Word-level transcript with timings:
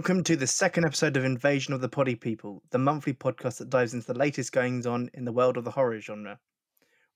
Welcome 0.00 0.24
to 0.24 0.36
the 0.36 0.46
second 0.46 0.86
episode 0.86 1.18
of 1.18 1.26
Invasion 1.26 1.74
of 1.74 1.82
the 1.82 1.88
Pody 1.90 2.14
People, 2.14 2.62
the 2.70 2.78
monthly 2.78 3.12
podcast 3.12 3.58
that 3.58 3.68
dives 3.68 3.92
into 3.92 4.06
the 4.06 4.18
latest 4.18 4.50
goings 4.50 4.86
on 4.86 5.10
in 5.12 5.26
the 5.26 5.30
world 5.30 5.58
of 5.58 5.64
the 5.64 5.72
horror 5.72 6.00
genre. 6.00 6.38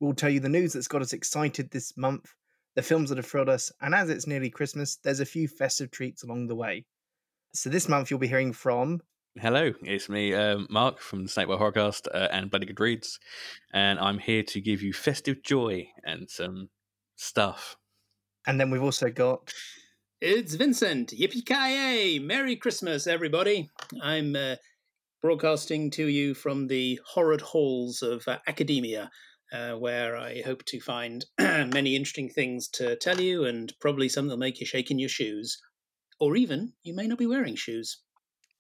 We'll 0.00 0.12
tell 0.12 0.28
you 0.28 0.38
the 0.38 0.50
news 0.50 0.74
that's 0.74 0.86
got 0.86 1.00
us 1.00 1.14
excited 1.14 1.70
this 1.70 1.96
month, 1.96 2.34
the 2.74 2.82
films 2.82 3.08
that 3.08 3.16
have 3.16 3.24
thrilled 3.24 3.48
us, 3.48 3.72
and 3.80 3.94
as 3.94 4.10
it's 4.10 4.26
nearly 4.26 4.50
Christmas, 4.50 4.96
there's 4.96 5.20
a 5.20 5.24
few 5.24 5.48
festive 5.48 5.92
treats 5.92 6.24
along 6.24 6.46
the 6.48 6.56
way. 6.56 6.84
So 7.54 7.70
this 7.70 7.88
month 7.88 8.10
you'll 8.10 8.20
be 8.20 8.28
hearing 8.28 8.52
from 8.52 9.00
Hello, 9.40 9.72
it's 9.80 10.10
me, 10.10 10.34
um, 10.34 10.66
Mark 10.68 11.00
from 11.00 11.22
the 11.22 11.30
Snakewell 11.30 11.58
Horrorcast 11.58 12.08
uh, 12.14 12.28
and 12.30 12.50
Bloody 12.50 12.66
Good 12.66 12.80
Reads, 12.80 13.18
and 13.72 13.98
I'm 13.98 14.18
here 14.18 14.42
to 14.42 14.60
give 14.60 14.82
you 14.82 14.92
festive 14.92 15.42
joy 15.42 15.88
and 16.04 16.28
some 16.28 16.68
stuff. 17.16 17.78
And 18.46 18.60
then 18.60 18.70
we've 18.70 18.82
also 18.82 19.08
got 19.08 19.54
It's 20.26 20.54
Vincent. 20.54 21.10
Yippee-ki-yay! 21.10 22.18
Merry 22.18 22.56
Christmas, 22.56 23.06
everybody! 23.06 23.68
I'm 24.00 24.34
uh, 24.34 24.56
broadcasting 25.20 25.90
to 25.90 26.06
you 26.06 26.32
from 26.32 26.66
the 26.66 26.98
horrid 27.04 27.42
halls 27.42 28.00
of 28.00 28.26
uh, 28.26 28.38
academia, 28.46 29.10
uh, 29.52 29.72
where 29.72 30.16
I 30.16 30.40
hope 30.40 30.64
to 30.64 30.80
find 30.80 31.26
many 31.38 31.94
interesting 31.94 32.30
things 32.30 32.68
to 32.68 32.96
tell 32.96 33.20
you, 33.20 33.44
and 33.44 33.70
probably 33.82 34.08
some 34.08 34.26
that'll 34.26 34.38
make 34.38 34.60
you 34.60 34.66
shake 34.66 34.90
in 34.90 34.98
your 34.98 35.10
shoes, 35.10 35.60
or 36.18 36.36
even 36.36 36.72
you 36.82 36.94
may 36.94 37.06
not 37.06 37.18
be 37.18 37.26
wearing 37.26 37.54
shoes. 37.54 37.98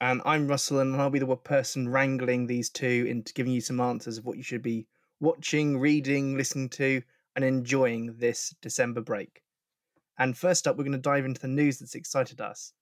and 0.02 0.20
I'm 0.26 0.46
Russell, 0.46 0.80
and 0.80 0.94
I'll 0.94 1.08
be 1.08 1.18
the 1.18 1.34
person 1.34 1.88
wrangling 1.88 2.46
these 2.46 2.68
two 2.68 3.06
into 3.08 3.32
giving 3.32 3.54
you 3.54 3.62
some 3.62 3.80
answers 3.80 4.18
of 4.18 4.26
what 4.26 4.36
you 4.36 4.42
should 4.42 4.60
be 4.60 4.86
watching, 5.18 5.78
reading, 5.78 6.36
listening 6.36 6.68
to, 6.76 7.00
and 7.34 7.42
enjoying 7.42 8.16
this 8.18 8.54
December 8.60 9.00
break. 9.00 9.43
And 10.18 10.36
first 10.36 10.66
up, 10.66 10.76
we're 10.76 10.84
going 10.84 10.92
to 10.92 10.98
dive 10.98 11.24
into 11.24 11.40
the 11.40 11.48
news 11.48 11.78
that's 11.78 11.94
excited 11.94 12.40
us. 12.40 12.72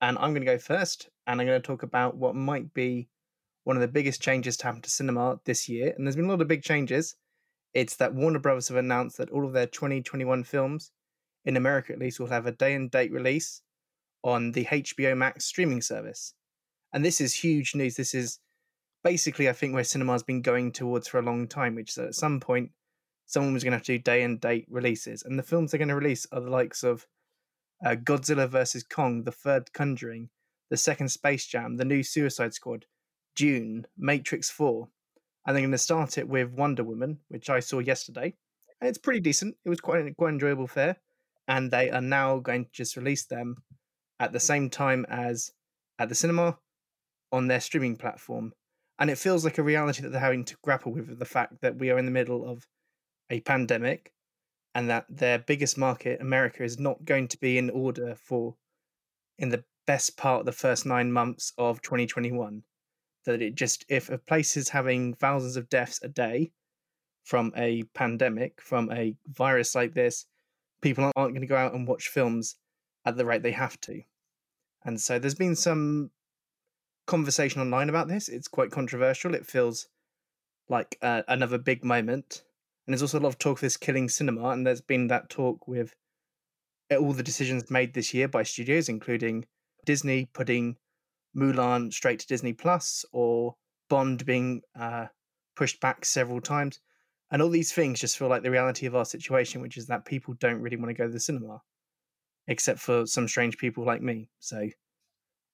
And 0.00 0.16
I'm 0.18 0.30
going 0.30 0.46
to 0.46 0.52
go 0.52 0.58
first, 0.58 1.08
and 1.26 1.40
I'm 1.40 1.46
going 1.46 1.60
to 1.60 1.66
talk 1.66 1.82
about 1.82 2.16
what 2.16 2.36
might 2.36 2.72
be 2.72 3.08
one 3.64 3.76
of 3.76 3.80
the 3.80 3.88
biggest 3.88 4.22
changes 4.22 4.56
to 4.56 4.64
happen 4.64 4.80
to 4.82 4.90
cinema 4.90 5.40
this 5.44 5.68
year. 5.68 5.92
And 5.96 6.06
there's 6.06 6.16
been 6.16 6.26
a 6.26 6.28
lot 6.28 6.40
of 6.40 6.48
big 6.48 6.62
changes. 6.62 7.16
It's 7.74 7.96
that 7.96 8.14
Warner 8.14 8.38
Brothers 8.38 8.68
have 8.68 8.76
announced 8.76 9.18
that 9.18 9.30
all 9.30 9.44
of 9.44 9.52
their 9.52 9.66
2021 9.66 10.44
films, 10.44 10.92
in 11.44 11.56
America 11.56 11.92
at 11.92 11.98
least, 11.98 12.20
will 12.20 12.28
have 12.28 12.46
a 12.46 12.52
day 12.52 12.74
and 12.74 12.90
date 12.90 13.12
release 13.12 13.62
on 14.22 14.52
the 14.52 14.64
HBO 14.64 15.16
Max 15.16 15.44
streaming 15.44 15.82
service. 15.82 16.34
And 16.92 17.04
this 17.04 17.20
is 17.20 17.34
huge 17.34 17.74
news. 17.74 17.96
This 17.96 18.14
is 18.14 18.38
basically, 19.04 19.48
I 19.48 19.52
think, 19.52 19.74
where 19.74 19.84
cinema's 19.84 20.22
been 20.22 20.42
going 20.42 20.72
towards 20.72 21.08
for 21.08 21.18
a 21.18 21.22
long 21.22 21.46
time, 21.48 21.74
which 21.74 21.90
is 21.90 21.98
at 21.98 22.14
some 22.14 22.40
point, 22.40 22.70
someone 23.28 23.52
was 23.52 23.62
going 23.62 23.72
to 23.72 23.76
have 23.76 23.84
to 23.84 23.92
do 23.92 23.98
day 23.98 24.22
and 24.22 24.40
date 24.40 24.66
releases. 24.70 25.22
And 25.22 25.38
the 25.38 25.42
films 25.42 25.70
they're 25.70 25.78
going 25.78 25.88
to 25.88 25.94
release 25.94 26.26
are 26.32 26.40
the 26.40 26.50
likes 26.50 26.82
of 26.82 27.06
uh, 27.84 27.90
Godzilla 27.90 28.48
vs. 28.48 28.82
Kong, 28.82 29.22
The 29.22 29.30
Third 29.32 29.72
Conjuring, 29.72 30.30
The 30.70 30.78
Second 30.78 31.10
Space 31.10 31.46
Jam, 31.46 31.76
The 31.76 31.84
New 31.84 32.02
Suicide 32.02 32.54
Squad, 32.54 32.86
Dune, 33.36 33.86
Matrix 33.98 34.50
4. 34.50 34.88
And 35.46 35.54
they're 35.54 35.62
going 35.62 35.72
to 35.72 35.78
start 35.78 36.16
it 36.16 36.26
with 36.26 36.52
Wonder 36.52 36.82
Woman, 36.82 37.18
which 37.28 37.50
I 37.50 37.60
saw 37.60 37.80
yesterday. 37.80 38.34
And 38.80 38.88
it's 38.88 38.98
pretty 38.98 39.20
decent. 39.20 39.56
It 39.64 39.68
was 39.68 39.80
quite, 39.80 40.16
quite 40.16 40.30
enjoyable 40.30 40.66
fare. 40.66 40.96
And 41.46 41.70
they 41.70 41.90
are 41.90 42.00
now 42.00 42.38
going 42.38 42.64
to 42.64 42.70
just 42.72 42.96
release 42.96 43.26
them 43.26 43.56
at 44.18 44.32
the 44.32 44.40
same 44.40 44.70
time 44.70 45.04
as 45.08 45.52
at 45.98 46.08
the 46.08 46.14
cinema 46.14 46.58
on 47.30 47.46
their 47.46 47.60
streaming 47.60 47.96
platform. 47.96 48.52
And 48.98 49.10
it 49.10 49.18
feels 49.18 49.44
like 49.44 49.58
a 49.58 49.62
reality 49.62 50.02
that 50.02 50.10
they're 50.10 50.20
having 50.20 50.46
to 50.46 50.56
grapple 50.62 50.92
with 50.92 51.18
the 51.18 51.24
fact 51.24 51.60
that 51.60 51.76
we 51.76 51.90
are 51.90 51.98
in 51.98 52.06
the 52.06 52.10
middle 52.10 52.48
of 52.48 52.66
a 53.30 53.40
pandemic 53.40 54.12
and 54.74 54.88
that 54.90 55.06
their 55.08 55.38
biggest 55.38 55.78
market, 55.78 56.20
America, 56.20 56.62
is 56.62 56.78
not 56.78 57.04
going 57.04 57.28
to 57.28 57.38
be 57.38 57.58
in 57.58 57.70
order 57.70 58.14
for 58.14 58.56
in 59.38 59.48
the 59.48 59.64
best 59.86 60.16
part 60.16 60.40
of 60.40 60.46
the 60.46 60.52
first 60.52 60.86
nine 60.86 61.12
months 61.12 61.52
of 61.58 61.82
2021. 61.82 62.62
That 63.24 63.42
it 63.42 63.54
just, 63.54 63.84
if 63.88 64.08
a 64.10 64.18
place 64.18 64.56
is 64.56 64.68
having 64.68 65.14
thousands 65.14 65.56
of 65.56 65.68
deaths 65.68 66.00
a 66.02 66.08
day 66.08 66.52
from 67.24 67.52
a 67.56 67.82
pandemic, 67.94 68.60
from 68.60 68.90
a 68.92 69.14
virus 69.26 69.74
like 69.74 69.94
this, 69.94 70.26
people 70.80 71.04
aren't 71.04 71.32
going 71.32 71.40
to 71.40 71.46
go 71.46 71.56
out 71.56 71.74
and 71.74 71.86
watch 71.86 72.08
films 72.08 72.56
at 73.04 73.16
the 73.16 73.24
rate 73.24 73.42
they 73.42 73.52
have 73.52 73.80
to. 73.82 74.02
And 74.84 75.00
so 75.00 75.18
there's 75.18 75.34
been 75.34 75.56
some 75.56 76.10
conversation 77.06 77.60
online 77.60 77.88
about 77.88 78.08
this. 78.08 78.28
It's 78.28 78.48
quite 78.48 78.70
controversial. 78.70 79.34
It 79.34 79.46
feels 79.46 79.88
like 80.68 80.96
uh, 81.02 81.22
another 81.26 81.58
big 81.58 81.84
moment. 81.84 82.44
And 82.88 82.94
there's 82.94 83.02
also 83.02 83.18
a 83.18 83.20
lot 83.20 83.28
of 83.28 83.38
talk 83.38 83.58
of 83.58 83.60
this 83.60 83.76
killing 83.76 84.08
cinema. 84.08 84.48
And 84.48 84.66
there's 84.66 84.80
been 84.80 85.08
that 85.08 85.28
talk 85.28 85.68
with 85.68 85.94
uh, 86.90 86.96
all 86.96 87.12
the 87.12 87.22
decisions 87.22 87.70
made 87.70 87.92
this 87.92 88.14
year 88.14 88.28
by 88.28 88.44
studios, 88.44 88.88
including 88.88 89.44
Disney 89.84 90.24
putting 90.32 90.78
Mulan 91.36 91.92
straight 91.92 92.20
to 92.20 92.26
Disney 92.26 92.54
Plus 92.54 93.04
or 93.12 93.56
Bond 93.90 94.24
being 94.24 94.62
uh, 94.74 95.08
pushed 95.54 95.82
back 95.82 96.06
several 96.06 96.40
times. 96.40 96.80
And 97.30 97.42
all 97.42 97.50
these 97.50 97.72
things 97.72 98.00
just 98.00 98.16
feel 98.16 98.28
like 98.28 98.42
the 98.42 98.50
reality 98.50 98.86
of 98.86 98.96
our 98.96 99.04
situation, 99.04 99.60
which 99.60 99.76
is 99.76 99.88
that 99.88 100.06
people 100.06 100.32
don't 100.40 100.62
really 100.62 100.78
want 100.78 100.88
to 100.88 100.94
go 100.94 101.06
to 101.06 101.12
the 101.12 101.20
cinema, 101.20 101.60
except 102.46 102.80
for 102.80 103.04
some 103.04 103.28
strange 103.28 103.58
people 103.58 103.84
like 103.84 104.00
me. 104.00 104.30
So 104.38 104.66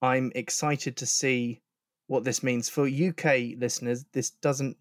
I'm 0.00 0.30
excited 0.36 0.96
to 0.98 1.06
see 1.06 1.62
what 2.06 2.22
this 2.22 2.44
means 2.44 2.68
for 2.68 2.86
UK 2.86 3.58
listeners. 3.58 4.04
This 4.12 4.30
doesn't, 4.30 4.76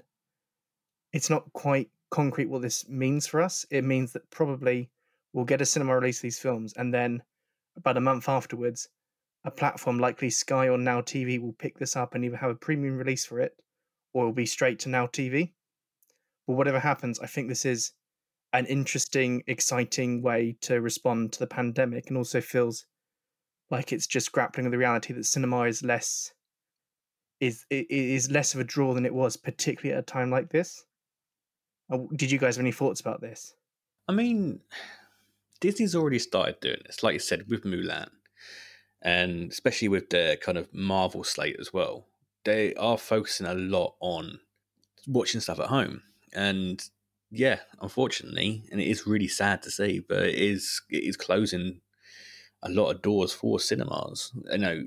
it's 1.13 1.31
not 1.31 1.51
quite 1.53 1.89
concrete 2.13 2.45
what 2.45 2.61
this 2.61 2.87
means 2.87 3.25
for 3.25 3.41
us. 3.41 3.65
It 3.71 3.83
means 3.83 4.13
that 4.13 4.29
probably 4.29 4.91
we'll 5.33 5.45
get 5.45 5.61
a 5.61 5.65
cinema 5.65 5.95
release 5.95 6.19
of 6.19 6.21
these 6.21 6.37
films, 6.37 6.71
and 6.77 6.93
then 6.93 7.23
about 7.75 7.97
a 7.97 8.01
month 8.01 8.29
afterwards, 8.29 8.87
a 9.43 9.49
platform 9.49 9.97
likely 9.97 10.29
Sky 10.29 10.69
or 10.69 10.77
Now 10.77 11.01
TV 11.01 11.41
will 11.41 11.53
pick 11.53 11.79
this 11.79 11.95
up 11.95 12.13
and 12.13 12.23
either 12.23 12.37
have 12.37 12.51
a 12.51 12.55
premium 12.55 12.97
release 12.97 13.25
for 13.25 13.39
it 13.39 13.57
or 14.13 14.23
it'll 14.23 14.33
be 14.33 14.45
straight 14.45 14.77
to 14.79 14.89
Now 14.89 15.07
TV. 15.07 15.53
But 16.45 16.53
whatever 16.53 16.79
happens, 16.79 17.19
I 17.19 17.25
think 17.25 17.49
this 17.49 17.65
is 17.65 17.93
an 18.53 18.67
interesting, 18.67 19.43
exciting 19.47 20.21
way 20.21 20.55
to 20.61 20.79
respond 20.81 21.33
to 21.33 21.39
the 21.39 21.47
pandemic 21.47 22.09
and 22.09 22.17
also 22.17 22.41
feels 22.41 22.85
like 23.71 23.91
it's 23.91 24.05
just 24.05 24.31
grappling 24.31 24.65
with 24.65 24.71
the 24.71 24.77
reality 24.77 25.13
that 25.13 25.25
cinema 25.25 25.61
is 25.63 25.81
less 25.81 26.31
is 27.39 27.65
is 27.71 28.29
less 28.29 28.53
of 28.53 28.59
a 28.59 28.63
draw 28.63 28.93
than 28.93 29.05
it 29.05 29.15
was, 29.15 29.35
particularly 29.35 29.97
at 29.97 30.03
a 30.03 30.05
time 30.05 30.29
like 30.29 30.49
this. 30.49 30.85
Uh, 31.93 31.99
Did 32.15 32.31
you 32.31 32.39
guys 32.39 32.55
have 32.55 32.63
any 32.63 32.71
thoughts 32.71 33.01
about 33.01 33.21
this? 33.21 33.53
I 34.07 34.13
mean, 34.13 34.59
Disney's 35.61 35.95
already 35.95 36.19
started 36.19 36.59
doing 36.59 36.81
this, 36.85 37.03
like 37.03 37.13
you 37.13 37.19
said, 37.19 37.47
with 37.47 37.63
Mulan, 37.63 38.09
and 39.01 39.51
especially 39.51 39.87
with 39.87 40.09
their 40.09 40.35
kind 40.35 40.57
of 40.57 40.73
Marvel 40.73 41.23
slate 41.23 41.57
as 41.59 41.71
well. 41.71 42.05
They 42.43 42.73
are 42.75 42.97
focusing 42.97 43.47
a 43.47 43.53
lot 43.53 43.95
on 44.01 44.39
watching 45.07 45.39
stuff 45.39 45.59
at 45.59 45.67
home, 45.67 46.01
and 46.33 46.83
yeah, 47.31 47.59
unfortunately, 47.81 48.63
and 48.71 48.81
it 48.81 48.87
is 48.87 49.07
really 49.07 49.29
sad 49.29 49.61
to 49.63 49.71
see, 49.71 49.99
but 49.99 50.23
it 50.23 50.35
is 50.35 50.81
it 50.89 51.03
is 51.03 51.15
closing 51.15 51.79
a 52.61 52.69
lot 52.69 52.91
of 52.91 53.01
doors 53.01 53.31
for 53.31 53.59
cinemas. 53.59 54.31
You 54.51 54.57
know, 54.57 54.83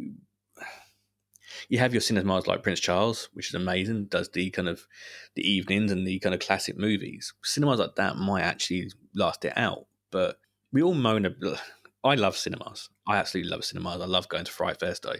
you 1.68 1.78
have 1.78 1.92
your 1.92 2.00
cinemas 2.00 2.46
like 2.46 2.62
Prince 2.62 2.80
Charles, 2.80 3.28
which 3.32 3.48
is 3.48 3.54
amazing, 3.54 4.06
does 4.06 4.28
the 4.30 4.50
kind 4.50 4.68
of 4.68 4.86
the 5.34 5.42
evenings 5.42 5.92
and 5.92 6.06
the 6.06 6.18
kind 6.20 6.34
of 6.34 6.40
classic 6.40 6.76
movies. 6.76 7.32
Cinemas 7.42 7.80
like 7.80 7.96
that 7.96 8.16
might 8.16 8.42
actually 8.42 8.90
last 9.14 9.44
it 9.44 9.52
out, 9.56 9.86
but 10.10 10.38
we 10.72 10.82
all 10.82 10.94
moan. 10.94 11.26
ab- 11.26 11.58
I 12.04 12.14
love 12.14 12.36
cinemas. 12.36 12.88
I 13.06 13.16
absolutely 13.16 13.50
love 13.50 13.64
cinemas. 13.64 14.00
I 14.00 14.06
love 14.06 14.28
going 14.28 14.44
to 14.44 14.52
Fright 14.52 14.78
Fest. 14.78 15.06
I, 15.06 15.16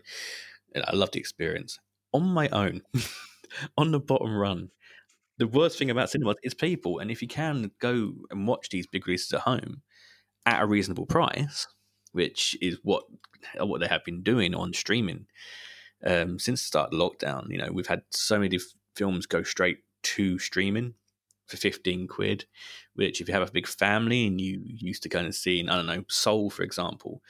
I 0.81 0.95
love 0.95 1.11
the 1.11 1.21
experience. 1.21 1.79
On 2.13 2.23
my 2.23 2.49
own, 2.51 2.83
on 3.79 3.91
the 3.91 4.01
bottom 4.01 4.37
run, 4.37 4.71
the 5.39 5.47
worst 5.47 5.79
thing 5.79 5.91
about 5.91 6.11
cinemas 6.11 6.37
is 6.43 6.55
people. 6.55 6.99
And 6.99 7.11
if 7.11 7.23
you 7.23 7.29
can 7.29 7.71
go 7.81 8.13
and 8.31 8.47
watch 8.47 8.69
these 8.71 8.87
big 8.87 9.07
releases 9.07 9.33
at 9.33 9.41
home 9.41 9.83
at 10.47 10.63
a 10.63 10.67
reasonable 10.67 11.07
price, 11.07 11.67
which 12.13 12.57
is 12.63 12.79
what 12.83 13.05
what 13.59 13.81
they 13.81 13.87
have 13.87 14.05
been 14.05 14.23
doing 14.23 14.55
on 14.55 14.73
streaming 14.73 15.27
um, 16.05 16.39
since 16.39 16.63
the 16.63 16.67
start 16.67 16.93
of 16.93 16.99
lockdown. 16.99 17.51
You 17.51 17.59
know, 17.59 17.71
we've 17.73 17.87
had 17.87 18.03
so 18.11 18.39
many 18.39 18.57
f- 18.57 18.63
films 18.95 19.27
go 19.27 19.43
straight 19.43 19.79
to 20.03 20.39
streaming 20.39 20.95
for 21.47 21.57
15 21.57 22.09
quid, 22.09 22.45
which 22.95 23.21
if 23.21 23.29
you 23.29 23.35
have 23.35 23.49
a 23.49 23.53
big 23.53 23.67
family 23.67 24.27
and 24.27 24.41
you 24.41 24.61
used 24.65 25.03
to 25.05 25.09
go 25.09 25.21
and 25.21 25.35
see, 25.35 25.61
I 25.67 25.77
don't 25.77 25.87
know, 25.87 26.05
Soul, 26.09 26.51
for 26.51 26.63
example, 26.63 27.23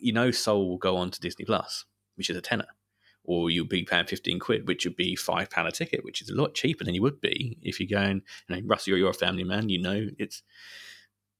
you 0.00 0.12
know, 0.12 0.30
Soul 0.30 0.68
will 0.68 0.78
go 0.78 0.96
on 0.96 1.10
to 1.10 1.20
Disney 1.20 1.44
Plus, 1.44 1.84
which 2.16 2.30
is 2.30 2.36
a 2.36 2.42
tenner. 2.42 2.66
Or 3.24 3.50
you'll 3.50 3.66
be 3.66 3.82
paying 3.82 4.06
15 4.06 4.38
quid, 4.38 4.68
which 4.68 4.84
would 4.84 4.94
be 4.94 5.16
£5 5.16 5.66
a 5.66 5.72
ticket, 5.72 6.04
which 6.04 6.22
is 6.22 6.30
a 6.30 6.34
lot 6.34 6.54
cheaper 6.54 6.84
than 6.84 6.94
you 6.94 7.02
would 7.02 7.20
be 7.20 7.58
if 7.60 7.80
you're 7.80 8.00
going, 8.00 8.22
you 8.48 8.56
know, 8.56 8.62
Russell, 8.64 8.90
you're, 8.90 8.98
you're 8.98 9.10
a 9.10 9.14
family 9.14 9.42
man, 9.42 9.68
you 9.68 9.80
know, 9.80 10.08
it's 10.16 10.42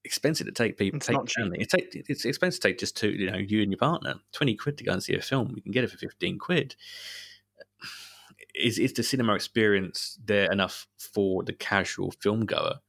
expensive 0.07 0.47
to 0.47 0.53
take 0.53 0.77
people, 0.77 0.97
It's 0.97 1.05
take 1.05 1.15
not. 1.15 1.29
It's, 1.53 1.73
take, 1.73 1.89
it's 1.93 2.25
expensive 2.25 2.61
to 2.61 2.67
take 2.69 2.79
just 2.79 2.97
two, 2.97 3.09
you 3.09 3.29
know, 3.29 3.37
you 3.37 3.61
and 3.61 3.71
your 3.71 3.77
partner, 3.77 4.15
20 4.31 4.55
quid 4.55 4.77
to 4.79 4.83
go 4.83 4.93
and 4.93 5.03
see 5.03 5.15
a 5.15 5.21
film. 5.21 5.53
You 5.55 5.61
can 5.61 5.71
get 5.71 5.83
it 5.83 5.91
for 5.91 5.97
15 5.97 6.39
quid 6.39 6.75
is 8.57 8.79
is 8.79 8.93
the 8.93 9.03
cinema 9.03 9.35
experience 9.35 10.17
there 10.23 10.51
enough 10.51 10.87
for 10.97 11.43
the 11.43 11.53
casual 11.53 12.11
film 12.11 12.45
goer? 12.45 12.79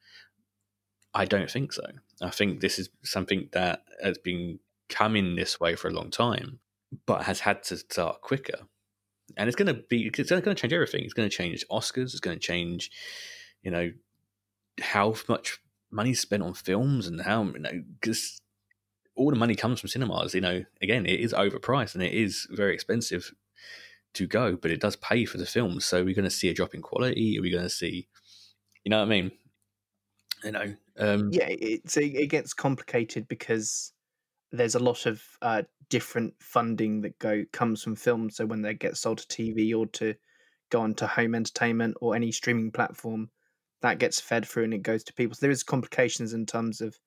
I 1.14 1.24
don't 1.24 1.50
think 1.50 1.72
so. 1.72 1.84
I 2.22 2.30
think 2.30 2.60
this 2.60 2.78
is 2.78 2.90
something 3.02 3.48
that 3.52 3.82
has 4.02 4.18
been 4.18 4.60
coming 4.88 5.36
this 5.36 5.60
way 5.60 5.74
for 5.74 5.88
a 5.88 5.92
long 5.92 6.10
time. 6.10 6.60
but 7.04 7.24
has 7.24 7.40
had 7.40 7.62
to 7.62 7.76
start 7.76 8.22
quicker. 8.22 8.60
And 9.36 9.46
it's 9.46 9.56
going 9.56 9.66
to 9.74 9.82
be, 9.90 10.06
it's 10.06 10.30
going 10.30 10.42
to 10.42 10.54
change 10.54 10.72
everything. 10.72 11.04
It's 11.04 11.12
going 11.12 11.28
to 11.28 11.36
change 11.36 11.62
Oscars. 11.70 12.14
It's 12.14 12.20
going 12.20 12.38
to 12.38 12.42
change, 12.42 12.90
you 13.62 13.70
know, 13.70 13.92
how 14.80 15.14
much 15.28 15.58
money 15.90 16.14
spent 16.14 16.42
on 16.42 16.54
films 16.54 17.06
and 17.06 17.20
how, 17.22 17.44
you 17.44 17.58
know, 17.58 17.82
because 18.00 18.40
all 19.16 19.30
the 19.30 19.36
money 19.36 19.54
comes 19.54 19.80
from 19.80 19.88
cinemas. 19.88 20.34
You 20.34 20.40
know, 20.40 20.64
again, 20.80 21.06
it 21.06 21.20
is 21.20 21.32
overpriced 21.32 21.94
and 21.94 22.02
it 22.02 22.12
is 22.12 22.46
very 22.50 22.74
expensive 22.74 23.32
to 24.14 24.26
go, 24.26 24.56
but 24.56 24.70
it 24.70 24.80
does 24.80 24.96
pay 24.96 25.24
for 25.24 25.38
the 25.38 25.46
films. 25.46 25.84
So 25.84 26.04
we're 26.04 26.14
going 26.14 26.24
to 26.24 26.30
see 26.30 26.48
a 26.48 26.54
drop 26.54 26.74
in 26.74 26.82
quality. 26.82 27.38
Are 27.38 27.42
we 27.42 27.50
going 27.50 27.64
to 27.64 27.70
see, 27.70 28.08
you 28.84 28.90
know 28.90 28.98
what 28.98 29.06
I 29.06 29.08
mean? 29.08 29.32
You 30.44 30.52
know, 30.52 30.74
um, 30.98 31.30
yeah, 31.32 31.48
it's 31.48 31.96
it 31.96 32.30
gets 32.30 32.54
complicated 32.54 33.26
because 33.26 33.92
there's 34.52 34.76
a 34.76 34.80
lot 34.80 35.04
of 35.06 35.22
uh, 35.42 35.62
different 35.88 36.34
funding 36.38 37.00
that 37.02 37.18
go 37.18 37.44
comes 37.52 37.82
from 37.82 37.96
films. 37.96 38.36
So 38.36 38.46
when 38.46 38.62
they 38.62 38.74
get 38.74 38.96
sold 38.96 39.18
to 39.18 39.26
TV 39.26 39.76
or 39.76 39.86
to 39.86 40.14
go 40.70 40.80
on 40.80 40.94
to 40.94 41.08
home 41.08 41.34
entertainment 41.34 41.96
or 42.00 42.14
any 42.14 42.30
streaming 42.30 42.70
platform, 42.70 43.30
that 43.82 43.98
gets 43.98 44.20
fed 44.20 44.46
through 44.46 44.64
and 44.64 44.74
it 44.74 44.82
goes 44.82 45.04
to 45.04 45.14
people. 45.14 45.34
So 45.34 45.40
there 45.42 45.50
is 45.50 45.62
complications 45.62 46.32
in 46.32 46.46
terms 46.46 46.80
of 46.80 46.98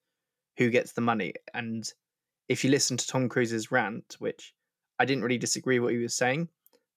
who 0.58 0.70
gets 0.70 0.94
the 0.94 1.02
money. 1.02 1.34
And 1.54 1.84
if 2.48 2.64
you 2.64 2.70
listen 2.70 2.98
to 2.98 3.08
Tom 3.08 3.30
Cruise's 3.30 3.72
rant, 3.72 4.16
which 4.20 4.54
I 5.00 5.06
didn't 5.06 5.24
really 5.24 5.38
disagree 5.38 5.80
with 5.80 5.88
what 5.88 5.94
he 5.94 6.02
was 6.02 6.16
saying, 6.16 6.50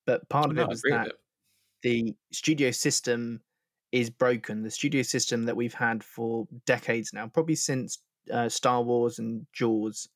but 0.06 0.28
part 0.28 0.50
of 0.50 0.56
no, 0.56 0.62
it 0.62 0.68
was 0.68 0.82
that 0.82 1.08
it. 1.08 1.14
the 1.82 2.14
studio 2.32 2.70
system 2.70 3.40
is 3.92 4.10
broken. 4.10 4.62
The 4.62 4.70
studio 4.70 5.02
system 5.02 5.44
that 5.44 5.56
we've 5.56 5.74
had 5.74 6.02
for 6.04 6.46
decades 6.66 7.12
now, 7.12 7.28
probably 7.28 7.54
since 7.54 7.98
uh, 8.32 8.48
Star 8.48 8.82
Wars 8.82 9.18
and 9.18 9.46
Jaws, 9.52 10.08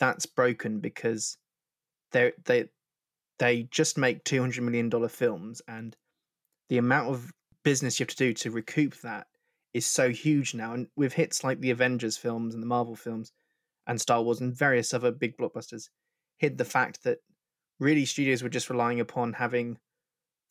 that's 0.00 0.26
broken 0.26 0.80
because 0.80 1.36
they 2.12 2.32
they 2.44 2.68
they 3.38 3.64
just 3.64 3.98
make 3.98 4.24
two 4.24 4.40
hundred 4.40 4.62
million 4.62 4.88
dollar 4.88 5.08
films, 5.08 5.62
and 5.68 5.96
the 6.68 6.78
amount 6.78 7.10
of 7.10 7.30
business 7.64 7.98
you 7.98 8.04
have 8.04 8.10
to 8.10 8.16
do 8.16 8.32
to 8.32 8.50
recoup 8.50 9.00
that 9.00 9.26
is 9.72 9.86
so 9.86 10.10
huge 10.10 10.54
now. 10.54 10.72
And 10.72 10.86
with 10.96 11.14
hits 11.14 11.42
like 11.42 11.60
the 11.60 11.70
Avengers 11.70 12.16
films 12.16 12.54
and 12.54 12.62
the 12.62 12.66
Marvel 12.66 12.94
films, 12.94 13.32
and 13.86 14.00
Star 14.00 14.22
Wars 14.22 14.40
and 14.40 14.56
various 14.56 14.94
other 14.94 15.10
big 15.10 15.36
blockbusters, 15.36 15.88
hid 16.38 16.56
the 16.58 16.64
fact 16.64 17.02
that 17.04 17.18
really 17.80 18.04
studios 18.04 18.42
were 18.42 18.48
just 18.48 18.70
relying 18.70 19.00
upon 19.00 19.34
having 19.34 19.78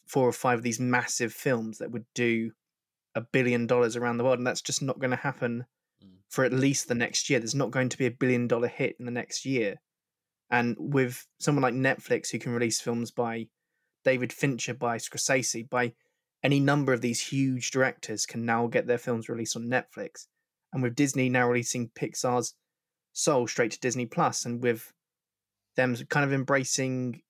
four 0.05 0.27
or 0.27 0.33
five 0.33 0.59
of 0.59 0.63
these 0.63 0.79
massive 0.79 1.33
films 1.33 1.77
that 1.77 1.91
would 1.91 2.05
do 2.13 2.51
a 3.15 3.21
billion 3.21 3.65
dollars 3.65 3.95
around 3.95 4.17
the 4.17 4.23
world, 4.23 4.39
and 4.39 4.45
that's 4.45 4.61
just 4.61 4.81
not 4.81 4.99
going 4.99 5.11
to 5.11 5.17
happen 5.17 5.65
Mm. 6.03 6.17
for 6.29 6.43
at 6.43 6.51
least 6.51 6.87
the 6.87 6.95
next 6.95 7.29
year. 7.29 7.39
There's 7.39 7.55
not 7.55 7.71
going 7.71 7.89
to 7.89 7.97
be 7.97 8.05
a 8.05 8.11
billion 8.11 8.47
dollar 8.47 8.67
hit 8.67 8.97
in 8.99 9.05
the 9.05 9.11
next 9.11 9.45
year. 9.45 9.75
And 10.49 10.75
with 10.77 11.25
someone 11.39 11.63
like 11.63 11.73
Netflix 11.73 12.31
who 12.31 12.39
can 12.39 12.51
release 12.51 12.81
films 12.81 13.11
by 13.11 13.47
David 14.03 14.33
Fincher, 14.33 14.73
by 14.73 14.97
Scorsese, 14.97 15.69
by 15.69 15.93
any 16.43 16.59
number 16.59 16.93
of 16.93 17.01
these 17.01 17.21
huge 17.21 17.71
directors 17.71 18.25
can 18.25 18.45
now 18.45 18.67
get 18.67 18.85
their 18.85 18.97
films 18.97 19.29
released 19.29 19.55
on 19.55 19.63
Netflix. 19.63 20.27
And 20.73 20.83
with 20.83 20.95
Disney 20.95 21.29
now 21.29 21.47
releasing 21.47 21.89
Pixar's 21.89 22.55
Soul 23.13 23.47
straight 23.47 23.71
to 23.71 23.79
Disney 23.79 24.07
Plus, 24.07 24.43
and 24.43 24.61
with 24.61 24.91
them 25.75 25.95
kind 26.09 26.25
of 26.25 26.33
embracing 26.33 27.21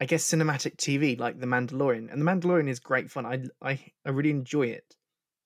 I 0.00 0.04
guess 0.04 0.30
cinematic 0.30 0.76
TV 0.76 1.18
like 1.18 1.40
The 1.40 1.46
Mandalorian. 1.46 2.12
And 2.12 2.20
The 2.20 2.24
Mandalorian 2.24 2.68
is 2.68 2.80
great 2.80 3.10
fun. 3.10 3.26
I 3.26 3.44
I 3.62 3.80
I 4.04 4.10
really 4.10 4.30
enjoy 4.30 4.68
it. 4.68 4.94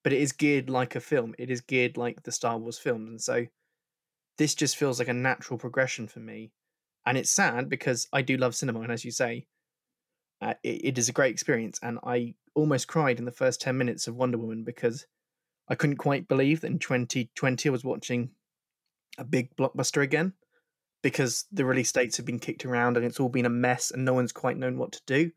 But 0.03 0.13
it 0.13 0.21
is 0.21 0.33
geared 0.33 0.71
like 0.71 0.97
a 0.97 1.01
film. 1.01 1.35
It 1.39 1.51
is 1.51 1.61
geared 1.61 1.97
like 1.97 2.23
the 2.23 2.33
Star 2.33 2.59
Wars 2.59 2.79
films. 2.79 3.09
And 3.09 3.21
so 3.21 3.47
this 4.39 4.55
just 4.55 4.77
feels 4.77 4.99
like 4.99 5.09
a 5.09 5.15
natural 5.15 5.59
progression 5.59 6.09
for 6.09 6.21
me. 6.21 6.53
And 7.07 7.17
it's 7.19 7.31
sad 7.31 7.69
because 7.69 8.09
I 8.13 8.23
do 8.23 8.37
love 8.37 8.55
cinema 8.55 8.81
and 8.81 8.93
as 8.93 9.05
you 9.05 9.11
say, 9.11 9.47
uh, 10.41 10.55
it, 10.63 10.85
it 10.85 10.99
is 10.99 11.09
a 11.09 11.13
great 11.13 11.33
experience 11.33 11.79
and 11.83 11.99
I 12.05 12.35
almost 12.55 12.89
cried 12.89 13.19
in 13.19 13.25
the 13.25 13.33
first 13.33 13.61
10 13.61 13.77
minutes 13.77 14.07
of 14.07 14.17
Wonder 14.17 14.39
Woman 14.39 14.65
because 14.65 15.07
I 15.69 15.75
couldn't 15.75 15.97
quite 15.97 16.29
believe 16.29 16.61
that 16.61 16.71
in 16.71 16.79
2020 16.79 17.69
I 17.69 17.73
was 17.73 17.85
watching 17.85 18.31
a 19.19 19.25
big 19.25 19.55
blockbuster 19.57 20.03
again 20.03 20.33
because 21.03 21.45
the 21.53 21.65
release 21.65 21.93
dates 21.93 22.17
have 22.17 22.27
been 22.27 22.39
kicked 22.39 22.65
around 22.65 22.97
and 22.97 23.07
it's 23.07 23.21
all 23.21 23.29
been 23.29 23.47
a 23.47 23.51
mess 23.51 23.91
and 23.91 24.05
no 24.05 24.15
one's 24.15 24.33
quite 24.33 24.57
known 24.57 24.79
what 24.79 24.93
to 24.93 25.01
do. 25.07 25.31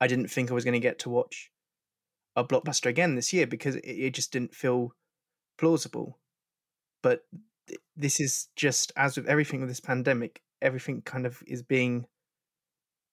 I 0.00 0.06
didn't 0.06 0.28
think 0.28 0.50
I 0.50 0.54
was 0.54 0.64
going 0.64 0.74
to 0.74 0.80
get 0.80 0.98
to 1.00 1.10
watch 1.10 1.50
a 2.36 2.44
blockbuster 2.44 2.86
again 2.86 3.14
this 3.14 3.32
year 3.32 3.46
because 3.46 3.76
it, 3.76 3.84
it 3.84 4.14
just 4.14 4.32
didn't 4.32 4.54
feel 4.54 4.92
plausible. 5.58 6.18
But 7.02 7.20
th- 7.68 7.80
this 7.96 8.20
is 8.20 8.48
just 8.56 8.92
as 8.96 9.16
with 9.16 9.28
everything 9.28 9.60
with 9.60 9.68
this 9.68 9.80
pandemic, 9.80 10.42
everything 10.60 11.02
kind 11.02 11.26
of 11.26 11.42
is 11.46 11.62
being 11.62 12.06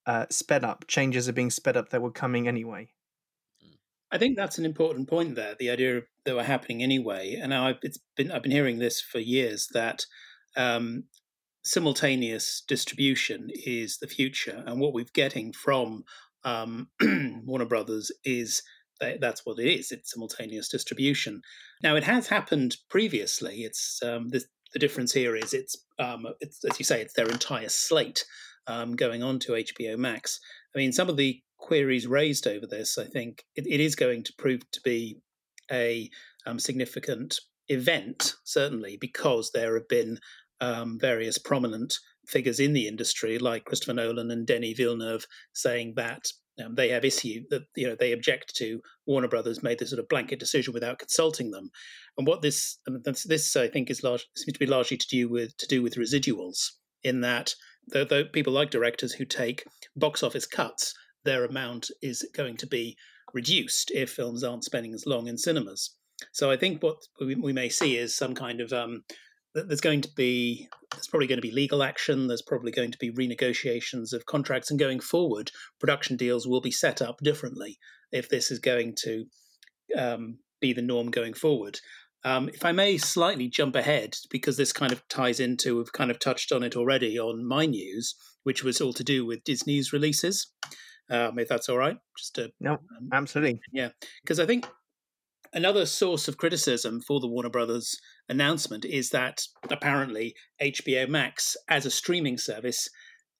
uh, 0.05 0.25
sped 0.29 0.63
up. 0.63 0.85
Changes 0.87 1.29
are 1.29 1.33
being 1.33 1.51
sped 1.51 1.77
up 1.77 1.89
that 1.89 2.01
were 2.01 2.11
coming 2.11 2.47
anyway. 2.47 2.89
I 4.11 4.17
think 4.17 4.35
that's 4.35 4.57
an 4.57 4.65
important 4.65 5.09
point 5.09 5.35
there. 5.35 5.55
The 5.57 5.69
idea 5.69 6.01
that 6.25 6.35
were 6.35 6.43
happening 6.43 6.83
anyway, 6.83 7.39
and 7.41 7.53
I've 7.53 7.77
it's 7.81 7.99
been 8.17 8.31
I've 8.31 8.43
been 8.43 8.51
hearing 8.51 8.79
this 8.79 8.99
for 8.99 9.19
years 9.19 9.67
that 9.73 10.05
um, 10.57 11.05
simultaneous 11.63 12.63
distribution 12.67 13.49
is 13.65 13.97
the 13.97 14.07
future, 14.07 14.63
and 14.65 14.79
what 14.79 14.93
we're 14.93 15.05
getting 15.13 15.53
from 15.53 16.03
um, 16.43 16.89
Warner 17.45 17.65
Brothers 17.65 18.11
is 18.25 18.61
that 18.99 19.21
that's 19.21 19.45
what 19.45 19.59
it 19.59 19.67
is. 19.67 19.91
It's 19.91 20.11
simultaneous 20.11 20.67
distribution. 20.67 21.41
Now 21.81 21.95
it 21.95 22.03
has 22.03 22.27
happened 22.27 22.77
previously. 22.89 23.61
It's 23.61 24.01
um, 24.03 24.29
the, 24.29 24.43
the 24.73 24.79
difference 24.79 25.13
here 25.13 25.35
is 25.35 25.53
it's 25.53 25.75
um, 25.99 26.25
it's 26.41 26.63
as 26.65 26.77
you 26.79 26.85
say 26.85 27.01
it's 27.01 27.13
their 27.13 27.29
entire 27.29 27.69
slate 27.69 28.25
um, 28.71 28.95
going 28.95 29.21
on 29.21 29.39
to 29.39 29.53
HBO 29.53 29.97
Max. 29.97 30.39
I 30.73 30.79
mean, 30.79 30.91
some 30.91 31.09
of 31.09 31.17
the 31.17 31.41
queries 31.57 32.07
raised 32.07 32.47
over 32.47 32.65
this, 32.65 32.97
I 32.97 33.05
think 33.05 33.43
it, 33.55 33.67
it 33.67 33.79
is 33.79 33.95
going 33.95 34.23
to 34.23 34.33
prove 34.37 34.61
to 34.71 34.81
be 34.83 35.19
a 35.71 36.09
um, 36.45 36.59
significant 36.59 37.39
event, 37.67 38.35
certainly, 38.43 38.97
because 38.99 39.51
there 39.51 39.75
have 39.75 39.87
been 39.87 40.19
um, 40.59 40.97
various 40.99 41.37
prominent 41.37 41.95
figures 42.27 42.59
in 42.59 42.73
the 42.73 42.87
industry, 42.87 43.37
like 43.39 43.65
Christopher 43.65 43.93
Nolan 43.93 44.31
and 44.31 44.47
Denis 44.47 44.77
Villeneuve, 44.77 45.25
saying 45.53 45.93
that 45.97 46.27
um, 46.63 46.75
they 46.75 46.89
have 46.89 47.05
issue 47.05 47.43
that 47.49 47.63
you 47.75 47.87
know 47.87 47.95
they 47.95 48.11
object 48.11 48.55
to 48.57 48.81
Warner 49.05 49.27
Brothers 49.27 49.63
made 49.63 49.79
this 49.79 49.89
sort 49.89 49.99
of 49.99 50.09
blanket 50.09 50.39
decision 50.39 50.73
without 50.73 50.99
consulting 50.99 51.51
them, 51.51 51.71
and 52.17 52.27
what 52.27 52.41
this 52.41 52.77
this, 52.85 53.23
this 53.23 53.55
I 53.55 53.67
think 53.67 53.89
is 53.89 54.03
large 54.03 54.27
seems 54.35 54.53
to 54.53 54.59
be 54.59 54.65
largely 54.65 54.97
to 54.97 55.07
do 55.07 55.29
with 55.29 55.55
to 55.57 55.67
do 55.67 55.81
with 55.81 55.95
residuals 55.95 56.71
in 57.03 57.21
that 57.21 57.55
the, 57.87 58.05
the 58.05 58.29
people 58.31 58.53
like 58.53 58.69
directors 58.69 59.13
who 59.13 59.25
take 59.25 59.65
box 59.95 60.23
office 60.23 60.45
cuts, 60.45 60.93
their 61.23 61.45
amount 61.45 61.89
is 62.01 62.27
going 62.35 62.57
to 62.57 62.67
be 62.67 62.95
reduced 63.33 63.91
if 63.91 64.11
films 64.11 64.43
aren't 64.43 64.63
spending 64.63 64.93
as 64.93 65.05
long 65.05 65.27
in 65.27 65.37
cinemas. 65.37 65.95
So 66.33 66.51
I 66.51 66.57
think 66.57 66.83
what 66.83 66.97
we, 67.19 67.35
we 67.35 67.53
may 67.53 67.69
see 67.69 67.97
is 67.97 68.15
some 68.15 68.35
kind 68.35 68.61
of 68.61 68.71
um, 68.71 69.03
there's 69.53 69.81
going 69.81 70.01
to 70.01 70.11
be 70.15 70.67
there's 70.91 71.07
probably 71.07 71.27
going 71.27 71.37
to 71.37 71.47
be 71.47 71.51
legal 71.51 71.83
action 71.83 72.27
there's 72.27 72.41
probably 72.41 72.71
going 72.71 72.91
to 72.91 72.97
be 72.97 73.11
renegotiations 73.11 74.13
of 74.13 74.25
contracts 74.25 74.69
and 74.69 74.79
going 74.79 74.99
forward 74.99 75.51
production 75.79 76.15
deals 76.15 76.47
will 76.47 76.61
be 76.61 76.71
set 76.71 77.01
up 77.01 77.17
differently 77.23 77.77
if 78.11 78.29
this 78.29 78.51
is 78.51 78.59
going 78.59 78.95
to 78.97 79.25
um, 79.97 80.37
be 80.59 80.73
the 80.73 80.81
norm 80.81 81.09
going 81.09 81.33
forward 81.33 81.79
um, 82.23 82.49
if 82.49 82.63
i 82.65 82.71
may 82.71 82.97
slightly 82.97 83.47
jump 83.47 83.75
ahead 83.75 84.15
because 84.29 84.57
this 84.57 84.73
kind 84.73 84.91
of 84.91 85.07
ties 85.07 85.39
into 85.39 85.77
we've 85.77 85.93
kind 85.93 86.11
of 86.11 86.19
touched 86.19 86.51
on 86.51 86.63
it 86.63 86.75
already 86.75 87.17
on 87.19 87.45
my 87.47 87.65
news 87.65 88.15
which 88.43 88.63
was 88.63 88.79
all 88.81 88.93
to 88.93 89.03
do 89.03 89.25
with 89.25 89.43
disney's 89.43 89.91
releases 89.93 90.51
um, 91.09 91.37
if 91.39 91.49
that's 91.49 91.67
all 91.67 91.77
right 91.77 91.97
just 92.17 92.35
to 92.35 92.51
No, 92.59 92.73
um, 92.73 93.09
absolutely. 93.11 93.59
yeah, 93.73 93.89
because 94.23 94.39
I 94.39 94.45
think 94.45 94.65
another 95.53 95.85
source 95.85 96.27
of 96.27 96.37
criticism 96.37 97.01
for 97.01 97.19
the 97.19 97.27
Warner 97.27 97.49
Brothers 97.49 97.99
announcement 98.29 98.85
is 98.85 99.09
that 99.09 99.41
apparently 99.69 100.33
HBO 100.61 101.09
Max 101.09 101.57
as 101.67 101.85
a 101.85 101.91
streaming 101.91 102.37
service 102.37 102.87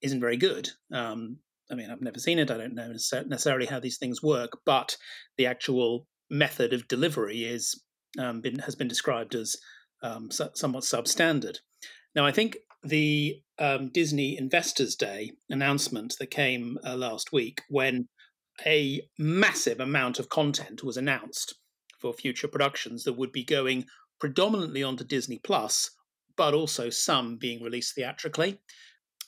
isn't 0.02 0.20
very 0.20 0.36
good. 0.38 0.70
Um, 0.94 1.38
I 1.72 1.76
mean, 1.76 1.90
I've 1.90 2.02
never 2.02 2.20
seen 2.20 2.40
it. 2.40 2.52
I 2.52 2.58
don't 2.58 2.76
know 2.76 2.90
necessarily 2.90 3.68
how 3.68 3.80
these 3.80 3.98
things 3.98 4.22
work, 4.22 4.52
but 4.66 4.98
the 5.38 5.46
actual 5.46 6.08
method 6.30 6.74
of 6.74 6.88
delivery 6.90 7.46
is 7.46 7.82
um, 8.20 8.42
been 8.42 8.60
has 8.60 8.76
been 8.76 8.88
described 8.88 9.36
as 9.36 9.56
um, 10.04 10.32
so- 10.32 10.52
somewhat 10.54 10.84
substandard. 10.84 11.58
Now, 12.16 12.26
I 12.26 12.32
think 12.32 12.58
the 12.84 13.42
um, 13.60 13.90
Disney 13.94 14.38
Investors 14.38 14.96
Day 14.96 15.32
announcement 15.50 16.16
that 16.20 16.32
came 16.32 16.78
uh, 16.86 16.96
last 16.96 17.32
week, 17.32 17.62
when 17.70 18.08
a 18.66 19.02
massive 19.18 19.80
amount 19.80 20.20
of 20.20 20.30
content 20.30 20.84
was 20.84 20.98
announced 20.98 21.56
for 22.00 22.14
future 22.14 22.48
productions 22.48 23.04
that 23.04 23.14
would 23.14 23.32
be 23.32 23.44
going 23.44 23.86
predominantly 24.20 24.84
onto 24.84 25.04
Disney 25.04 25.40
Plus, 25.44 25.92
but 26.36 26.54
also 26.54 26.90
some 26.90 27.38
being 27.38 27.64
released 27.64 27.96
theatrically, 27.96 28.60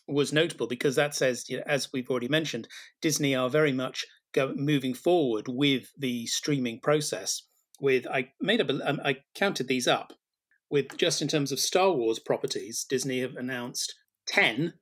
was 0.07 0.33
notable 0.33 0.67
because 0.67 0.95
that 0.95 1.15
says, 1.15 1.49
you 1.49 1.57
know, 1.57 1.63
as 1.65 1.89
we've 1.93 2.09
already 2.09 2.27
mentioned, 2.27 2.67
Disney 3.01 3.35
are 3.35 3.49
very 3.49 3.71
much 3.71 4.05
go, 4.33 4.53
moving 4.55 4.93
forward 4.93 5.45
with 5.47 5.87
the 5.97 6.25
streaming 6.27 6.79
process. 6.81 7.43
With 7.83 8.07
I 8.07 8.31
made 8.39 8.61
a, 8.61 8.89
um, 8.89 9.01
I 9.03 9.17
counted 9.35 9.67
these 9.67 9.89
up. 9.89 10.13
With 10.69 10.95
just 10.97 11.21
in 11.21 11.27
terms 11.27 11.51
of 11.51 11.59
Star 11.59 11.91
Wars 11.91 12.17
properties, 12.17 12.85
Disney 12.87 13.19
have 13.19 13.35
announced 13.35 13.93
ten 14.25 14.75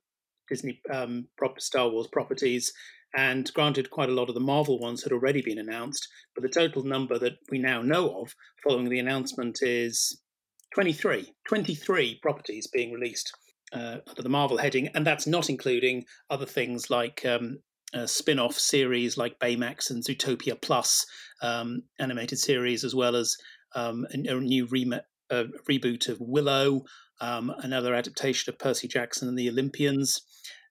Disney 0.48 0.80
um, 0.88 1.26
Star 1.58 1.88
Wars 1.90 2.06
properties. 2.06 2.72
And 3.12 3.52
granted, 3.54 3.90
quite 3.90 4.08
a 4.08 4.12
lot 4.12 4.28
of 4.28 4.36
the 4.36 4.40
Marvel 4.40 4.78
ones 4.78 5.02
had 5.02 5.10
already 5.10 5.42
been 5.42 5.58
announced, 5.58 6.06
but 6.36 6.42
the 6.42 6.48
total 6.48 6.84
number 6.84 7.18
that 7.18 7.38
we 7.50 7.58
now 7.58 7.82
know 7.82 8.20
of 8.20 8.36
following 8.62 8.88
the 8.88 9.00
announcement 9.00 9.58
is 9.62 10.22
23. 10.72 11.34
23 11.48 12.20
properties 12.22 12.68
being 12.68 12.92
released 12.92 13.32
uh, 13.72 13.96
under 14.06 14.22
the 14.22 14.28
Marvel 14.28 14.58
heading, 14.58 14.86
and 14.94 15.04
that's 15.04 15.26
not 15.26 15.50
including 15.50 16.04
other 16.30 16.46
things 16.46 16.88
like 16.88 17.26
um, 17.26 17.58
spin 18.06 18.38
off 18.38 18.58
series 18.58 19.16
like 19.16 19.38
Baymax 19.38 19.90
and 19.90 20.04
Zootopia 20.04 20.60
Plus 20.60 21.04
um, 21.40 21.82
animated 21.98 22.38
series, 22.38 22.84
as 22.84 22.94
well 22.94 23.16
as 23.16 23.36
um, 23.74 24.06
a, 24.12 24.28
a, 24.28 24.40
new 24.40 24.66
re- 24.66 25.00
a 25.30 25.44
reboot 25.68 26.08
of 26.08 26.18
Willow, 26.20 26.82
um, 27.20 27.52
another 27.58 27.94
adaptation 27.94 28.52
of 28.52 28.58
Percy 28.58 28.88
Jackson 28.88 29.28
and 29.28 29.38
the 29.38 29.48
Olympians 29.48 30.20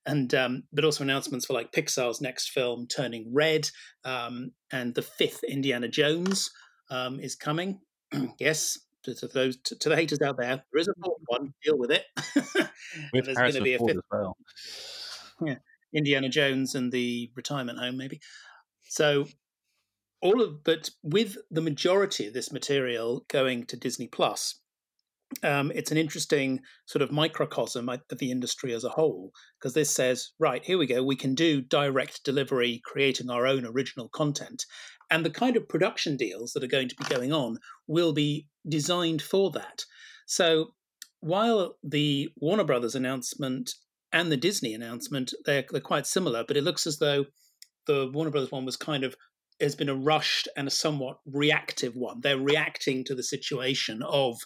and 0.05 0.33
um, 0.33 0.63
but 0.73 0.85
also 0.85 1.03
announcements 1.03 1.45
for 1.45 1.53
like 1.53 1.71
Pixar's 1.71 2.21
next 2.21 2.49
film, 2.49 2.87
Turning 2.87 3.31
Red, 3.33 3.69
um, 4.03 4.51
and 4.71 4.95
the 4.95 5.01
fifth 5.01 5.43
Indiana 5.43 5.87
Jones 5.87 6.49
um, 6.89 7.19
is 7.19 7.35
coming. 7.35 7.79
yes, 8.39 8.79
to, 9.03 9.13
to 9.15 9.27
those 9.27 9.57
to, 9.57 9.75
to, 9.77 9.89
the 9.89 9.95
haters 9.95 10.21
out 10.21 10.37
there, 10.37 10.63
there 10.71 10.81
is 10.81 10.87
a 10.87 10.93
fourth 11.03 11.21
one. 11.27 11.53
Deal 11.63 11.77
with 11.77 11.91
it. 11.91 12.05
there's 13.13 13.37
going 13.37 13.53
to 13.53 13.61
be 13.61 13.75
a 13.75 13.79
fifth 13.79 13.97
as 13.97 14.03
well. 14.11 14.37
Yeah, 15.45 15.55
Indiana 15.93 16.29
Jones 16.29 16.75
and 16.75 16.91
the 16.91 17.31
retirement 17.36 17.79
home, 17.79 17.98
maybe. 17.98 18.19
So 18.83 19.25
all 20.21 20.41
of, 20.41 20.63
but 20.63 20.89
with 21.03 21.38
the 21.50 21.62
majority 21.62 22.27
of 22.27 22.33
this 22.33 22.51
material 22.51 23.25
going 23.27 23.65
to 23.67 23.77
Disney 23.77 24.07
Plus, 24.07 24.62
um, 25.43 25.71
it's 25.74 25.91
an 25.91 25.98
interesting 25.98 26.60
sort 26.86 27.01
of 27.01 27.12
microcosm 27.12 27.89
of 27.89 28.01
the 28.17 28.31
industry 28.31 28.74
as 28.74 28.83
a 28.83 28.89
whole 28.89 29.31
because 29.60 29.74
this 29.74 29.89
says 29.89 30.31
right 30.39 30.63
here 30.63 30.77
we 30.77 30.86
go 30.86 31.03
we 31.03 31.15
can 31.15 31.33
do 31.33 31.62
direct 31.62 32.24
delivery 32.24 32.81
creating 32.83 33.29
our 33.29 33.48
own 33.48 33.65
original 33.65 34.10
content 34.10 34.65
and 35.10 35.25
the 35.25 35.29
kind 35.29 35.55
of 35.55 35.69
production 35.69 36.17
deals 36.17 36.51
that 36.51 36.63
are 36.63 36.67
going 36.67 36.89
to 36.89 36.95
be 36.95 37.05
going 37.05 37.31
on 37.31 37.57
will 37.88 38.13
be 38.13 38.48
designed 38.67 39.21
for 39.21 39.51
that 39.51 39.83
so 40.25 40.74
while 41.21 41.75
the 41.83 42.29
warner 42.38 42.63
brothers 42.63 42.95
announcement 42.95 43.71
and 44.13 44.32
the 44.32 44.38
disney 44.38 44.74
announcement 44.74 45.34
they're, 45.46 45.65
they're 45.72 45.82
quite 45.82 46.08
similar 46.08 46.44
but 46.48 46.58
it 46.58 46.63
looks 46.63 46.86
as 46.86 47.00
though 47.00 47.25
the 47.88 48.10
warner 48.13 48.32
brothers 48.32 48.51
one 48.51 48.65
was 48.65 48.77
kind 48.77 49.03
of 49.03 49.15
has 49.62 49.75
been 49.75 49.89
a 49.89 49.96
rushed 49.96 50.48
and 50.58 50.68
a 50.68 50.72
somewhat 50.72 51.20
reactive 51.25 51.96
one. 51.96 52.20
They're 52.22 52.38
reacting 52.38 53.03
to 53.06 53.15
the 53.15 53.24
situation 53.24 54.01
of 54.03 54.38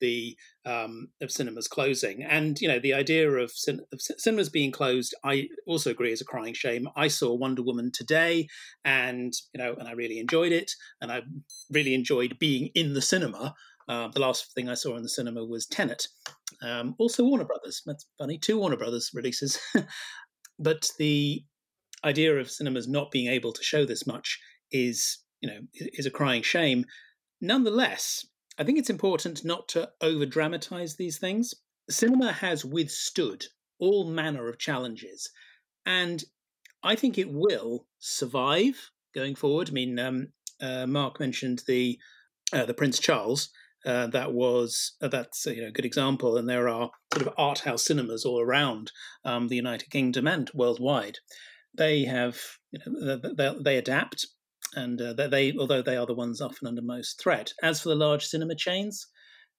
the 0.00 0.36
um, 0.66 1.08
of 1.22 1.30
cinemas 1.30 1.68
closing, 1.68 2.22
and 2.22 2.60
you 2.60 2.68
know 2.68 2.78
the 2.78 2.92
idea 2.92 3.30
of, 3.30 3.52
cin- 3.52 3.86
of, 3.92 4.00
cinemas 4.00 4.48
being 4.48 4.72
closed. 4.72 5.14
I 5.22 5.48
also 5.66 5.90
agree 5.90 6.12
is 6.12 6.20
a 6.20 6.24
crying 6.24 6.54
shame. 6.54 6.88
I 6.96 7.08
saw 7.08 7.32
Wonder 7.32 7.62
Woman 7.62 7.90
today, 7.92 8.48
and 8.84 9.32
you 9.54 9.62
know, 9.62 9.74
and 9.78 9.88
I 9.88 9.92
really 9.92 10.18
enjoyed 10.18 10.52
it, 10.52 10.72
and 11.00 11.12
I 11.12 11.22
really 11.70 11.94
enjoyed 11.94 12.38
being 12.38 12.70
in 12.74 12.94
the 12.94 13.02
cinema. 13.02 13.54
Uh, 13.86 14.08
the 14.08 14.20
last 14.20 14.54
thing 14.54 14.68
I 14.68 14.74
saw 14.74 14.96
in 14.96 15.02
the 15.02 15.08
cinema 15.08 15.44
was 15.44 15.66
Tenet. 15.66 16.08
Um, 16.62 16.94
also 16.98 17.24
Warner 17.24 17.44
Brothers. 17.44 17.82
That's 17.86 18.06
funny. 18.18 18.38
Two 18.38 18.58
Warner 18.58 18.76
Brothers 18.76 19.10
releases, 19.14 19.58
but 20.58 20.90
the 20.98 21.44
idea 22.04 22.36
of 22.38 22.50
cinemas 22.50 22.86
not 22.86 23.10
being 23.10 23.28
able 23.28 23.52
to 23.52 23.62
show 23.62 23.84
this 23.84 24.06
much 24.06 24.38
is 24.70 25.18
you 25.40 25.48
know 25.48 25.60
is 25.74 26.06
a 26.06 26.10
crying 26.10 26.42
shame. 26.42 26.84
Nonetheless, 27.40 28.26
I 28.58 28.64
think 28.64 28.78
it's 28.78 28.90
important 28.90 29.44
not 29.44 29.68
to 29.68 29.90
over 30.00 30.26
dramatize 30.26 30.96
these 30.96 31.18
things. 31.18 31.54
Cinema 31.90 32.32
has 32.32 32.64
withstood 32.64 33.44
all 33.78 34.04
manner 34.04 34.48
of 34.48 34.58
challenges, 34.58 35.30
and 35.84 36.24
I 36.82 36.96
think 36.96 37.18
it 37.18 37.30
will 37.30 37.86
survive 37.98 38.90
going 39.14 39.34
forward. 39.34 39.70
I 39.70 39.72
mean, 39.72 39.98
um, 39.98 40.28
uh, 40.60 40.86
Mark 40.86 41.20
mentioned 41.20 41.62
the 41.66 41.98
uh, 42.52 42.64
the 42.64 42.74
Prince 42.74 42.98
Charles. 42.98 43.50
Uh, 43.84 44.06
that 44.06 44.32
was 44.32 44.96
uh, 45.02 45.08
that's 45.08 45.44
you 45.46 45.62
know 45.62 45.68
a 45.68 45.72
good 45.72 45.84
example, 45.84 46.36
and 46.36 46.48
there 46.48 46.68
are 46.68 46.90
sort 47.12 47.26
of 47.26 47.34
art 47.36 47.60
house 47.60 47.84
cinemas 47.84 48.24
all 48.24 48.40
around 48.40 48.90
um, 49.24 49.48
the 49.48 49.56
United 49.56 49.90
Kingdom 49.90 50.26
and 50.26 50.50
worldwide. 50.54 51.18
They 51.76 52.04
have 52.04 52.38
you 52.70 52.80
know, 52.86 53.16
they, 53.16 53.54
they 53.62 53.76
adapt 53.76 54.26
and 54.76 55.00
uh, 55.00 55.12
they, 55.12 55.52
although 55.58 55.82
they 55.82 55.96
are 55.96 56.06
the 56.06 56.14
ones 56.14 56.40
often 56.40 56.66
under 56.66 56.82
most 56.82 57.20
threat. 57.20 57.52
As 57.62 57.80
for 57.80 57.90
the 57.90 57.94
large 57.94 58.24
cinema 58.24 58.54
chains, 58.54 59.06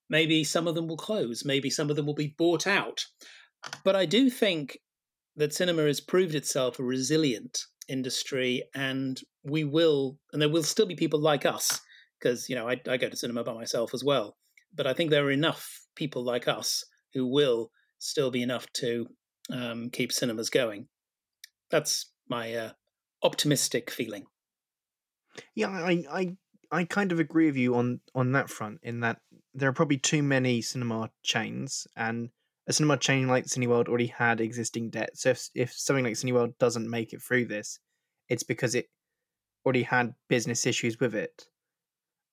maybe 0.10 0.44
some 0.44 0.68
of 0.68 0.76
them 0.76 0.88
will 0.88 0.98
close, 0.98 1.44
maybe 1.46 1.70
some 1.70 1.90
of 1.90 1.96
them 1.96 2.06
will 2.06 2.16
be 2.16 2.36
bought 2.38 2.68
out. 2.68 3.06
But 3.84 3.96
I 3.96 4.06
do 4.06 4.30
think 4.30 4.80
that 5.36 5.54
cinema 5.54 5.84
has 5.84 6.00
proved 6.00 6.36
itself 6.36 6.80
a 6.80 6.84
resilient 6.84 7.60
industry, 7.88 8.64
and 8.74 9.20
we 9.44 9.64
will, 9.64 10.18
and 10.32 10.42
there 10.42 10.50
will 10.50 10.64
still 10.64 10.86
be 10.86 10.96
people 10.96 11.20
like 11.20 11.46
us, 11.46 11.82
because 12.20 12.50
you 12.50 12.56
know 12.56 12.68
I, 12.68 12.82
I 12.88 12.98
go 12.98 13.10
to 13.10 13.16
cinema 13.16 13.44
by 13.44 13.54
myself 13.54 13.94
as 13.94 14.04
well. 14.04 14.38
But 14.74 14.88
I 14.88 14.94
think 14.94 15.10
there 15.10 15.26
are 15.26 15.32
enough 15.32 15.82
people 15.96 16.24
like 16.24 16.48
us 16.48 16.84
who 17.14 17.26
will 17.26 17.72
still 18.00 18.32
be 18.32 18.42
enough 18.42 18.68
to 18.74 19.08
um, 19.52 19.90
keep 19.90 20.12
cinemas 20.12 20.50
going. 20.50 20.88
That's 21.72 22.12
my 22.30 22.54
uh, 22.54 22.72
optimistic 23.24 23.90
feeling. 23.90 24.26
Yeah, 25.56 25.70
I, 25.70 26.04
I 26.12 26.38
I 26.72 26.84
kind 26.84 27.12
of 27.12 27.20
agree 27.20 27.48
with 27.48 27.58
you 27.58 27.76
on 27.76 28.02
on 28.14 28.32
that 28.34 28.50
front. 28.50 28.80
In 28.84 29.00
that 29.02 29.20
there 29.54 29.70
are 29.70 29.74
probably 29.74 29.98
too 29.98 30.24
many 30.24 30.62
cinema 30.62 31.10
chains, 31.24 31.88
and 31.96 32.30
a 32.68 32.74
cinema 32.74 32.98
chain 32.98 33.28
like 33.28 33.46
Cineworld 33.46 33.88
already 33.88 34.08
had 34.08 34.42
existing 34.42 34.90
debt. 34.90 35.12
So 35.18 35.32
if 35.32 35.50
if 35.54 35.74
something 35.74 36.04
like 36.04 36.14
Cineworld 36.14 36.58
doesn't 36.58 36.90
make 36.90 37.14
it 37.14 37.22
through 37.22 37.46
this, 37.46 37.80
it's 38.30 38.44
because 38.44 38.76
it 38.76 38.88
already 39.66 39.84
had 39.84 40.14
business 40.30 40.66
issues 40.66 41.00
with 41.00 41.16
it. 41.16 41.48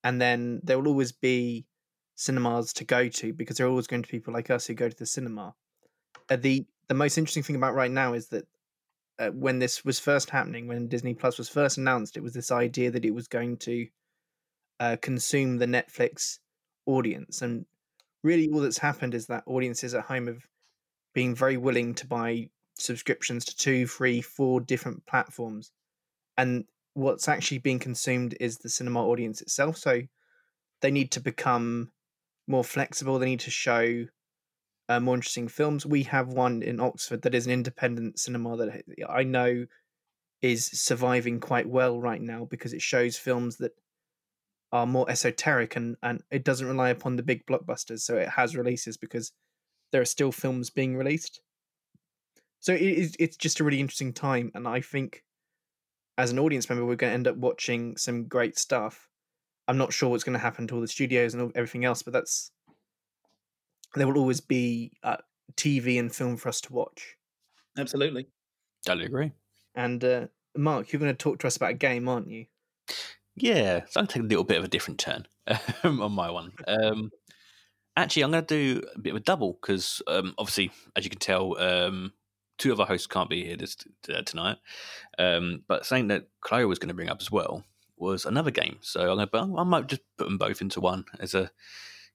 And 0.03 0.21
then 0.21 0.61
there 0.63 0.77
will 0.77 0.89
always 0.89 1.11
be 1.11 1.65
cinemas 2.15 2.73
to 2.73 2.83
go 2.83 3.07
to 3.07 3.33
because 3.33 3.57
there 3.57 3.67
are 3.67 3.69
always 3.69 3.87
going 3.87 4.03
to 4.03 4.07
be 4.07 4.17
people 4.17 4.33
like 4.33 4.49
us 4.49 4.67
who 4.67 4.73
go 4.73 4.89
to 4.89 4.97
the 4.97 5.05
cinema. 5.05 5.55
Uh, 6.29 6.35
the 6.35 6.65
the 6.87 6.93
most 6.93 7.17
interesting 7.17 7.43
thing 7.43 7.55
about 7.55 7.75
right 7.75 7.91
now 7.91 8.13
is 8.13 8.27
that 8.27 8.45
uh, 9.19 9.29
when 9.29 9.59
this 9.59 9.85
was 9.85 9.99
first 9.99 10.29
happening, 10.29 10.67
when 10.67 10.87
Disney 10.87 11.13
Plus 11.13 11.37
was 11.37 11.49
first 11.49 11.77
announced, 11.77 12.17
it 12.17 12.23
was 12.23 12.33
this 12.33 12.51
idea 12.51 12.91
that 12.91 13.05
it 13.05 13.13
was 13.13 13.27
going 13.27 13.57
to 13.57 13.87
uh, 14.79 14.97
consume 15.01 15.57
the 15.57 15.65
Netflix 15.65 16.39
audience, 16.85 17.41
and 17.41 17.65
really 18.23 18.49
all 18.49 18.59
that's 18.59 18.79
happened 18.79 19.13
is 19.13 19.27
that 19.27 19.43
audiences 19.45 19.93
at 19.93 20.05
home 20.05 20.27
have 20.27 20.45
been 21.13 21.35
very 21.35 21.57
willing 21.57 21.93
to 21.93 22.07
buy 22.07 22.49
subscriptions 22.77 23.45
to 23.45 23.55
two, 23.55 23.87
three, 23.87 24.21
four 24.21 24.59
different 24.59 25.05
platforms, 25.05 25.71
and 26.37 26.65
what's 26.93 27.27
actually 27.27 27.59
being 27.59 27.79
consumed 27.79 28.35
is 28.39 28.57
the 28.57 28.69
cinema 28.69 29.05
audience 29.05 29.41
itself. 29.41 29.77
So 29.77 30.01
they 30.81 30.91
need 30.91 31.11
to 31.11 31.19
become 31.19 31.91
more 32.47 32.63
flexible. 32.63 33.19
They 33.19 33.25
need 33.25 33.39
to 33.41 33.51
show 33.51 34.05
uh, 34.89 34.99
more 34.99 35.15
interesting 35.15 35.47
films. 35.47 35.85
We 35.85 36.03
have 36.03 36.27
one 36.27 36.61
in 36.61 36.79
Oxford 36.79 37.21
that 37.23 37.35
is 37.35 37.45
an 37.45 37.53
independent 37.53 38.19
cinema 38.19 38.57
that 38.57 38.83
I 39.09 39.23
know 39.23 39.65
is 40.41 40.65
surviving 40.65 41.39
quite 41.39 41.67
well 41.67 41.99
right 41.99 42.21
now 42.21 42.45
because 42.45 42.73
it 42.73 42.81
shows 42.81 43.17
films 43.17 43.57
that 43.57 43.71
are 44.73 44.85
more 44.85 45.09
esoteric 45.09 45.75
and, 45.75 45.95
and 46.03 46.21
it 46.31 46.43
doesn't 46.43 46.67
rely 46.67 46.89
upon 46.89 47.15
the 47.15 47.23
big 47.23 47.45
blockbusters. 47.45 47.99
So 47.99 48.17
it 48.17 48.27
has 48.27 48.55
releases 48.55 48.97
because 48.97 49.31
there 49.91 50.01
are 50.01 50.05
still 50.05 50.31
films 50.31 50.69
being 50.69 50.97
released. 50.97 51.41
So 52.59 52.73
it 52.73 53.15
it's 53.19 53.37
just 53.37 53.59
a 53.59 53.63
really 53.63 53.79
interesting 53.79 54.13
time. 54.13 54.51
And 54.53 54.67
I 54.67 54.81
think 54.81 55.22
as 56.17 56.31
an 56.31 56.39
audience 56.39 56.69
member, 56.69 56.85
we're 56.85 56.95
going 56.95 57.11
to 57.11 57.15
end 57.15 57.27
up 57.27 57.37
watching 57.37 57.97
some 57.97 58.25
great 58.25 58.57
stuff. 58.57 59.09
I'm 59.67 59.77
not 59.77 59.93
sure 59.93 60.09
what's 60.09 60.23
going 60.23 60.33
to 60.33 60.39
happen 60.39 60.67
to 60.67 60.75
all 60.75 60.81
the 60.81 60.87
studios 60.87 61.33
and 61.33 61.51
everything 61.55 61.85
else, 61.85 62.03
but 62.03 62.13
that's 62.13 62.51
there 63.95 64.07
will 64.07 64.17
always 64.17 64.41
be 64.41 64.91
uh, 65.03 65.17
TV 65.55 65.99
and 65.99 66.13
film 66.13 66.37
for 66.37 66.49
us 66.49 66.61
to 66.61 66.73
watch. 66.73 67.15
Absolutely. 67.77 68.27
Totally 68.85 69.05
agree. 69.05 69.31
And 69.75 70.03
uh, 70.03 70.27
Mark, 70.55 70.91
you're 70.91 70.99
going 70.99 71.11
to 71.11 71.17
talk 71.17 71.39
to 71.39 71.47
us 71.47 71.55
about 71.55 71.71
a 71.71 71.75
game, 71.75 72.07
aren't 72.07 72.29
you? 72.29 72.45
Yeah, 73.35 73.81
so 73.89 73.99
I'm 73.99 74.05
going 74.05 74.07
to 74.07 74.13
take 74.13 74.23
a 74.23 74.27
little 74.27 74.43
bit 74.43 74.57
of 74.57 74.63
a 74.63 74.67
different 74.67 74.99
turn 74.99 75.25
on 75.83 76.11
my 76.11 76.29
one. 76.29 76.51
Um, 76.67 77.09
actually, 77.95 78.23
I'm 78.23 78.31
going 78.31 78.45
to 78.45 78.79
do 78.79 78.81
a 78.95 78.99
bit 78.99 79.11
of 79.11 79.17
a 79.17 79.23
double 79.23 79.57
because 79.59 80.01
um, 80.07 80.35
obviously, 80.37 80.71
as 80.95 81.03
you 81.03 81.09
can 81.09 81.19
tell, 81.19 81.57
um, 81.59 82.13
two 82.63 82.71
of 82.71 82.79
our 82.79 82.85
hosts 82.85 83.07
can't 83.07 83.29
be 83.29 83.43
here 83.43 83.57
this, 83.57 83.75
uh, 84.09 84.21
tonight. 84.21 84.55
Um, 85.19 85.63
but 85.67 85.85
something 85.85 86.07
that 86.07 86.29
Chloe 86.39 86.63
was 86.63 86.79
going 86.79 86.87
to 86.87 86.93
bring 86.93 87.09
up 87.09 87.17
as 87.19 87.29
well 87.29 87.65
was 87.97 88.25
another 88.25 88.51
game. 88.51 88.77
So 88.79 89.01
I'm 89.01 89.17
going 89.17 89.27
to, 89.27 89.59
I 89.59 89.63
might 89.63 89.87
just 89.87 90.01
put 90.17 90.23
them 90.23 90.37
both 90.37 90.61
into 90.61 90.79
one 90.79 91.03
as 91.19 91.33
a 91.33 91.51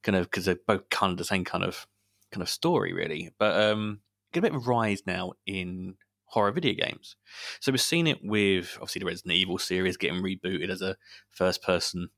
kind 0.03 0.17
of 0.17 0.25
because 0.25 0.47
they're 0.47 0.57
both 0.67 0.89
kind 0.89 1.13
of 1.13 1.19
the 1.19 1.25
same 1.25 1.45
kind 1.45 1.65
of 1.65 1.87
kind 2.33 2.41
of 2.41 2.49
story, 2.49 2.95
really. 2.95 3.31
But 3.39 3.61
um, 3.61 4.01
get 4.33 4.39
a 4.39 4.43
bit 4.43 4.55
of 4.55 4.67
a 4.67 4.71
rise 4.71 5.03
now 5.07 5.33
in 5.45 5.97
horror 6.25 6.51
video 6.51 6.73
games. 6.73 7.17
So 7.61 7.71
we've 7.71 7.81
seen 7.81 8.07
it 8.07 8.21
with 8.23 8.73
obviously 8.77 9.01
the 9.01 9.07
Resident 9.07 9.35
Evil 9.35 9.59
series 9.59 9.99
getting 9.99 10.23
rebooted 10.23 10.71
as 10.71 10.81
a 10.81 10.97
first 11.31 11.63
person, 11.63 12.09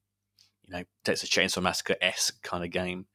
you 0.63 0.73
know, 0.73 0.85
Texas 1.05 1.29
Chainsaw 1.29 1.63
Massacre 1.63 1.97
s 2.01 2.31
kind 2.45 2.65
of 2.65 2.71
game. 2.71 3.07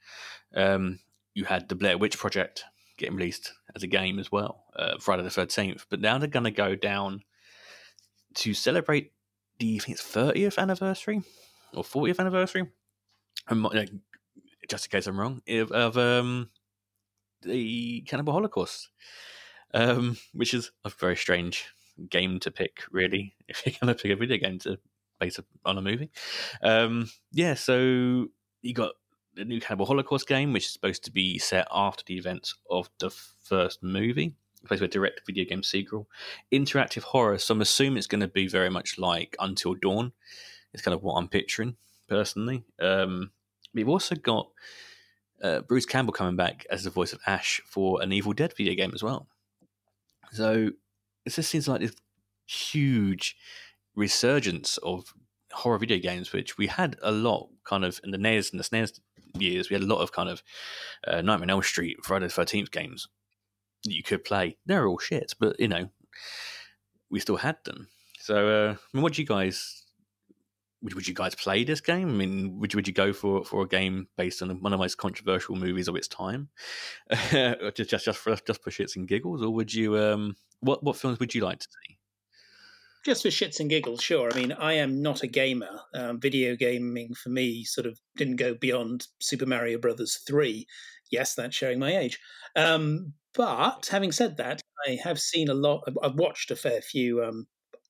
Um, 0.53 1.00
you 1.34 1.45
had 1.45 1.69
the 1.69 1.75
Blair 1.75 1.98
Witch 1.98 2.17
Project 2.17 2.65
getting 2.98 3.15
released 3.15 3.53
as 3.75 3.84
a 3.84 3.88
game 3.88 4.20
as 4.20 4.32
well, 4.32 4.63
uh, 4.75 4.98
Friday 5.00 5.24
the 5.24 5.29
Thirteenth. 5.29 5.86
But 5.89 6.01
now 6.01 6.17
they're 6.17 6.27
going 6.27 6.46
to 6.46 6.51
go 6.51 6.75
down 6.75 7.24
to 8.36 8.53
celebrate 8.53 9.12
the 9.60 9.75
I 9.75 9.79
think 9.79 9.98
it's 9.98 10.08
30th 10.08 10.58
anniversary 10.58 11.22
or 11.74 11.84
40th 11.84 12.20
anniversary. 12.20 12.70
Just 14.67 14.86
in 14.86 14.89
case 14.91 15.08
I'm 15.08 15.20
wrong, 15.20 15.41
of, 15.48 15.72
of 15.72 15.98
um, 15.98 16.50
the 17.44 18.01
Cannibal 18.01 18.34
Holocaust, 18.34 18.89
um, 19.74 20.17
which 20.34 20.53
is 20.53 20.72
a 20.84 20.89
very 20.89 21.15
strange 21.15 21.65
game 22.10 22.39
to 22.39 22.51
pick, 22.51 22.82
really, 22.91 23.36
if 23.48 23.65
you're 23.65 23.75
going 23.79 23.96
to 23.96 24.01
pick 24.01 24.12
a 24.12 24.15
video 24.15 24.38
game 24.38 24.60
to 24.60 24.79
base 25.20 25.39
on 25.65 25.77
a 25.77 25.82
movie. 25.82 26.10
Um, 26.62 27.10
yeah, 27.32 27.53
so 27.53 28.27
you 28.62 28.74
got 28.74 28.94
the 29.36 29.46
new 29.46 29.60
Cannibal 29.60 29.86
Holocaust 29.86 30.27
game, 30.27 30.54
which 30.54 30.65
is 30.65 30.74
supposed 30.74 31.04
to 31.06 31.12
be 31.12 31.38
set 31.38 31.68
after 31.72 32.04
the 32.06 32.18
events 32.18 32.56
of 32.70 32.89
the 33.00 33.10
first 33.10 33.84
movie. 33.84 34.34
Plays 34.65 34.82
with 34.82 34.89
a 34.89 34.94
direct 34.94 35.22
video 35.27 35.46
game 35.46 35.62
sequel, 35.62 36.10
interactive 36.51 37.04
horror. 37.04 37.38
So 37.38 37.54
I'm 37.54 37.62
assuming 37.62 37.98
it's 37.98 38.08
going 38.08 38.22
to 38.22 38.27
be 38.27 38.48
very 38.48 38.70
much 38.70 38.98
like 38.98 39.36
Until 39.39 39.75
Dawn. 39.75 40.12
It's 40.74 40.82
kind 40.82 40.96
of 40.96 41.04
what 41.04 41.15
I'm 41.15 41.27
picturing 41.27 41.75
personally. 42.10 42.63
Um, 42.82 43.32
we've 43.74 43.89
also 43.89 44.15
got 44.15 44.50
uh, 45.44 45.62
Bruce 45.62 45.86
Campbell 45.86 46.13
coming 46.13 46.36
back 46.36 46.65
as 46.72 46.84
the 46.84 46.89
voice 46.89 47.13
of 47.13 47.20
Ash 47.27 47.62
for 47.65 48.01
an 48.01 48.12
Evil 48.12 48.34
Dead 48.34 48.54
video 48.58 48.74
game 48.74 48.92
as 48.96 49.04
well. 49.04 49.27
So 50.32 50.72
it 51.25 51.34
just 51.34 51.50
seems 51.50 51.68
like 51.68 51.82
this 51.82 51.96
huge 52.48 53.36
resurgence 53.96 54.77
of 54.77 55.13
horror 55.51 55.77
video 55.77 56.00
games, 56.00 56.34
which 56.34 56.58
we 56.58 56.68
had 56.68 56.98
a 57.01 57.12
lot 57.12 57.50
kind 57.63 57.86
of 57.86 58.00
in 58.04 58.12
the 58.12 58.18
NES 58.18 58.51
and 58.51 58.60
the 58.60 58.63
SNES 58.63 59.00
years. 59.42 59.70
We 59.70 59.75
had 59.75 59.84
a 59.84 59.88
lot 59.88 60.01
of 60.01 60.12
kind 60.12 60.30
of 60.30 60.44
uh, 61.08 61.22
Nightmare 61.22 61.46
on 61.46 61.50
Elm 61.50 61.63
Street, 61.63 61.98
Friday 62.04 62.25
the 62.27 62.34
Thirteenth 62.34 62.72
games 62.72 63.08
that 63.84 63.94
you 63.94 64.04
could 64.04 64.24
play. 64.24 64.58
They're 64.65 64.88
all 64.88 65.00
shit, 65.00 65.34
but 65.39 65.60
you 65.60 65.68
know, 65.68 65.89
we 67.10 67.20
still 67.20 67.38
had 67.38 67.58
them. 67.65 67.88
So, 68.20 68.48
uh, 68.48 68.74
I 68.74 68.77
mean, 68.94 69.04
what 69.04 69.13
do 69.13 69.22
you 69.22 69.27
guys? 69.27 69.84
Would, 70.82 70.94
would 70.94 71.08
you 71.08 71.13
guys 71.13 71.34
play 71.36 71.63
this 71.63 71.82
game? 71.82 72.10
I 72.10 72.12
mean, 72.12 72.60
would 72.60 72.74
you 72.74 72.77
would 72.77 72.88
you 72.88 72.94
go 72.94 73.13
for 73.13 73.44
for 73.46 73.63
a 73.63 73.68
game 73.68 74.08
based 74.18 74.42
on 74.42 74.50
one 74.62 74.74
of 74.74 74.77
the 74.77 74.84
most 74.84 74.98
controversial 74.98 75.56
movies 75.56 75.88
of 75.88 75.96
its 75.96 76.08
time, 76.08 76.50
just 77.32 77.89
just 77.89 78.06
just 78.06 78.20
for 78.20 78.36
just 78.36 78.63
for 78.63 78.72
shits 78.72 78.96
and 78.96 79.08
giggles, 79.08 79.42
or 79.42 79.50
would 79.51 79.74
you? 79.74 79.98
Um, 79.98 80.36
what 80.60 80.84
what 80.84 80.96
films 80.96 81.20
would 81.20 81.34
you 81.34 81.44
like 81.44 81.60
to 81.60 81.68
see? 81.68 81.98
Just 83.05 83.21
for 83.21 83.29
shits 83.29 83.59
and 83.59 83.69
giggles, 83.69 84.01
sure. 84.01 84.31
I 84.33 84.35
mean, 84.35 84.51
I 84.51 84.74
am 84.74 85.01
not 85.01 85.21
a 85.21 85.27
gamer. 85.27 85.79
Um, 85.93 86.19
video 86.19 86.55
gaming 86.55 87.13
for 87.13 87.29
me 87.29 87.63
sort 87.63 87.85
of 87.85 88.00
didn't 88.17 88.38
go 88.38 88.55
beyond 88.55 89.07
Super 89.19 89.45
Mario 89.45 89.77
Brothers 89.77 90.19
three. 90.27 90.65
Yes, 91.12 91.35
that's 91.35 91.55
showing 91.55 91.77
my 91.77 91.95
age. 91.95 92.19
Um, 92.55 93.13
but 93.35 93.88
having 93.91 94.12
said 94.12 94.38
that, 94.38 94.62
I 94.88 94.97
have 95.03 95.19
seen 95.19 95.50
a 95.50 95.53
lot. 95.53 95.88
I've 96.01 96.15
watched 96.15 96.50
a 96.50 96.55
fair 96.55 96.81
few 96.81 97.24
um, 97.24 97.45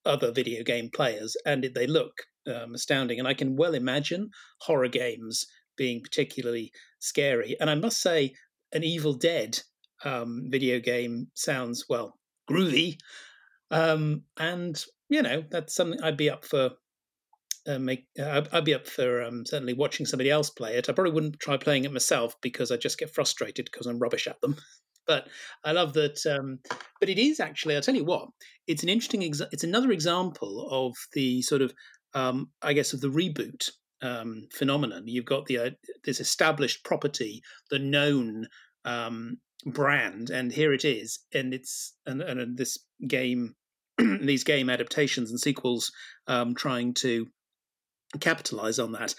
other 0.05 0.31
video 0.31 0.63
game 0.63 0.89
players, 0.93 1.38
and 1.45 1.63
they 1.74 1.88
look 1.88 2.24
um, 2.53 2.75
astounding. 2.75 3.17
And 3.17 3.27
I 3.27 3.34
can 3.34 3.55
well 3.55 3.74
imagine 3.74 4.29
horror 4.60 4.90
games 4.90 5.46
being 5.77 6.01
particularly 6.01 6.74
scary. 7.00 7.55
And 7.61 7.70
I 7.70 7.75
must 7.75 8.01
say, 8.01 8.33
an 8.74 8.83
Evil 8.83 9.13
Dead 9.13 9.61
um, 10.03 10.48
video 10.50 10.79
game 10.79 11.27
sounds 11.35 11.85
well 11.87 12.20
groovy. 12.50 12.98
Um, 13.72 14.24
and 14.37 14.83
you 15.09 15.22
know 15.22 15.44
that's 15.50 15.75
something 15.75 16.01
I'd 16.01 16.18
be 16.18 16.29
up 16.29 16.46
for. 16.46 16.72
Uh, 17.68 17.79
make 17.79 18.05
uh, 18.20 18.44
I'd 18.51 18.65
be 18.65 18.75
up 18.75 18.85
for 18.85 19.24
um, 19.24 19.44
certainly 19.46 19.74
watching 19.74 20.05
somebody 20.05 20.29
else 20.29 20.51
play 20.51 20.75
it. 20.75 20.87
I 20.87 20.94
probably 20.94 21.13
wouldn't 21.13 21.39
try 21.39 21.57
playing 21.57 21.85
it 21.85 21.91
myself 21.91 22.35
because 22.41 22.72
I 22.72 22.77
just 22.77 23.00
get 23.00 23.13
frustrated 23.13 23.65
because 23.72 23.87
I'm 23.87 23.98
rubbish 23.98 24.27
at 24.27 24.39
them. 24.41 24.57
but 25.07 25.27
I 25.63 25.72
love 25.72 25.94
that. 25.94 26.24
Um, 26.25 26.59
but 27.00 27.09
it 27.09 27.18
is 27.18 27.39
actually. 27.39 27.75
I'll 27.75 27.81
tell 27.81 27.96
you 27.96 28.05
what. 28.05 28.29
It's 28.68 28.83
an 28.83 28.89
interesting. 28.89 29.24
It's 29.24 29.63
another 29.63 29.91
example 29.91 30.68
of 30.70 30.96
the 31.13 31.41
sort 31.41 31.61
of, 31.61 31.74
um, 32.13 32.51
I 32.61 32.74
guess, 32.74 32.94
of 32.94 33.01
the 33.01 33.07
reboot 33.07 33.70
um, 34.01 34.48
phenomenon. 34.53 35.03
You've 35.07 35.25
got 35.25 35.46
the 35.46 35.57
uh, 35.57 35.70
this 36.03 36.20
established 36.20 36.83
property, 36.83 37.41
the 37.70 37.79
known 37.79 38.48
um, 38.83 39.37
brand, 39.65 40.29
and 40.29 40.51
here 40.51 40.74
it 40.74 40.85
is, 40.85 41.20
and 41.33 41.53
it's 41.53 41.96
and, 42.05 42.22
and 42.22 42.57
this 42.57 42.77
game 43.07 43.55
these 44.22 44.44
game 44.44 44.70
adaptations 44.70 45.29
and 45.29 45.40
sequels 45.40 45.92
um, 46.27 46.55
trying 46.55 46.94
to 46.94 47.27
capitalize 48.20 48.79
on 48.79 48.92
that. 48.94 49.16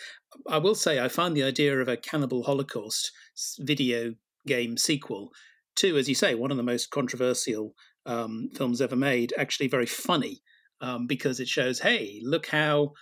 I 0.49 0.59
will 0.59 0.75
say 0.75 1.01
I 1.01 1.09
find 1.09 1.37
the 1.37 1.43
idea 1.43 1.79
of 1.79 1.89
a 1.89 1.97
Cannibal 1.97 2.45
Holocaust 2.45 3.11
video 3.59 4.15
game 4.47 4.77
sequel 4.77 5.31
to, 5.77 5.97
as 5.97 6.09
you 6.09 6.15
say, 6.15 6.35
one 6.35 6.51
of 6.51 6.57
the 6.57 6.62
most 6.62 6.91
controversial 6.91 7.75
um, 8.07 8.49
films 8.55 8.81
ever 8.81 8.97
made, 8.97 9.35
actually 9.37 9.69
very 9.69 9.87
funny 9.87 10.41
um, 10.81 11.07
because 11.07 11.41
it 11.41 11.49
shows, 11.49 11.81
hey, 11.81 12.21
look 12.23 12.47
how 12.47 12.93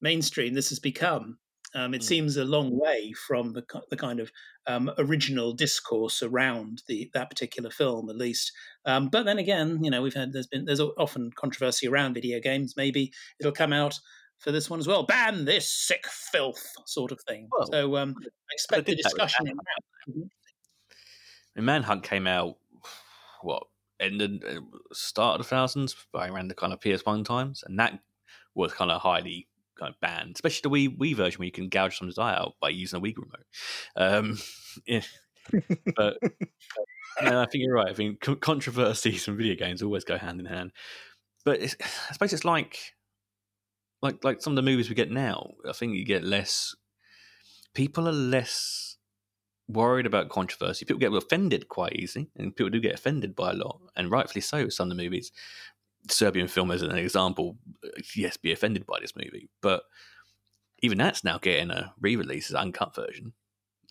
mainstream 0.00 0.54
this 0.54 0.68
has 0.70 0.78
become. 0.78 1.38
Um, 1.74 1.92
it 1.94 2.00
mm. 2.00 2.04
seems 2.04 2.36
a 2.36 2.44
long 2.44 2.78
way 2.78 3.12
from 3.12 3.52
the 3.52 3.64
the 3.90 3.96
kind 3.96 4.20
of 4.20 4.30
um, 4.66 4.90
original 4.98 5.52
discourse 5.52 6.22
around 6.22 6.82
the 6.86 7.10
that 7.14 7.30
particular 7.30 7.70
film, 7.70 8.08
at 8.08 8.16
least. 8.16 8.52
Um, 8.84 9.08
but 9.08 9.24
then 9.24 9.38
again, 9.38 9.82
you 9.82 9.90
know, 9.90 10.02
we've 10.02 10.14
had 10.14 10.32
there's 10.32 10.46
been 10.46 10.64
there's 10.64 10.80
often 10.80 11.30
controversy 11.34 11.86
around 11.88 12.14
video 12.14 12.40
games. 12.40 12.74
Maybe 12.76 13.12
it'll 13.38 13.52
come 13.52 13.72
out 13.72 13.98
for 14.38 14.52
this 14.52 14.70
one 14.70 14.78
as 14.78 14.86
well. 14.86 15.04
Ban 15.04 15.44
this 15.44 15.70
sick 15.70 16.06
filth, 16.06 16.74
sort 16.86 17.12
of 17.12 17.20
thing. 17.28 17.48
Well, 17.50 17.68
so 17.70 17.96
um, 17.96 18.14
I 18.18 18.52
expect 18.52 18.86
the 18.86 18.94
discussion. 18.94 19.46
Mm-hmm. 20.08 20.22
Manhunt 21.64 22.04
came 22.04 22.26
out 22.28 22.56
what 23.42 23.64
in 24.00 24.18
the 24.18 24.40
uh, 24.46 24.60
start 24.92 25.40
of 25.40 25.46
the 25.46 25.48
thousands, 25.50 25.96
by 26.12 26.28
around 26.28 26.48
the 26.48 26.54
kind 26.54 26.72
of 26.72 26.80
PS1 26.80 27.24
times, 27.24 27.64
and 27.66 27.78
that 27.78 27.98
was 28.54 28.72
kind 28.72 28.90
of 28.90 29.00
highly 29.00 29.48
kind 29.78 29.94
of 29.94 30.00
banned, 30.00 30.32
especially 30.34 30.68
the 30.68 30.88
Wii, 30.88 30.98
Wii 30.98 31.16
version 31.16 31.38
where 31.38 31.46
you 31.46 31.52
can 31.52 31.68
gouge 31.68 31.98
someone's 31.98 32.18
eye 32.18 32.34
out 32.34 32.54
by 32.60 32.68
using 32.68 32.98
a 32.98 33.02
Wii 33.02 33.14
remote. 33.16 33.46
Um, 33.96 34.38
yeah. 34.86 35.02
but 35.96 36.18
I 37.20 37.46
think 37.46 37.64
you're 37.64 37.74
right. 37.74 37.88
I 37.88 37.94
think 37.94 38.20
controversies 38.40 39.24
from 39.24 39.36
video 39.36 39.54
games 39.54 39.82
always 39.82 40.04
go 40.04 40.18
hand 40.18 40.40
in 40.40 40.46
hand. 40.46 40.72
But 41.44 41.62
I 41.62 42.12
suppose 42.12 42.32
it's 42.32 42.44
like, 42.44 42.78
like, 44.02 44.22
like 44.24 44.42
some 44.42 44.52
of 44.52 44.56
the 44.56 44.70
movies 44.70 44.88
we 44.88 44.94
get 44.94 45.10
now. 45.10 45.52
I 45.68 45.72
think 45.72 45.94
you 45.94 46.04
get 46.04 46.24
less. 46.24 46.74
People 47.74 48.08
are 48.08 48.12
less 48.12 48.96
worried 49.68 50.06
about 50.06 50.30
controversy. 50.30 50.84
People 50.84 51.00
get 51.00 51.12
offended 51.12 51.68
quite 51.68 51.94
easy, 51.94 52.30
and 52.36 52.54
people 52.54 52.70
do 52.70 52.80
get 52.80 52.94
offended 52.94 53.36
by 53.36 53.50
a 53.50 53.54
lot, 53.54 53.80
and 53.96 54.10
rightfully 54.10 54.40
so. 54.40 54.68
Some 54.68 54.90
of 54.90 54.96
the 54.96 55.02
movies, 55.02 55.32
Serbian 56.10 56.48
film 56.48 56.70
as 56.70 56.82
an 56.82 56.96
example, 56.96 57.56
yes, 58.14 58.36
be 58.36 58.52
offended 58.52 58.86
by 58.86 58.98
this 59.00 59.16
movie, 59.16 59.48
but 59.60 59.82
even 60.82 60.98
that's 60.98 61.24
now 61.24 61.38
getting 61.38 61.70
a 61.70 61.92
re-release 62.00 62.50
as 62.50 62.54
uncut 62.54 62.94
version. 62.94 63.32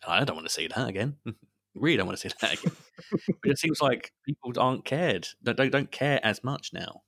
I 0.08 0.24
don't 0.24 0.36
want 0.36 0.48
to 0.48 0.54
see 0.54 0.68
that 0.68 0.88
again. 0.88 1.18
really 1.76 1.98
don't 1.98 2.08
want 2.08 2.18
to 2.18 2.30
see 2.30 2.36
that 2.42 2.54
again. 2.54 2.76
but 3.42 3.52
it 3.52 3.60
seems 3.60 3.82
like 3.82 4.12
people 4.26 4.54
aren't 4.58 4.86
cared. 4.86 5.28
Don't, 5.44 5.72
don't 5.72 5.92
care 5.92 6.20
as 6.24 6.44
much 6.44 6.72
now. 6.74 7.02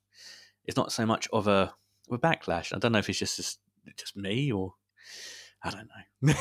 It's 0.64 0.76
not 0.76 0.92
so 0.92 1.06
much 1.06 1.28
of 1.32 1.48
a, 1.48 1.72
of 2.10 2.12
a 2.12 2.18
backlash. 2.18 2.74
I 2.74 2.78
don't 2.78 2.92
know 2.92 2.98
if 2.98 3.08
it's 3.08 3.18
just 3.18 3.36
just, 3.36 3.60
just 3.96 4.16
me 4.16 4.52
or 4.52 4.74
I 5.62 5.70
don't 5.70 5.88
know. 5.88 6.34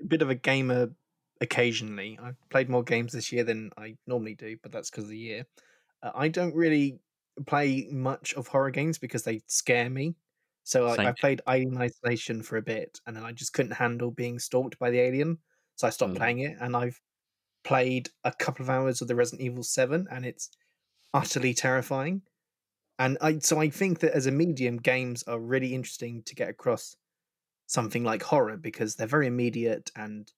a 0.00 0.04
bit 0.06 0.22
of 0.22 0.30
a 0.30 0.34
gamer 0.34 0.90
occasionally. 1.40 2.18
I've 2.22 2.36
played 2.50 2.68
more 2.68 2.82
games 2.82 3.12
this 3.12 3.32
year 3.32 3.44
than 3.44 3.70
I 3.76 3.96
normally 4.06 4.34
do, 4.34 4.56
but 4.62 4.72
that's 4.72 4.90
because 4.90 5.04
of 5.04 5.10
the 5.10 5.18
year. 5.18 5.46
Uh, 6.02 6.10
I 6.14 6.28
don't 6.28 6.54
really 6.54 7.00
play 7.46 7.88
much 7.90 8.34
of 8.34 8.48
horror 8.48 8.70
games 8.70 8.98
because 8.98 9.22
they 9.22 9.40
scare 9.46 9.90
me. 9.90 10.16
So 10.64 10.84
like, 10.84 11.00
I 11.00 11.12
played 11.12 11.40
Alien 11.48 11.78
Isolation 11.78 12.42
for 12.42 12.58
a 12.58 12.62
bit, 12.62 13.00
and 13.06 13.16
then 13.16 13.24
I 13.24 13.32
just 13.32 13.54
couldn't 13.54 13.72
handle 13.72 14.10
being 14.10 14.38
stalked 14.38 14.78
by 14.78 14.90
the 14.90 15.00
alien, 15.00 15.38
so 15.76 15.86
I 15.86 15.90
stopped 15.90 16.12
mm. 16.12 16.18
playing 16.18 16.40
it. 16.40 16.56
And 16.60 16.76
I've 16.76 17.00
played 17.64 18.10
a 18.24 18.32
couple 18.32 18.64
of 18.64 18.70
hours 18.70 19.00
of 19.00 19.08
the 19.08 19.14
Resident 19.14 19.42
Evil 19.42 19.62
Seven, 19.62 20.06
and 20.10 20.26
it's 20.26 20.50
utterly 21.14 21.54
terrifying. 21.54 22.22
And 22.98 23.16
I 23.20 23.38
so 23.38 23.60
I 23.60 23.70
think 23.70 24.00
that 24.00 24.12
as 24.12 24.26
a 24.26 24.30
medium, 24.30 24.76
games 24.76 25.22
are 25.22 25.38
really 25.38 25.74
interesting 25.74 26.22
to 26.24 26.34
get 26.34 26.50
across 26.50 26.96
something 27.66 28.04
like 28.04 28.22
horror 28.22 28.56
because 28.56 28.96
they're 28.96 29.06
very 29.06 29.26
immediate 29.26 29.90
and 29.94 30.30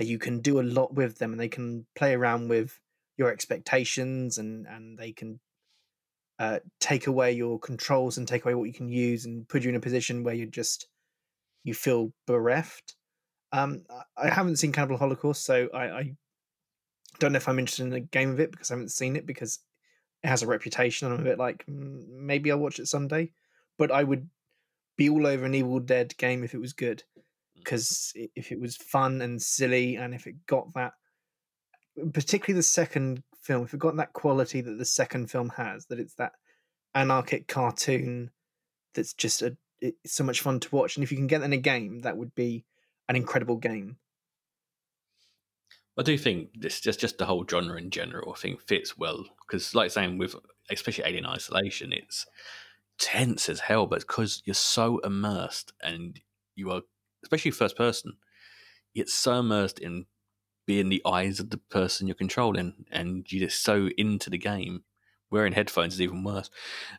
uh, 0.00 0.04
you 0.04 0.18
can 0.18 0.40
do 0.40 0.60
a 0.60 0.62
lot 0.62 0.94
with 0.94 1.18
them, 1.18 1.32
and 1.32 1.40
they 1.40 1.48
can 1.48 1.86
play 1.94 2.14
around 2.14 2.48
with 2.48 2.80
your 3.18 3.30
expectations 3.30 4.38
and 4.38 4.66
and 4.66 4.96
they 4.96 5.12
can 5.12 5.40
uh, 6.38 6.58
take 6.80 7.06
away 7.06 7.32
your 7.32 7.58
controls 7.58 8.18
and 8.18 8.26
take 8.26 8.44
away 8.44 8.54
what 8.54 8.64
you 8.64 8.72
can 8.72 8.88
use 8.88 9.24
and 9.24 9.48
put 9.48 9.62
you 9.62 9.70
in 9.70 9.76
a 9.76 9.80
position 9.80 10.22
where 10.22 10.34
you 10.34 10.46
just 10.46 10.86
you 11.64 11.74
feel 11.74 12.12
bereft. 12.26 12.94
Um, 13.52 13.84
I 14.16 14.28
haven't 14.28 14.56
seen 14.56 14.72
Cannibal 14.72 14.98
Holocaust, 14.98 15.44
so 15.44 15.68
I, 15.72 15.84
I, 15.86 16.12
don't 17.18 17.32
know 17.32 17.38
if 17.38 17.48
I'm 17.48 17.58
interested 17.58 17.86
in 17.86 17.92
a 17.92 18.00
game 18.00 18.30
of 18.30 18.38
it 18.38 18.52
because 18.52 18.70
I 18.70 18.74
haven't 18.74 18.92
seen 18.92 19.16
it 19.16 19.26
because 19.26 19.58
it 20.22 20.28
has 20.28 20.42
a 20.42 20.46
reputation. 20.46 21.10
I'm 21.10 21.20
a 21.20 21.24
bit 21.24 21.38
like 21.38 21.64
maybe 21.66 22.52
I'll 22.52 22.58
watch 22.58 22.78
it 22.78 22.86
someday, 22.86 23.32
but 23.78 23.90
I 23.90 24.04
would 24.04 24.28
be 24.96 25.08
all 25.08 25.26
over 25.26 25.44
an 25.44 25.54
Evil 25.54 25.80
Dead 25.80 26.16
game 26.18 26.44
if 26.44 26.54
it 26.54 26.60
was 26.60 26.72
good 26.72 27.02
because 27.56 28.12
mm. 28.16 28.30
if 28.36 28.52
it 28.52 28.60
was 28.60 28.76
fun 28.76 29.22
and 29.22 29.40
silly 29.40 29.96
and 29.96 30.14
if 30.14 30.26
it 30.26 30.46
got 30.46 30.72
that 30.74 30.92
particularly 32.12 32.58
the 32.58 32.62
second 32.62 33.22
film, 33.48 33.64
if 33.64 33.72
it 33.72 33.80
got 33.80 33.96
that 33.96 34.12
quality 34.12 34.60
that 34.60 34.78
the 34.78 34.84
second 34.84 35.30
film 35.30 35.48
has, 35.56 35.86
that 35.86 35.98
it's 35.98 36.14
that 36.14 36.32
anarchic 36.94 37.48
cartoon 37.48 38.30
that's 38.94 39.14
just 39.14 39.42
a 39.42 39.56
it's 39.80 40.12
so 40.12 40.24
much 40.24 40.40
fun 40.40 40.60
to 40.60 40.74
watch. 40.74 40.96
And 40.96 41.04
if 41.04 41.10
you 41.10 41.16
can 41.16 41.28
get 41.28 41.38
that 41.38 41.46
in 41.46 41.52
a 41.52 41.56
game, 41.56 42.00
that 42.00 42.16
would 42.16 42.34
be 42.34 42.64
an 43.08 43.16
incredible 43.16 43.56
game. 43.56 43.96
I 45.96 46.02
do 46.02 46.18
think 46.18 46.50
this 46.60 46.80
just 46.80 47.00
just 47.00 47.16
the 47.16 47.24
whole 47.24 47.46
genre 47.48 47.78
in 47.78 47.90
general. 47.90 48.32
I 48.32 48.38
think 48.38 48.60
fits 48.60 48.98
well 48.98 49.24
because, 49.46 49.74
like 49.74 49.90
saying 49.90 50.18
with 50.18 50.34
especially 50.70 51.04
Alien 51.04 51.26
Isolation, 51.26 51.92
it's 51.92 52.26
tense 52.98 53.48
as 53.48 53.60
hell, 53.60 53.86
but 53.86 54.00
because 54.00 54.42
you're 54.44 54.54
so 54.54 54.98
immersed 54.98 55.72
and 55.82 56.20
you 56.54 56.70
are, 56.70 56.82
especially 57.24 57.52
first 57.52 57.76
person, 57.76 58.12
it's 58.94 59.14
so 59.14 59.38
immersed 59.38 59.78
in 59.78 60.04
being 60.68 60.80
in 60.80 60.88
the 60.90 61.02
eyes 61.06 61.40
of 61.40 61.48
the 61.48 61.56
person 61.56 62.06
you're 62.06 62.14
controlling, 62.14 62.84
and 62.92 63.24
you're 63.32 63.48
just 63.48 63.64
so 63.64 63.88
into 63.96 64.28
the 64.28 64.36
game. 64.36 64.84
Wearing 65.30 65.54
headphones 65.54 65.94
is 65.94 66.02
even 66.02 66.22
worse. 66.22 66.50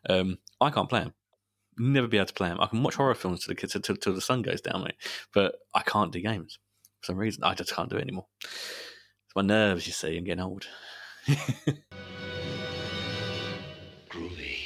Um, 0.09 0.39
I 0.59 0.71
can't 0.71 0.89
play 0.89 1.01
them. 1.01 1.13
Never 1.77 2.07
be 2.07 2.17
able 2.17 2.25
to 2.25 2.33
play 2.33 2.49
them. 2.49 2.59
I 2.59 2.65
can 2.65 2.81
watch 2.81 2.95
horror 2.95 3.13
films 3.13 3.45
till 3.45 3.53
the 3.53 3.79
till, 3.79 3.95
till 3.95 4.13
the 4.13 4.21
sun 4.21 4.41
goes 4.41 4.59
down, 4.59 4.83
mate. 4.83 4.95
But 5.33 5.55
I 5.73 5.83
can't 5.83 6.11
do 6.11 6.19
games 6.19 6.57
for 6.99 7.05
some 7.05 7.17
reason. 7.17 7.43
I 7.43 7.53
just 7.53 7.73
can't 7.73 7.91
do 7.91 7.97
it 7.97 8.01
anymore. 8.01 8.25
It's 8.43 9.35
my 9.35 9.43
nerves, 9.43 9.85
you 9.85 9.93
see. 9.93 10.17
I'm 10.17 10.23
getting 10.23 10.43
old. 10.43 10.67
Groovy. 14.09 14.57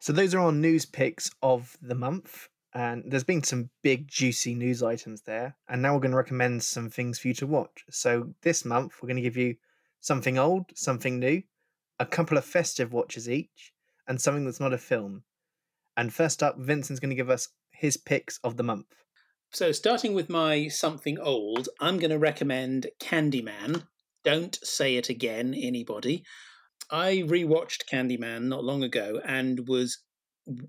So 0.00 0.14
those 0.14 0.34
are 0.34 0.40
our 0.40 0.52
news 0.52 0.86
picks 0.86 1.30
of 1.42 1.76
the 1.82 1.94
month. 1.94 2.48
And 2.76 3.04
there's 3.06 3.24
been 3.24 3.42
some 3.42 3.70
big, 3.82 4.06
juicy 4.06 4.54
news 4.54 4.82
items 4.82 5.22
there. 5.22 5.56
And 5.66 5.80
now 5.80 5.94
we're 5.94 6.00
going 6.00 6.10
to 6.10 6.16
recommend 6.18 6.62
some 6.62 6.90
things 6.90 7.18
for 7.18 7.28
you 7.28 7.34
to 7.36 7.46
watch. 7.46 7.86
So 7.90 8.34
this 8.42 8.66
month, 8.66 8.96
we're 9.00 9.06
going 9.06 9.16
to 9.16 9.22
give 9.22 9.38
you 9.38 9.56
something 10.02 10.36
old, 10.36 10.66
something 10.74 11.18
new, 11.18 11.42
a 11.98 12.04
couple 12.04 12.36
of 12.36 12.44
festive 12.44 12.92
watches 12.92 13.30
each, 13.30 13.72
and 14.06 14.20
something 14.20 14.44
that's 14.44 14.60
not 14.60 14.74
a 14.74 14.78
film. 14.78 15.22
And 15.96 16.12
first 16.12 16.42
up, 16.42 16.58
Vincent's 16.58 17.00
going 17.00 17.08
to 17.08 17.16
give 17.16 17.30
us 17.30 17.48
his 17.70 17.96
picks 17.96 18.38
of 18.44 18.58
the 18.58 18.62
month. 18.62 18.92
So, 19.52 19.72
starting 19.72 20.12
with 20.12 20.28
my 20.28 20.68
something 20.68 21.18
old, 21.18 21.70
I'm 21.80 21.96
going 21.96 22.10
to 22.10 22.18
recommend 22.18 22.88
Candyman. 23.00 23.86
Don't 24.22 24.58
say 24.62 24.96
it 24.96 25.08
again, 25.08 25.54
anybody. 25.54 26.24
I 26.90 27.22
rewatched 27.26 27.88
Candyman 27.90 28.48
not 28.48 28.64
long 28.64 28.82
ago 28.82 29.18
and 29.24 29.66
was 29.66 30.02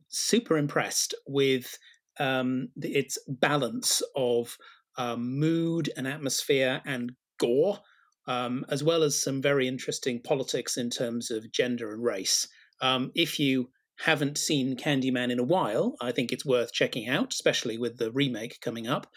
super 0.07 0.57
impressed 0.57 1.13
with 1.27 1.77
um, 2.19 2.69
its 2.77 3.17
balance 3.27 4.01
of 4.15 4.57
um, 4.97 5.39
mood 5.39 5.91
and 5.95 6.07
atmosphere 6.07 6.81
and 6.85 7.11
gore, 7.39 7.79
um, 8.27 8.65
as 8.69 8.83
well 8.83 9.03
as 9.03 9.21
some 9.21 9.41
very 9.41 9.67
interesting 9.67 10.21
politics 10.21 10.77
in 10.77 10.89
terms 10.89 11.31
of 11.31 11.51
gender 11.51 11.93
and 11.93 12.03
race. 12.03 12.47
Um, 12.81 13.11
if 13.15 13.39
you 13.39 13.69
haven't 13.99 14.37
seen 14.37 14.77
Candyman 14.77 15.31
in 15.31 15.39
a 15.39 15.43
while, 15.43 15.95
I 16.01 16.11
think 16.11 16.31
it's 16.31 16.45
worth 16.45 16.71
checking 16.71 17.07
out, 17.09 17.33
especially 17.33 17.77
with 17.77 17.97
the 17.97 18.11
remake 18.11 18.59
coming 18.61 18.87
up. 18.87 19.07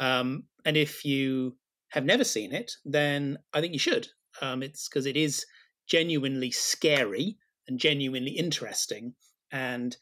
Um, 0.00 0.44
and 0.64 0.76
if 0.76 1.04
you 1.04 1.56
have 1.90 2.04
never 2.04 2.24
seen 2.24 2.52
it, 2.52 2.72
then 2.84 3.38
I 3.52 3.60
think 3.60 3.72
you 3.72 3.78
should. 3.78 4.08
Um, 4.42 4.62
it's 4.62 4.88
because 4.88 5.06
it 5.06 5.16
is 5.16 5.46
genuinely 5.86 6.50
scary 6.50 7.36
and 7.68 7.78
genuinely 7.78 8.32
interesting. 8.32 9.14
And 9.52 9.96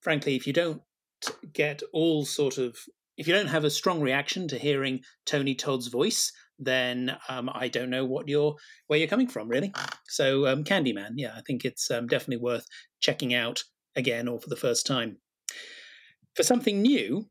frankly, 0.00 0.36
if 0.36 0.46
you 0.46 0.52
don't 0.52 0.82
get 1.52 1.82
all 1.92 2.24
sort 2.24 2.58
of, 2.58 2.76
if 3.16 3.26
you 3.26 3.34
don't 3.34 3.48
have 3.48 3.64
a 3.64 3.70
strong 3.70 4.00
reaction 4.00 4.48
to 4.48 4.58
hearing 4.58 5.00
Tony 5.26 5.54
Todd's 5.54 5.88
voice, 5.88 6.32
then 6.58 7.16
um, 7.28 7.50
I 7.52 7.68
don't 7.68 7.90
know 7.90 8.04
what 8.04 8.28
you're 8.28 8.54
where 8.86 8.98
you're 8.98 9.08
coming 9.08 9.28
from, 9.28 9.48
really. 9.48 9.72
So, 10.06 10.46
um, 10.46 10.64
Candyman, 10.64 11.12
yeah, 11.16 11.32
I 11.36 11.42
think 11.46 11.64
it's 11.64 11.90
um, 11.90 12.06
definitely 12.06 12.42
worth 12.42 12.66
checking 13.00 13.34
out 13.34 13.62
again 13.96 14.28
or 14.28 14.40
for 14.40 14.48
the 14.48 14.56
first 14.56 14.86
time. 14.86 15.18
For 16.36 16.42
something 16.42 16.80
new, 16.80 17.28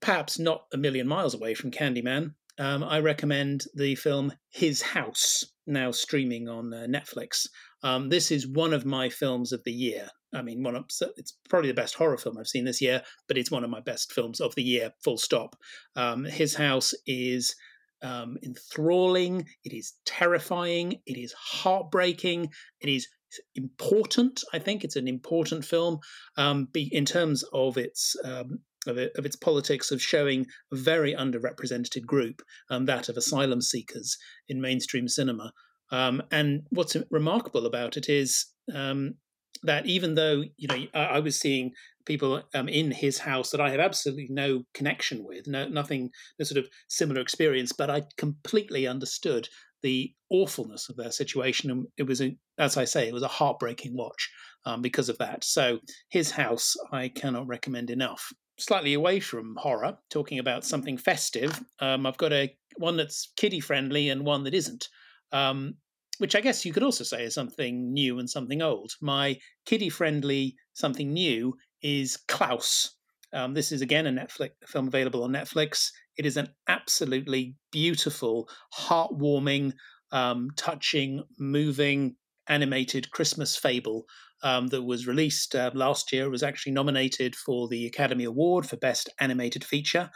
perhaps 0.00 0.38
not 0.38 0.62
a 0.72 0.78
million 0.78 1.06
miles 1.06 1.34
away 1.34 1.54
from 1.54 1.70
Candyman, 1.70 2.34
um, 2.58 2.84
I 2.84 3.00
recommend 3.00 3.64
the 3.74 3.94
film 3.94 4.32
His 4.50 4.82
House, 4.82 5.44
now 5.66 5.90
streaming 5.90 6.48
on 6.48 6.72
uh, 6.72 6.86
Netflix. 6.88 7.46
Um, 7.82 8.08
this 8.08 8.30
is 8.30 8.46
one 8.46 8.72
of 8.72 8.84
my 8.84 9.08
films 9.08 9.52
of 9.52 9.62
the 9.64 9.72
year. 9.72 10.08
I 10.32 10.42
mean, 10.42 10.62
one 10.62 10.76
of, 10.76 10.84
it's 11.16 11.34
probably 11.48 11.68
the 11.68 11.74
best 11.74 11.94
horror 11.94 12.18
film 12.18 12.38
I've 12.38 12.46
seen 12.46 12.64
this 12.64 12.80
year, 12.80 13.02
but 13.26 13.36
it's 13.36 13.50
one 13.50 13.64
of 13.64 13.70
my 13.70 13.80
best 13.80 14.12
films 14.12 14.40
of 14.40 14.54
the 14.54 14.62
year, 14.62 14.92
full 15.02 15.18
stop. 15.18 15.56
Um, 15.96 16.24
His 16.24 16.54
House 16.54 16.94
is 17.06 17.54
um, 18.02 18.36
enthralling, 18.42 19.46
it 19.64 19.72
is 19.72 19.94
terrifying, 20.06 21.00
it 21.06 21.18
is 21.18 21.32
heartbreaking, 21.32 22.50
it 22.80 22.88
is 22.88 23.08
important. 23.54 24.42
I 24.52 24.58
think 24.58 24.84
it's 24.84 24.96
an 24.96 25.08
important 25.08 25.64
film 25.64 25.98
um, 26.36 26.68
in 26.74 27.04
terms 27.04 27.44
of 27.52 27.76
its 27.76 28.16
um, 28.24 28.60
of, 28.86 28.96
it, 28.96 29.12
of 29.16 29.26
its 29.26 29.36
politics 29.36 29.90
of 29.90 30.00
showing 30.00 30.46
a 30.72 30.76
very 30.76 31.14
underrepresented 31.14 32.06
group, 32.06 32.40
um, 32.70 32.86
that 32.86 33.10
of 33.10 33.16
asylum 33.16 33.60
seekers 33.60 34.16
in 34.48 34.60
mainstream 34.60 35.06
cinema. 35.06 35.52
Um, 35.92 36.22
and 36.30 36.62
what's 36.70 36.96
remarkable 37.10 37.66
about 37.66 37.96
it 37.96 38.08
is 38.08 38.46
um, 38.74 39.16
that 39.62 39.86
even 39.86 40.14
though 40.14 40.44
you 40.56 40.68
know 40.68 40.86
I, 40.94 41.04
I 41.04 41.18
was 41.20 41.38
seeing 41.38 41.72
people 42.06 42.42
um, 42.54 42.68
in 42.68 42.90
his 42.90 43.18
house 43.18 43.50
that 43.50 43.60
I 43.60 43.70
have 43.70 43.80
absolutely 43.80 44.28
no 44.30 44.64
connection 44.74 45.24
with, 45.24 45.46
no 45.46 45.68
nothing, 45.68 46.10
no 46.38 46.44
sort 46.44 46.58
of 46.58 46.68
similar 46.88 47.20
experience, 47.20 47.72
but 47.72 47.90
I 47.90 48.02
completely 48.16 48.86
understood 48.86 49.48
the 49.82 50.12
awfulness 50.30 50.88
of 50.88 50.96
their 50.96 51.10
situation, 51.10 51.70
and 51.70 51.86
it 51.96 52.02
was, 52.02 52.20
a, 52.20 52.36
as 52.58 52.76
I 52.76 52.84
say, 52.84 53.08
it 53.08 53.14
was 53.14 53.22
a 53.22 53.28
heartbreaking 53.28 53.96
watch 53.96 54.30
um, 54.66 54.82
because 54.82 55.08
of 55.08 55.18
that. 55.18 55.44
So 55.44 55.78
his 56.10 56.30
house 56.30 56.76
I 56.92 57.08
cannot 57.08 57.46
recommend 57.46 57.90
enough 57.90 58.32
slightly 58.58 58.94
away 58.94 59.20
from 59.20 59.56
horror, 59.56 59.96
talking 60.10 60.38
about 60.38 60.64
something 60.64 60.98
festive. 60.98 61.62
Um, 61.80 62.06
I've 62.06 62.18
got 62.18 62.32
a 62.32 62.54
one 62.76 62.96
that's 62.96 63.32
kiddie 63.36 63.60
friendly 63.60 64.10
and 64.10 64.24
one 64.24 64.44
that 64.44 64.54
isn't, 64.54 64.88
um, 65.32 65.74
which 66.20 66.36
I 66.36 66.42
guess 66.42 66.66
you 66.66 66.72
could 66.72 66.82
also 66.82 67.02
say 67.02 67.24
is 67.24 67.34
something 67.34 67.94
new 67.94 68.18
and 68.18 68.28
something 68.28 68.60
old. 68.60 68.92
My 69.00 69.38
kiddie 69.64 69.88
friendly 69.88 70.54
something 70.74 71.14
new 71.14 71.54
is 71.82 72.18
Klaus. 72.28 72.94
Um, 73.32 73.54
this 73.54 73.72
is 73.72 73.80
again 73.80 74.06
a 74.06 74.10
Netflix 74.10 74.50
film 74.66 74.86
available 74.86 75.24
on 75.24 75.32
Netflix. 75.32 75.88
It 76.18 76.26
is 76.26 76.36
an 76.36 76.48
absolutely 76.68 77.56
beautiful, 77.72 78.50
heartwarming, 78.74 79.72
um, 80.12 80.50
touching, 80.56 81.22
moving, 81.38 82.16
animated 82.48 83.10
Christmas 83.12 83.56
fable 83.56 84.04
um, 84.42 84.66
that 84.68 84.82
was 84.82 85.06
released 85.06 85.54
uh, 85.54 85.70
last 85.72 86.12
year. 86.12 86.26
It 86.26 86.30
was 86.30 86.42
actually 86.42 86.72
nominated 86.72 87.34
for 87.34 87.66
the 87.68 87.86
Academy 87.86 88.24
Award 88.24 88.66
for 88.66 88.76
Best 88.76 89.08
Animated 89.20 89.64
Feature. 89.64 90.10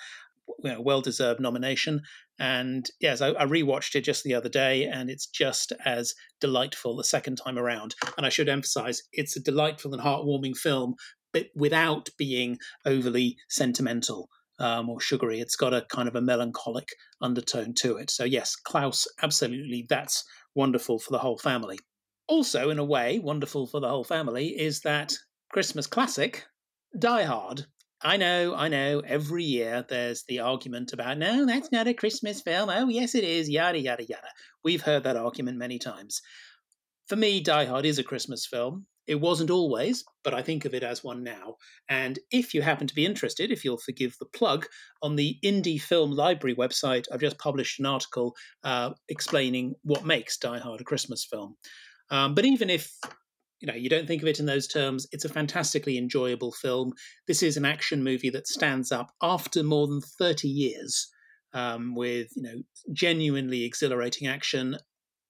You 0.62 0.72
know, 0.72 0.80
well 0.80 1.00
deserved 1.00 1.40
nomination. 1.40 2.00
And 2.38 2.88
yes, 3.00 3.20
I, 3.20 3.28
I 3.30 3.46
rewatched 3.46 3.94
it 3.94 4.02
just 4.02 4.24
the 4.24 4.35
other 4.35 4.48
day, 4.48 4.85
and 4.85 5.11
it's 5.11 5.26
just 5.26 5.72
as 5.85 6.14
delightful 6.40 6.96
the 6.96 7.04
second 7.04 7.37
time 7.37 7.59
around. 7.59 7.94
And 8.16 8.26
I 8.26 8.28
should 8.28 8.48
emphasize, 8.48 9.02
it's 9.12 9.37
a 9.37 9.42
delightful 9.42 9.92
and 9.94 10.02
heartwarming 10.02 10.57
film, 10.57 10.94
but 11.33 11.46
without 11.54 12.09
being 12.18 12.59
overly 12.85 13.37
sentimental. 13.48 14.28
Um, 14.61 14.88
or 14.88 15.00
sugary. 15.00 15.40
It's 15.40 15.57
got 15.57 15.74
a 15.74 15.85
kind 15.90 16.07
of 16.07 16.14
a 16.14 16.20
melancholic 16.20 16.88
undertone 17.20 17.74
to 17.78 17.96
it. 17.96 18.09
So, 18.09 18.22
yes, 18.22 18.54
Klaus, 18.54 19.04
absolutely, 19.20 19.85
that's 19.88 20.22
wonderful 20.54 21.00
for 21.00 21.11
the 21.11 21.18
whole 21.18 21.38
family. 21.38 21.76
Also, 22.28 22.70
in 22.70 22.78
a 22.78 22.85
way, 22.85 23.18
wonderful 23.18 23.66
for 23.66 23.80
the 23.80 23.88
whole 23.88 24.04
family 24.04 24.50
is 24.50 24.83
that 24.83 25.12
Christmas 25.52 25.88
classic, 25.88 26.46
Die 26.96 27.22
Hard. 27.24 27.66
I 28.02 28.16
know, 28.16 28.54
I 28.54 28.68
know, 28.68 29.00
every 29.00 29.44
year 29.44 29.85
there's 29.88 30.24
the 30.24 30.40
argument 30.40 30.92
about, 30.92 31.18
no, 31.18 31.46
that's 31.46 31.72
not 31.72 31.88
a 31.88 31.94
Christmas 31.94 32.42
film. 32.42 32.68
Oh, 32.68 32.88
yes, 32.88 33.14
it 33.14 33.24
is, 33.24 33.48
yada, 33.48 33.78
yada, 33.78 34.04
yada. 34.04 34.28
We've 34.62 34.83
heard 34.83 35.04
that 35.04 35.16
argument 35.16 35.59
many 35.59 35.78
times. 35.78 36.20
For 37.07 37.16
me, 37.16 37.40
Die 37.40 37.64
Hard 37.64 37.87
is 37.87 37.98
a 37.98 38.04
Christmas 38.04 38.46
film. 38.46 38.87
It 39.07 39.20
wasn't 39.20 39.50
always, 39.50 40.04
but 40.22 40.33
I 40.33 40.40
think 40.40 40.64
of 40.64 40.72
it 40.72 40.83
as 40.83 41.04
one 41.04 41.22
now. 41.22 41.57
And 41.88 42.18
if 42.30 42.54
you 42.54 42.62
happen 42.62 42.87
to 42.87 42.94
be 42.94 43.04
interested, 43.04 43.50
if 43.50 43.64
you'll 43.64 43.76
forgive 43.76 44.16
the 44.18 44.26
plug, 44.26 44.66
on 45.02 45.16
the 45.16 45.38
Indie 45.44 45.80
Film 45.80 46.11
Library 46.11 46.57
website, 46.57 47.07
I've 47.12 47.20
just 47.20 47.38
published 47.38 47.78
an 47.78 47.87
article 47.87 48.35
uh, 48.64 48.92
explaining 49.09 49.74
what 49.83 50.07
makes 50.07 50.38
Die 50.38 50.59
Hard 50.59 50.80
a 50.80 50.85
Christmas 50.85 51.24
film. 51.24 51.57
Um, 52.11 52.35
but 52.35 52.46
even 52.46 52.70
if 52.70 52.90
you 53.64 53.72
know 53.72 53.79
you 53.79 53.88
don't 53.88 54.07
think 54.07 54.20
of 54.20 54.29
it 54.29 54.38
in 54.38 54.44
those 54.44 54.66
terms, 54.66 55.07
it's 55.11 55.24
a 55.24 55.29
fantastically 55.31 55.96
enjoyable 55.96 56.53
film. 56.53 56.92
This 57.27 57.42
is 57.42 57.57
an 57.57 57.64
action 57.64 58.05
movie 58.05 58.29
that 58.29 58.46
stands 58.46 58.92
up 58.92 59.11
after 59.22 59.62
more 59.62 59.87
than 59.87 60.03
thirty 60.03 60.48
years, 60.48 61.09
um, 61.55 61.94
with 61.94 62.29
you 62.37 62.42
know 62.42 62.62
genuinely 62.92 63.64
exhilarating 63.64 64.29
action, 64.29 64.77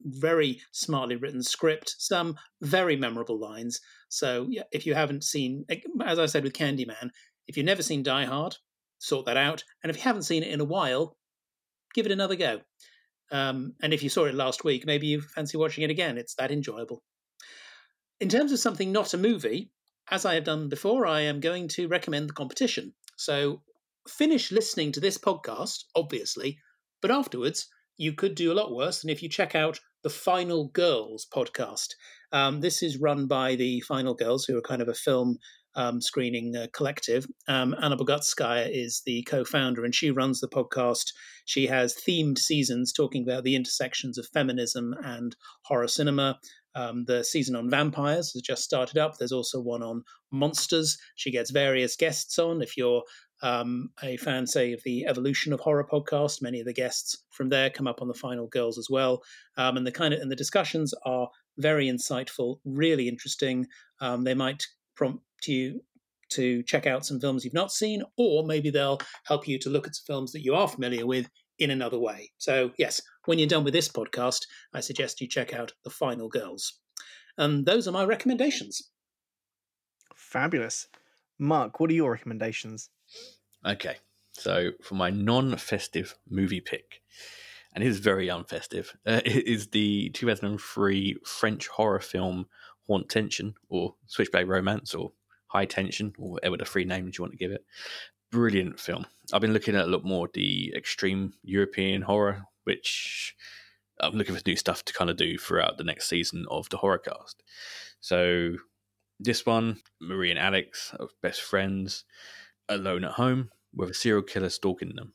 very 0.00 0.60
smartly 0.72 1.14
written 1.14 1.44
script, 1.44 1.94
some 1.98 2.34
very 2.60 2.96
memorable 2.96 3.38
lines. 3.38 3.80
So 4.08 4.48
yeah, 4.50 4.64
if 4.72 4.84
you 4.84 4.94
haven't 4.94 5.22
seen, 5.22 5.64
as 6.04 6.18
I 6.18 6.26
said 6.26 6.42
with 6.42 6.54
Candyman, 6.54 7.10
if 7.46 7.56
you've 7.56 7.66
never 7.66 7.84
seen 7.84 8.02
Die 8.02 8.24
Hard, 8.24 8.56
sort 8.98 9.26
that 9.26 9.36
out, 9.36 9.62
and 9.84 9.90
if 9.90 9.96
you 9.96 10.02
haven't 10.02 10.22
seen 10.22 10.42
it 10.42 10.50
in 10.50 10.60
a 10.60 10.64
while, 10.64 11.16
give 11.94 12.04
it 12.04 12.12
another 12.12 12.34
go. 12.34 12.62
Um, 13.30 13.74
and 13.80 13.94
if 13.94 14.02
you 14.02 14.08
saw 14.08 14.24
it 14.24 14.34
last 14.34 14.64
week, 14.64 14.86
maybe 14.86 15.06
you 15.06 15.20
fancy 15.20 15.56
watching 15.56 15.84
it 15.84 15.90
again. 15.90 16.18
It's 16.18 16.34
that 16.34 16.50
enjoyable. 16.50 17.04
In 18.20 18.28
terms 18.28 18.52
of 18.52 18.60
something 18.60 18.92
not 18.92 19.14
a 19.14 19.18
movie, 19.18 19.70
as 20.10 20.24
I 20.24 20.34
have 20.34 20.44
done 20.44 20.68
before, 20.68 21.06
I 21.06 21.20
am 21.22 21.40
going 21.40 21.68
to 21.68 21.88
recommend 21.88 22.28
the 22.28 22.34
competition. 22.34 22.94
So 23.16 23.62
finish 24.08 24.52
listening 24.52 24.92
to 24.92 25.00
this 25.00 25.18
podcast, 25.18 25.84
obviously, 25.94 26.58
but 27.02 27.10
afterwards, 27.10 27.68
you 27.96 28.12
could 28.12 28.34
do 28.34 28.52
a 28.52 28.54
lot 28.54 28.74
worse 28.74 29.00
than 29.00 29.10
if 29.10 29.22
you 29.22 29.28
check 29.28 29.54
out 29.54 29.80
the 30.02 30.10
Final 30.10 30.68
Girls 30.68 31.26
podcast. 31.32 31.88
Um, 32.32 32.60
this 32.60 32.82
is 32.82 33.00
run 33.00 33.26
by 33.26 33.56
the 33.56 33.80
Final 33.80 34.14
Girls, 34.14 34.44
who 34.44 34.56
are 34.56 34.62
kind 34.62 34.82
of 34.82 34.88
a 34.88 34.94
film 34.94 35.38
um, 35.76 36.00
screening 36.00 36.54
uh, 36.56 36.66
collective. 36.72 37.26
Um, 37.48 37.74
Anna 37.80 37.96
Bogutskaya 37.96 38.68
is 38.70 39.02
the 39.06 39.22
co 39.22 39.44
founder, 39.44 39.84
and 39.84 39.94
she 39.94 40.10
runs 40.10 40.40
the 40.40 40.48
podcast. 40.48 41.12
She 41.44 41.66
has 41.66 41.96
themed 41.96 42.38
seasons 42.38 42.92
talking 42.92 43.22
about 43.22 43.44
the 43.44 43.56
intersections 43.56 44.18
of 44.18 44.28
feminism 44.32 44.94
and 45.02 45.34
horror 45.64 45.88
cinema. 45.88 46.38
Um, 46.74 47.04
the 47.06 47.24
season 47.24 47.56
on 47.56 47.70
vampires 47.70 48.32
has 48.32 48.42
just 48.42 48.64
started 48.64 48.98
up. 48.98 49.16
There's 49.16 49.32
also 49.32 49.60
one 49.60 49.82
on 49.82 50.02
monsters. 50.32 50.98
She 51.16 51.30
gets 51.30 51.50
various 51.50 51.96
guests 51.96 52.38
on. 52.38 52.62
If 52.62 52.76
you're 52.76 53.02
um, 53.42 53.90
a 54.02 54.16
fan, 54.16 54.46
say, 54.46 54.72
of 54.72 54.82
the 54.84 55.06
Evolution 55.06 55.52
of 55.52 55.60
Horror 55.60 55.86
podcast, 55.90 56.42
many 56.42 56.60
of 56.60 56.66
the 56.66 56.72
guests 56.72 57.24
from 57.30 57.48
there 57.48 57.70
come 57.70 57.86
up 57.86 58.00
on 58.00 58.08
the 58.08 58.14
Final 58.14 58.46
Girls 58.48 58.78
as 58.78 58.88
well. 58.90 59.22
Um, 59.56 59.76
and 59.76 59.86
the 59.86 59.92
kind 59.92 60.14
of 60.14 60.20
and 60.20 60.30
the 60.30 60.36
discussions 60.36 60.94
are 61.04 61.28
very 61.58 61.86
insightful, 61.86 62.56
really 62.64 63.08
interesting. 63.08 63.66
Um, 64.00 64.24
they 64.24 64.34
might 64.34 64.64
prompt 64.96 65.22
you 65.46 65.80
to 66.30 66.62
check 66.64 66.86
out 66.86 67.06
some 67.06 67.20
films 67.20 67.44
you've 67.44 67.54
not 67.54 67.70
seen, 67.70 68.02
or 68.16 68.44
maybe 68.44 68.70
they'll 68.70 69.00
help 69.26 69.46
you 69.46 69.58
to 69.60 69.70
look 69.70 69.86
at 69.86 69.94
some 69.94 70.04
films 70.06 70.32
that 70.32 70.42
you 70.42 70.54
are 70.54 70.66
familiar 70.66 71.06
with 71.06 71.28
in 71.58 71.70
another 71.70 71.98
way. 71.98 72.30
So, 72.38 72.72
yes, 72.78 73.00
when 73.26 73.38
you're 73.38 73.48
done 73.48 73.64
with 73.64 73.74
this 73.74 73.88
podcast, 73.88 74.46
I 74.72 74.80
suggest 74.80 75.20
you 75.20 75.28
check 75.28 75.54
out 75.54 75.72
The 75.84 75.90
Final 75.90 76.28
Girls. 76.28 76.80
And 77.36 77.66
those 77.66 77.88
are 77.88 77.92
my 77.92 78.04
recommendations. 78.04 78.90
Fabulous. 80.14 80.88
Mark, 81.38 81.80
what 81.80 81.90
are 81.90 81.94
your 81.94 82.12
recommendations? 82.12 82.90
Okay, 83.66 83.96
so 84.32 84.70
for 84.82 84.94
my 84.94 85.10
non 85.10 85.56
festive 85.56 86.16
movie 86.28 86.60
pick, 86.60 87.02
and 87.74 87.82
it 87.82 87.88
is 87.88 87.98
very 87.98 88.28
unfestive, 88.28 88.88
uh, 89.06 89.20
it 89.24 89.46
is 89.46 89.68
the 89.68 90.10
2003 90.10 91.16
French 91.24 91.68
horror 91.68 92.00
film 92.00 92.46
Haute 92.86 93.08
Tension, 93.08 93.54
or 93.68 93.94
Switchblade 94.06 94.48
Romance, 94.48 94.94
or 94.94 95.12
High 95.46 95.64
Tension, 95.66 96.12
or 96.18 96.32
whatever 96.32 96.56
the 96.56 96.64
three 96.64 96.84
names 96.84 97.16
you 97.16 97.22
want 97.22 97.32
to 97.32 97.38
give 97.38 97.50
it. 97.50 97.64
Brilliant 98.34 98.80
film. 98.80 99.06
I've 99.32 99.40
been 99.40 99.52
looking 99.52 99.76
at 99.76 99.84
a 99.84 99.86
lot 99.86 100.02
more 100.02 100.28
the 100.34 100.74
extreme 100.76 101.34
European 101.44 102.02
horror, 102.02 102.48
which 102.64 103.36
I'm 104.00 104.14
looking 104.14 104.34
for 104.34 104.42
new 104.44 104.56
stuff 104.56 104.84
to 104.86 104.92
kind 104.92 105.08
of 105.08 105.16
do 105.16 105.38
throughout 105.38 105.78
the 105.78 105.84
next 105.84 106.08
season 106.08 106.44
of 106.50 106.68
the 106.68 106.78
horror 106.78 106.98
cast. 106.98 107.44
So 108.00 108.56
this 109.20 109.46
one, 109.46 109.82
Marie 110.00 110.32
and 110.32 110.38
Alex 110.40 110.92
are 110.98 111.06
best 111.22 111.42
friends, 111.42 112.02
alone 112.68 113.04
at 113.04 113.12
home 113.12 113.50
with 113.72 113.90
a 113.90 113.94
serial 113.94 114.24
killer 114.24 114.48
stalking 114.48 114.96
them. 114.96 115.12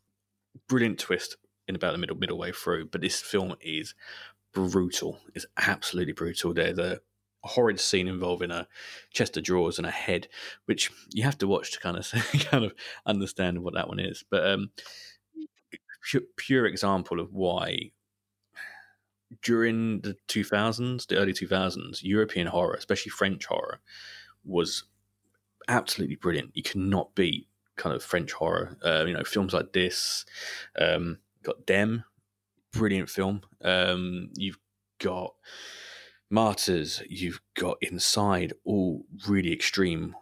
Brilliant 0.69 0.97
twist 0.97 1.35
in 1.67 1.75
about 1.75 1.91
the 1.91 1.97
middle 1.97 2.15
middle 2.15 2.37
way 2.37 2.53
through, 2.53 2.85
but 2.85 3.01
this 3.01 3.19
film 3.19 3.53
is 3.59 3.95
brutal. 4.53 5.19
It's 5.35 5.45
absolutely 5.57 6.13
brutal. 6.13 6.53
There's 6.53 6.79
a 6.79 7.01
horrid 7.43 7.79
scene 7.79 8.07
involving 8.07 8.51
a 8.51 8.67
chest 9.11 9.37
of 9.37 9.43
drawers 9.43 9.77
and 9.77 9.87
a 9.87 9.91
head, 9.91 10.27
which 10.65 10.91
you 11.11 11.23
have 11.23 11.37
to 11.37 11.47
watch 11.47 11.71
to 11.71 11.79
kind 11.79 11.97
of 11.97 12.11
kind 12.49 12.65
of 12.65 12.73
understand 13.05 13.63
what 13.63 13.73
that 13.73 13.87
one 13.87 13.99
is. 13.99 14.23
But 14.29 14.47
um, 14.47 14.71
pure, 16.03 16.23
pure 16.35 16.65
example 16.65 17.19
of 17.19 17.33
why 17.33 17.91
during 19.43 20.01
the 20.01 20.15
2000s, 20.27 21.07
the 21.07 21.17
early 21.17 21.33
2000s, 21.33 21.99
European 22.01 22.47
horror, 22.47 22.73
especially 22.73 23.11
French 23.11 23.45
horror, 23.45 23.79
was 24.43 24.85
absolutely 25.67 26.15
brilliant. 26.15 26.51
You 26.55 26.63
cannot 26.63 27.13
beat 27.15 27.47
kind 27.75 27.95
of 27.95 28.03
French 28.03 28.31
horror. 28.33 28.77
Uh, 28.83 29.05
you 29.05 29.13
know, 29.13 29.23
films 29.23 29.53
like 29.53 29.73
this. 29.73 30.25
Um, 30.79 31.19
got 31.43 31.65
Dem, 31.65 32.03
brilliant 32.71 33.09
film. 33.09 33.41
Um, 33.63 34.29
you've 34.35 34.59
got 34.99 35.33
Martyrs. 36.29 37.01
You've 37.09 37.41
got 37.55 37.77
Inside, 37.81 38.53
all 38.63 39.05
really 39.27 39.51
extreme, 39.51 40.15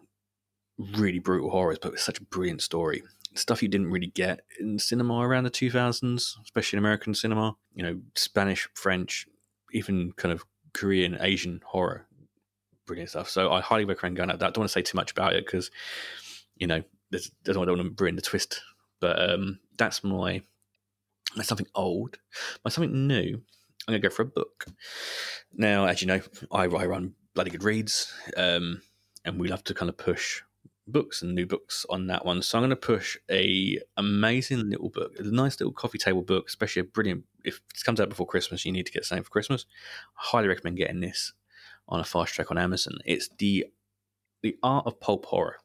really 0.78 1.20
brutal 1.20 1.50
horrors, 1.50 1.80
but 1.82 1.92
with 1.92 2.02
such 2.02 2.20
a 2.20 2.24
brilliant 2.24 2.62
story. 2.62 3.04
Stuff 3.36 3.62
you 3.62 3.70
didn't 3.70 3.92
really 3.92 4.08
get 4.08 4.42
in 4.60 4.80
cinema 4.80 5.20
around 5.20 5.44
the 5.44 5.52
2000s, 5.52 6.36
especially 6.44 6.78
in 6.78 6.84
American 6.84 7.14
cinema. 7.14 7.56
You 7.74 7.84
know, 7.84 8.00
Spanish, 8.16 8.68
French, 8.74 9.28
even 9.74 10.12
kind 10.14 10.32
of 10.32 10.44
Korean, 10.74 11.18
Asian 11.20 11.62
horror. 11.66 12.08
Brilliant 12.86 13.10
stuff. 13.12 13.30
So 13.30 13.52
I 13.52 13.62
highly 13.62 13.86
recommend 13.86 14.16
going 14.16 14.32
out 14.32 14.40
that. 14.40 14.46
I 14.46 14.50
don't 14.50 14.60
want 14.60 14.70
to 14.70 14.74
say 14.74 14.82
too 14.82 14.96
much 14.96 15.12
about 15.12 15.34
it 15.34 15.46
because, 15.46 15.70
you 16.56 16.68
know, 16.68 16.82
there's, 17.12 17.32
I 17.48 17.52
don't 17.52 17.68
want 17.68 17.98
to 17.98 18.04
ruin 18.04 18.16
the 18.16 18.22
twist. 18.22 18.62
But 19.00 19.30
um, 19.30 19.60
that's 19.78 20.04
my 20.04 20.42
that's 21.36 21.50
something 21.50 21.68
old. 21.76 22.18
My 22.64 22.70
something 22.70 23.08
new. 23.08 23.42
I'm 23.88 23.94
gonna 23.94 24.00
go 24.00 24.10
for 24.10 24.24
a 24.24 24.26
book. 24.26 24.66
Now, 25.54 25.86
as 25.86 26.02
you 26.02 26.08
know, 26.08 26.22
I, 26.52 26.64
I 26.64 26.86
run 26.86 27.14
Bloody 27.34 27.52
Good 27.52 27.64
Reads, 27.64 28.14
um, 28.36 28.82
and 29.24 29.40
we 29.40 29.48
love 29.48 29.64
to 29.66 29.74
kind 29.74 29.90
of 29.90 29.98
push 29.98 30.42
books 30.88 31.22
and 31.22 31.36
new 31.36 31.46
books 31.46 31.86
on 31.90 32.08
that 32.08 32.26
one. 32.26 32.42
So 32.42 32.58
I'm 32.58 32.62
going 32.62 32.70
to 32.70 32.76
push 32.76 33.18
a 33.30 33.80
amazing 33.98 34.70
little 34.70 34.90
book, 34.90 35.14
a 35.20 35.24
nice 35.24 35.60
little 35.60 35.74
coffee 35.74 35.98
table 35.98 36.22
book, 36.22 36.48
especially 36.48 36.82
a 36.82 36.86
brilliant. 36.86 37.26
If 37.44 37.62
it 37.74 37.84
comes 37.84 38.00
out 38.00 38.10
before 38.10 38.26
Christmas, 38.26 38.66
you 38.66 38.72
need 38.72 38.86
to 38.86 38.92
get 38.92 39.06
something 39.06 39.24
for 39.24 39.30
Christmas. 39.30 39.66
I 40.18 40.22
highly 40.24 40.48
recommend 40.48 40.78
getting 40.78 41.00
this 41.00 41.34
on 41.88 42.00
a 42.00 42.04
fast 42.04 42.34
track 42.34 42.52
on 42.52 42.58
Amazon. 42.58 42.98
It's 43.06 43.30
the 43.38 43.68
the 44.42 44.58
Art 44.64 44.86
of 44.86 45.00
Pulp 45.00 45.26
Horror. 45.26 45.58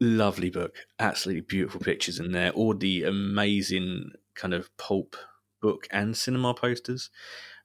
Lovely 0.00 0.48
book, 0.50 0.76
absolutely 0.98 1.42
beautiful 1.42 1.80
pictures 1.80 2.18
in 2.18 2.32
there. 2.32 2.50
All 2.50 2.74
the 2.74 3.04
amazing 3.04 4.12
kind 4.34 4.54
of 4.54 4.74
pulp 4.78 5.16
book 5.60 5.86
and 5.90 6.16
cinema 6.16 6.54
posters 6.54 7.10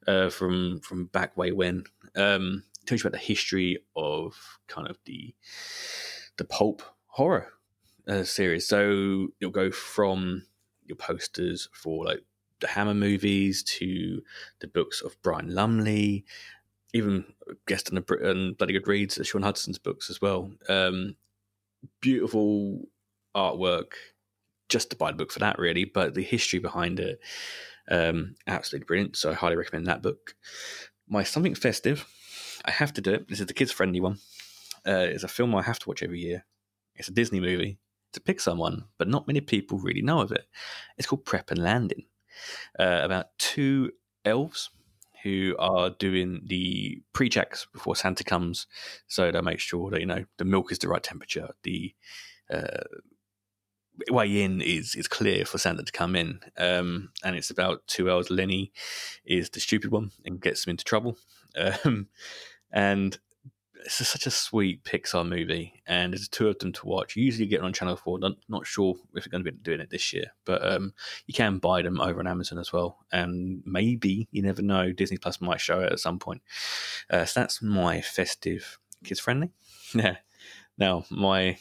uh, 0.07 0.29
from 0.29 0.79
from 0.81 1.05
back 1.05 1.35
way 1.37 1.51
when. 1.51 1.83
Um, 2.15 2.63
tells 2.85 3.03
you 3.03 3.07
about 3.07 3.19
the 3.19 3.25
history 3.25 3.79
of 3.95 4.35
kind 4.67 4.87
of 4.87 4.97
the 5.05 5.33
the 6.37 6.45
pulp 6.45 6.81
horror 7.07 7.53
uh, 8.07 8.23
series. 8.23 8.67
So 8.67 9.27
you'll 9.39 9.51
go 9.51 9.71
from 9.71 10.43
your 10.85 10.97
posters 10.97 11.69
for 11.73 12.05
like 12.05 12.23
the 12.59 12.67
Hammer 12.67 12.93
movies 12.93 13.63
to 13.63 14.21
the 14.59 14.67
books 14.67 15.01
of 15.01 15.21
Brian 15.21 15.53
Lumley, 15.53 16.25
even 16.93 17.25
guest 17.67 17.89
on 17.89 17.95
the 17.95 18.29
on 18.29 18.53
Bloody 18.53 18.73
Good 18.73 18.87
Reads, 18.87 19.19
Shaun 19.23 19.43
Hutson's 19.43 19.79
books 19.79 20.09
as 20.09 20.21
well. 20.21 20.51
Um, 20.69 21.15
beautiful 22.01 22.87
artwork, 23.35 23.93
just 24.69 24.91
to 24.91 24.95
buy 24.95 25.11
the 25.11 25.17
book 25.17 25.31
for 25.31 25.39
that 25.39 25.59
really, 25.59 25.85
but 25.85 26.13
the 26.13 26.23
history 26.23 26.59
behind 26.59 26.99
it, 26.99 27.19
um, 27.89 28.35
absolutely 28.47 28.85
brilliant. 28.85 29.15
So 29.15 29.31
I 29.31 29.33
highly 29.33 29.55
recommend 29.55 29.87
that 29.87 30.01
book. 30.01 30.35
My 31.07 31.23
something 31.23 31.55
festive, 31.55 32.05
I 32.65 32.71
have 32.71 32.93
to 32.93 33.01
do 33.01 33.13
it. 33.13 33.27
This 33.27 33.39
is 33.39 33.45
the 33.45 33.53
kids 33.53 33.71
friendly 33.71 33.99
one. 33.99 34.19
Uh, 34.87 35.07
it's 35.09 35.23
a 35.23 35.27
film 35.27 35.55
I 35.55 35.61
have 35.61 35.79
to 35.79 35.89
watch 35.89 36.03
every 36.03 36.19
year. 36.19 36.45
It's 36.95 37.09
a 37.09 37.13
Disney 37.13 37.39
movie. 37.39 37.77
It's 38.09 38.17
a 38.17 38.21
Pixar 38.21 38.55
one, 38.55 38.85
but 38.97 39.07
not 39.07 39.27
many 39.27 39.41
people 39.41 39.77
really 39.77 40.01
know 40.01 40.21
of 40.21 40.31
it. 40.31 40.45
It's 40.97 41.07
called 41.07 41.25
Prep 41.25 41.51
and 41.51 41.61
Landing, 41.61 42.05
uh, 42.79 43.01
about 43.03 43.37
two 43.37 43.91
elves 44.23 44.69
who 45.23 45.55
are 45.57 45.89
doing 45.89 46.41
the 46.45 47.01
pre-checks 47.13 47.67
before 47.73 47.95
Santa 47.95 48.23
comes, 48.23 48.67
so 49.07 49.31
they 49.31 49.41
make 49.41 49.59
sure 49.59 49.89
that 49.89 49.99
you 49.99 50.05
know 50.05 50.25
the 50.37 50.45
milk 50.45 50.71
is 50.71 50.79
the 50.79 50.87
right 50.87 51.01
temperature, 51.03 51.49
the 51.63 51.93
uh, 52.53 52.83
way 54.09 54.41
in 54.41 54.61
is 54.61 54.95
is 54.95 55.07
clear 55.07 55.45
for 55.45 55.57
Santa 55.57 55.83
to 55.83 55.91
come 55.91 56.15
in, 56.15 56.39
um, 56.57 57.09
and 57.23 57.35
it's 57.35 57.49
about 57.49 57.87
two 57.87 58.11
hours. 58.11 58.29
Lanny 58.29 58.71
is 59.25 59.49
the 59.49 59.59
stupid 59.59 59.91
one 59.91 60.11
and 60.25 60.41
gets 60.41 60.65
him 60.65 60.71
into 60.71 60.83
trouble, 60.83 61.17
um, 61.57 62.07
and 62.71 63.17
it's 63.85 63.99
a, 63.99 64.05
such 64.05 64.25
a 64.25 64.31
sweet 64.31 64.83
Pixar 64.83 65.27
movie, 65.27 65.81
and 65.85 66.13
there's 66.13 66.27
two 66.27 66.47
of 66.47 66.57
them 66.59 66.73
to 66.73 66.87
watch. 66.87 67.15
Usually 67.15 67.47
get 67.47 67.61
on 67.61 67.73
Channel 67.73 67.95
Four. 67.95 68.19
Not, 68.19 68.33
not 68.49 68.65
sure 68.65 68.95
if 69.13 69.23
they're 69.23 69.31
going 69.31 69.43
to 69.43 69.51
be 69.51 69.57
doing 69.57 69.79
it 69.79 69.89
this 69.89 70.11
year, 70.11 70.31
but 70.43 70.65
um, 70.67 70.93
you 71.27 71.33
can 71.33 71.59
buy 71.59 71.81
them 71.81 72.01
over 72.01 72.19
on 72.19 72.27
Amazon 72.27 72.57
as 72.57 72.73
well. 72.73 72.97
And 73.11 73.61
maybe 73.65 74.27
you 74.31 74.41
never 74.41 74.61
know, 74.61 74.91
Disney 74.91 75.17
Plus 75.17 75.39
might 75.39 75.61
show 75.61 75.81
it 75.81 75.91
at 75.91 75.99
some 75.99 76.19
point. 76.19 76.41
Uh, 77.09 77.25
so 77.25 77.39
that's 77.39 77.61
my 77.61 78.01
festive, 78.01 78.79
kids 79.03 79.19
friendly. 79.19 79.51
Yeah. 79.93 80.17
Now 80.77 81.05
my 81.09 81.57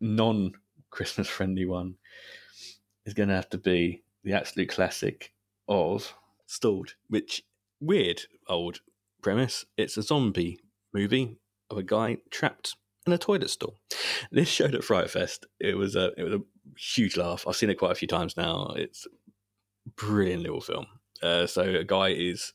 non 0.00 0.52
Christmas 0.90 1.28
friendly 1.28 1.64
one 1.64 1.94
is 3.06 3.14
going 3.14 3.28
to 3.28 3.34
have 3.34 3.50
to 3.50 3.58
be 3.58 4.02
the 4.24 4.32
absolute 4.32 4.68
classic 4.68 5.32
of 5.68 6.14
Stalled, 6.46 6.94
which 7.08 7.44
weird 7.80 8.22
old 8.48 8.80
premise. 9.22 9.64
It's 9.76 9.96
a 9.96 10.02
zombie 10.02 10.58
movie 10.92 11.38
of 11.70 11.78
a 11.78 11.84
guy 11.84 12.18
trapped 12.30 12.74
in 13.06 13.12
a 13.12 13.18
toilet 13.18 13.50
stall. 13.50 13.76
This 14.32 14.48
showed 14.48 14.74
at 14.74 14.82
Fright 14.82 15.08
Fest. 15.10 15.46
It 15.60 15.76
was 15.76 15.94
a 15.94 16.12
it 16.18 16.24
was 16.24 16.34
a 16.34 16.40
huge 16.76 17.16
laugh. 17.16 17.46
I've 17.46 17.54
seen 17.54 17.70
it 17.70 17.78
quite 17.78 17.92
a 17.92 17.96
few 17.96 18.08
times 18.08 18.36
now. 18.36 18.74
It's 18.76 19.06
brilliant 19.96 20.42
little 20.42 20.60
film. 20.60 20.86
Uh, 21.22 21.46
so 21.46 21.62
a 21.62 21.84
guy 21.84 22.08
is 22.08 22.52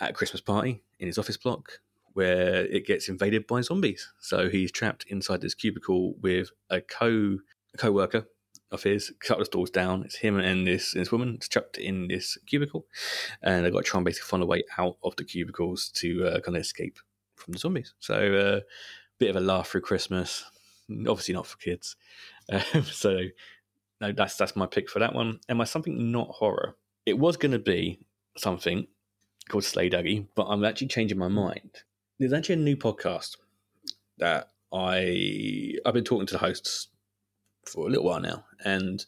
at 0.00 0.10
a 0.10 0.12
Christmas 0.12 0.40
party 0.40 0.82
in 0.98 1.06
his 1.08 1.18
office 1.18 1.36
block 1.36 1.80
where 2.14 2.66
it 2.66 2.86
gets 2.86 3.08
invaded 3.08 3.46
by 3.46 3.60
zombies. 3.60 4.12
So 4.20 4.48
he's 4.48 4.72
trapped 4.72 5.04
inside 5.08 5.40
this 5.40 5.54
cubicle 5.54 6.14
with 6.20 6.50
a 6.70 6.80
co 6.80 7.38
co-worker 7.78 8.26
of 8.70 8.82
his, 8.82 9.10
a 9.10 9.26
couple 9.26 9.42
of 9.42 9.50
doors 9.50 9.70
down. 9.70 10.02
It's 10.02 10.16
him 10.16 10.38
and 10.38 10.66
this 10.66 10.92
this 10.92 11.12
woman 11.12 11.38
trapped 11.40 11.78
in 11.78 12.08
this 12.08 12.38
cubicle, 12.46 12.86
and 13.42 13.64
they've 13.64 13.72
got 13.72 13.84
to 13.84 13.90
try 13.90 13.98
and 13.98 14.04
basically 14.04 14.28
find 14.28 14.42
a 14.42 14.46
way 14.46 14.64
out 14.78 14.96
of 15.02 15.16
the 15.16 15.24
cubicles 15.24 15.90
to 15.96 16.26
uh, 16.26 16.40
kind 16.40 16.56
of 16.56 16.62
escape 16.62 16.98
from 17.36 17.52
the 17.52 17.58
zombies. 17.58 17.94
So 18.00 18.14
a 18.14 18.56
uh, 18.56 18.60
bit 19.18 19.30
of 19.30 19.36
a 19.36 19.40
laugh 19.40 19.68
through 19.68 19.82
Christmas. 19.82 20.44
Obviously 20.90 21.34
not 21.34 21.46
for 21.46 21.58
kids. 21.58 21.96
Um, 22.74 22.82
so 22.82 23.20
no, 24.00 24.10
that's 24.10 24.36
that's 24.36 24.56
my 24.56 24.66
pick 24.66 24.90
for 24.90 24.98
that 24.98 25.14
one. 25.14 25.38
And 25.48 25.56
my 25.56 25.64
something 25.64 26.10
not 26.10 26.26
horror. 26.28 26.74
It 27.06 27.16
was 27.16 27.36
going 27.36 27.52
to 27.52 27.60
be 27.60 28.00
something 28.36 28.88
called 29.48 29.62
Slay 29.62 29.88
Duggy, 29.88 30.26
but 30.34 30.46
I'm 30.46 30.64
actually 30.64 30.88
changing 30.88 31.18
my 31.18 31.28
mind. 31.28 31.70
There's 32.22 32.32
actually 32.32 32.54
a 32.54 32.58
new 32.58 32.76
podcast 32.76 33.36
that 34.18 34.50
I 34.72 35.74
I've 35.84 35.92
been 35.92 36.04
talking 36.04 36.26
to 36.28 36.34
the 36.34 36.38
hosts 36.38 36.86
for 37.66 37.88
a 37.88 37.90
little 37.90 38.04
while 38.04 38.20
now, 38.20 38.44
and 38.64 39.04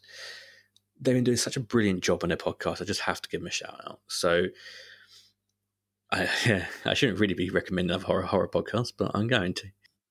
they've 0.99 1.15
been 1.15 1.23
doing 1.23 1.37
such 1.37 1.55
a 1.55 1.61
brilliant 1.61 2.01
job 2.01 2.23
on 2.23 2.29
their 2.29 2.37
podcast. 2.37 2.81
I 2.81 2.85
just 2.85 2.99
have 3.01 3.21
to 3.21 3.29
give 3.29 3.39
them 3.39 3.47
a 3.47 3.51
shout 3.51 3.81
out. 3.87 4.01
So. 4.07 4.47
I, 6.11 6.29
yeah, 6.45 6.65
I 6.85 6.93
shouldn't 6.93 7.19
really 7.19 7.33
be 7.33 7.49
recommending 7.49 7.95
a 7.95 7.99
horror 7.99 8.23
horror 8.23 8.49
podcast, 8.49 8.93
but 8.97 9.11
I'm 9.15 9.27
going 9.27 9.53
to. 9.55 9.67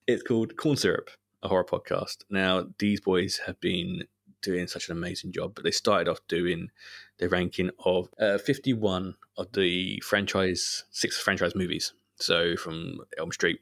It's 0.06 0.22
called 0.22 0.56
Corn 0.56 0.76
Syrup, 0.76 1.10
a 1.42 1.48
horror 1.48 1.64
podcast. 1.64 2.24
Now, 2.30 2.68
these 2.78 3.00
boys 3.00 3.42
have 3.46 3.60
been 3.60 4.04
doing 4.42 4.66
such 4.66 4.88
an 4.88 4.96
amazing 4.96 5.32
job, 5.32 5.54
but 5.54 5.62
they 5.62 5.70
started 5.70 6.10
off 6.10 6.20
doing 6.26 6.70
the 7.18 7.28
ranking 7.28 7.70
of 7.84 8.08
uh, 8.18 8.38
51 8.38 9.14
of 9.36 9.52
the 9.52 10.00
franchise, 10.00 10.84
six 10.90 11.18
franchise 11.18 11.54
movies. 11.54 11.92
So 12.16 12.56
from 12.56 13.00
Elm 13.18 13.32
Street, 13.32 13.60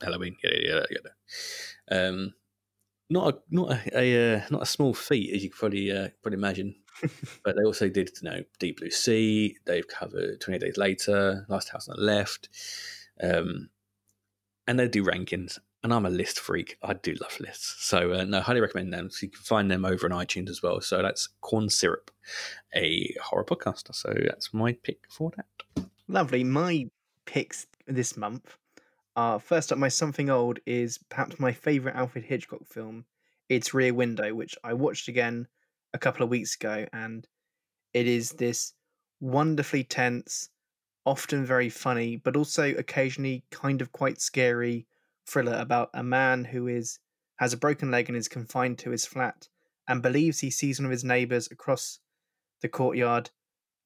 Halloween, 0.00 0.36
yeah, 0.42 0.50
yeah, 0.62 0.82
yeah. 0.90 1.96
Um, 1.96 2.34
not 3.10 3.34
a 3.34 3.38
not 3.50 3.72
a, 3.72 3.98
a 3.98 4.36
uh, 4.36 4.40
not 4.50 4.62
a 4.62 4.66
small 4.66 4.94
feat 4.94 5.34
as 5.34 5.42
you 5.42 5.50
probably 5.50 5.90
uh, 5.90 6.08
probably 6.22 6.38
imagine. 6.38 6.76
but 7.44 7.56
they 7.56 7.64
also 7.64 7.88
did 7.88 8.10
you 8.22 8.30
know 8.30 8.42
Deep 8.58 8.78
Blue 8.78 8.90
Sea. 8.90 9.56
They've 9.66 9.86
covered 9.86 10.40
Twenty 10.40 10.58
Days 10.58 10.76
Later, 10.76 11.44
Last 11.48 11.70
House 11.70 11.88
on 11.88 11.96
the 11.96 12.02
Left, 12.02 12.48
um, 13.22 13.70
and 14.66 14.78
they 14.78 14.88
do 14.88 15.04
rankings. 15.04 15.58
And 15.82 15.94
I'm 15.94 16.04
a 16.04 16.10
list 16.10 16.38
freak. 16.38 16.76
I 16.82 16.92
do 16.92 17.14
love 17.22 17.40
lists, 17.40 17.76
so 17.78 18.12
uh, 18.12 18.24
no, 18.24 18.42
highly 18.42 18.60
recommend 18.60 18.92
them. 18.92 19.08
So 19.10 19.24
you 19.24 19.30
can 19.30 19.40
find 19.40 19.70
them 19.70 19.86
over 19.86 20.12
on 20.12 20.26
iTunes 20.26 20.50
as 20.50 20.62
well. 20.62 20.80
So 20.82 21.00
that's 21.00 21.28
Corn 21.40 21.70
Syrup, 21.70 22.10
a 22.74 23.14
horror 23.22 23.44
podcaster. 23.44 23.94
So 23.94 24.14
that's 24.14 24.52
my 24.52 24.74
pick 24.74 24.98
for 25.08 25.32
that. 25.36 25.86
Lovely. 26.06 26.44
My 26.44 26.90
picks 27.32 27.66
this 27.86 28.16
month 28.16 28.56
uh, 29.16 29.38
first 29.38 29.72
up, 29.72 29.78
my 29.78 29.88
something 29.88 30.30
old 30.30 30.60
is 30.66 30.98
perhaps 31.08 31.40
my 31.40 31.52
favorite 31.52 31.96
Alfred 31.96 32.24
Hitchcock 32.24 32.66
film. 32.66 33.04
It's 33.48 33.74
Rear 33.74 33.92
Window, 33.92 34.34
which 34.34 34.56
I 34.62 34.74
watched 34.74 35.08
again 35.08 35.48
a 35.92 35.98
couple 35.98 36.22
of 36.22 36.30
weeks 36.30 36.54
ago, 36.54 36.86
and 36.92 37.26
it 37.92 38.06
is 38.06 38.30
this 38.30 38.74
wonderfully 39.20 39.82
tense, 39.82 40.50
often 41.04 41.44
very 41.44 41.68
funny, 41.68 42.16
but 42.16 42.36
also 42.36 42.72
occasionally 42.76 43.44
kind 43.50 43.82
of 43.82 43.90
quite 43.90 44.20
scary 44.20 44.86
thriller 45.26 45.58
about 45.58 45.90
a 45.92 46.02
man 46.02 46.44
who 46.44 46.66
is 46.66 46.98
has 47.36 47.52
a 47.52 47.58
broken 47.58 47.90
leg 47.90 48.08
and 48.08 48.16
is 48.16 48.28
confined 48.28 48.78
to 48.78 48.90
his 48.90 49.06
flat 49.06 49.48
and 49.88 50.02
believes 50.02 50.40
he 50.40 50.50
sees 50.50 50.78
one 50.78 50.84
of 50.84 50.90
his 50.90 51.04
neighbors 51.04 51.48
across 51.50 51.98
the 52.60 52.68
courtyard 52.68 53.30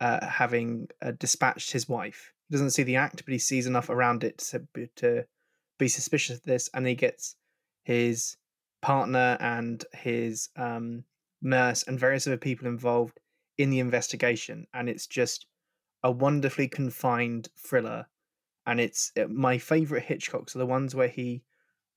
uh, 0.01 0.27
having 0.27 0.89
uh, 1.01 1.13
dispatched 1.13 1.73
his 1.73 1.89
wife. 1.89 2.34
He 2.49 2.55
doesn't 2.55 2.71
see 2.71 2.83
the 2.83 2.97
act, 2.97 3.25
but 3.25 3.33
he 3.33 3.39
sees 3.39 3.67
enough 3.67 3.89
around 3.89 4.25
it 4.25 4.39
to, 4.39 4.67
to 4.97 5.25
be 5.79 5.89
suspicious 5.89 6.37
of 6.39 6.43
this, 6.45 6.71
and 6.75 6.87
he 6.87 6.95
gets 6.95 7.37
his 7.83 8.37
partner 8.83 9.37
and 9.41 9.85
his 9.93 10.51
um, 10.57 11.05
nurse 11.41 11.85
and 11.85 11.99
various 11.99 12.27
other 12.27 12.37
people 12.37 12.67
involved 12.67 13.19
in 13.57 13.71
the 13.71 13.81
investigation, 13.81 14.67
and 14.75 14.89
it's 14.89 15.07
just 15.07 15.47
a 16.03 16.11
wonderfully 16.11 16.69
confined 16.69 17.49
thriller. 17.57 18.07
And 18.67 18.81
it's 18.81 19.13
uh, 19.19 19.27
my 19.29 19.59
favorite 19.59 20.07
Hitchcocks 20.07 20.55
are 20.55 20.59
the 20.59 20.67
ones 20.67 20.95
where 20.95 21.09
he 21.09 21.43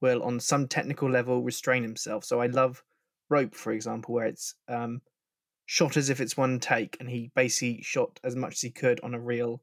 will, 0.01 0.21
on 0.23 0.39
some 0.39 0.67
technical 0.67 1.09
level, 1.09 1.41
restrain 1.41 1.83
himself. 1.83 2.23
So 2.23 2.41
I 2.41 2.47
love 2.47 2.83
Rope, 3.29 3.55
for 3.55 3.71
example, 3.71 4.15
where 4.15 4.27
it's 4.27 4.55
um, 4.67 5.01
shot 5.65 5.97
as 5.97 6.09
if 6.09 6.21
it's 6.21 6.37
one 6.37 6.59
take, 6.59 6.97
and 6.99 7.09
he 7.09 7.31
basically 7.35 7.81
shot 7.81 8.19
as 8.23 8.35
much 8.35 8.53
as 8.53 8.61
he 8.61 8.69
could 8.69 8.99
on 9.01 9.13
a 9.13 9.19
reel, 9.19 9.61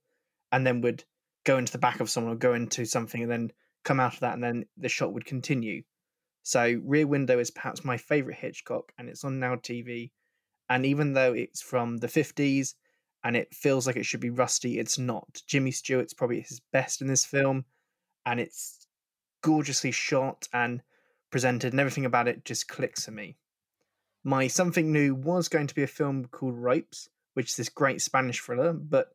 and 0.55 0.65
then 0.65 0.81
would 0.83 1.03
go 1.45 1.59
into 1.59 1.73
the 1.73 1.79
back 1.79 1.99
of 1.99 2.09
someone 2.09 2.33
or 2.33 2.37
go 2.37 2.55
into 2.55 2.85
something, 2.85 3.23
and 3.23 3.31
then 3.31 3.53
come 3.83 3.99
out 3.99 4.15
of 4.15 4.21
that, 4.21 4.35
and 4.35 4.43
then 4.43 4.65
the 4.77 4.89
shot 4.89 5.13
would 5.13 5.27
continue. 5.27 5.83
So 6.45 6.81
Rear 6.85 7.09
Window 7.09 7.41
is 7.41 7.51
perhaps 7.51 7.85
my 7.85 7.97
favorite 7.97 8.37
Hitchcock, 8.37 8.93
and 8.97 9.09
it's 9.09 9.25
on 9.25 9.41
Now 9.41 9.57
TV. 9.57 10.13
And 10.69 10.87
even 10.87 11.13
though 11.13 11.33
it's 11.33 11.61
from 11.61 11.97
the 11.97 12.07
50s 12.07 12.75
and 13.25 13.37
it 13.37 13.53
feels 13.53 13.87
like 13.87 13.97
it 13.97 14.07
should 14.07 14.21
be 14.21 14.31
rusty, 14.31 14.79
it's 14.79 14.97
not. 14.97 15.43
Jimmy 15.49 15.73
Stewart's 15.73 16.15
probably 16.15 16.41
his 16.41 16.61
best 16.73 17.01
in 17.01 17.09
this 17.09 17.25
film, 17.25 17.65
and 18.25 18.39
it's 18.39 18.87
gorgeously 19.43 19.91
shot 19.91 20.47
and 20.53 20.83
presented, 21.33 21.73
and 21.73 21.81
everything 21.81 22.05
about 22.05 22.29
it 22.29 22.45
just 22.45 22.69
clicks 22.69 23.07
for 23.07 23.11
me. 23.11 23.37
My 24.23 24.47
something 24.47 24.93
new 24.93 25.17
was 25.17 25.49
going 25.49 25.67
to 25.67 25.75
be 25.75 25.83
a 25.83 25.89
film 25.89 26.27
called 26.27 26.57
Ropes, 26.57 27.09
which 27.33 27.51
is 27.51 27.57
this 27.57 27.69
great 27.69 28.01
Spanish 28.01 28.41
thriller, 28.41 28.73
but 28.73 29.14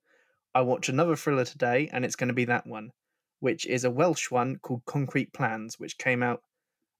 I 0.56 0.62
watched 0.62 0.90
another 0.90 1.16
thriller 1.16 1.46
today, 1.46 1.90
and 1.92 2.04
it's 2.04 2.16
going 2.16 2.30
to 2.30 2.34
be 2.34 2.46
that 2.46 2.66
one, 2.66 2.92
which 3.40 3.68
is 3.68 3.84
a 3.84 3.92
Welsh 3.92 4.32
one 4.32 4.58
called 4.58 4.86
Concrete 4.86 5.32
Plans, 5.32 5.80
which 5.80 5.98
came 5.98 6.24
out 6.24 6.42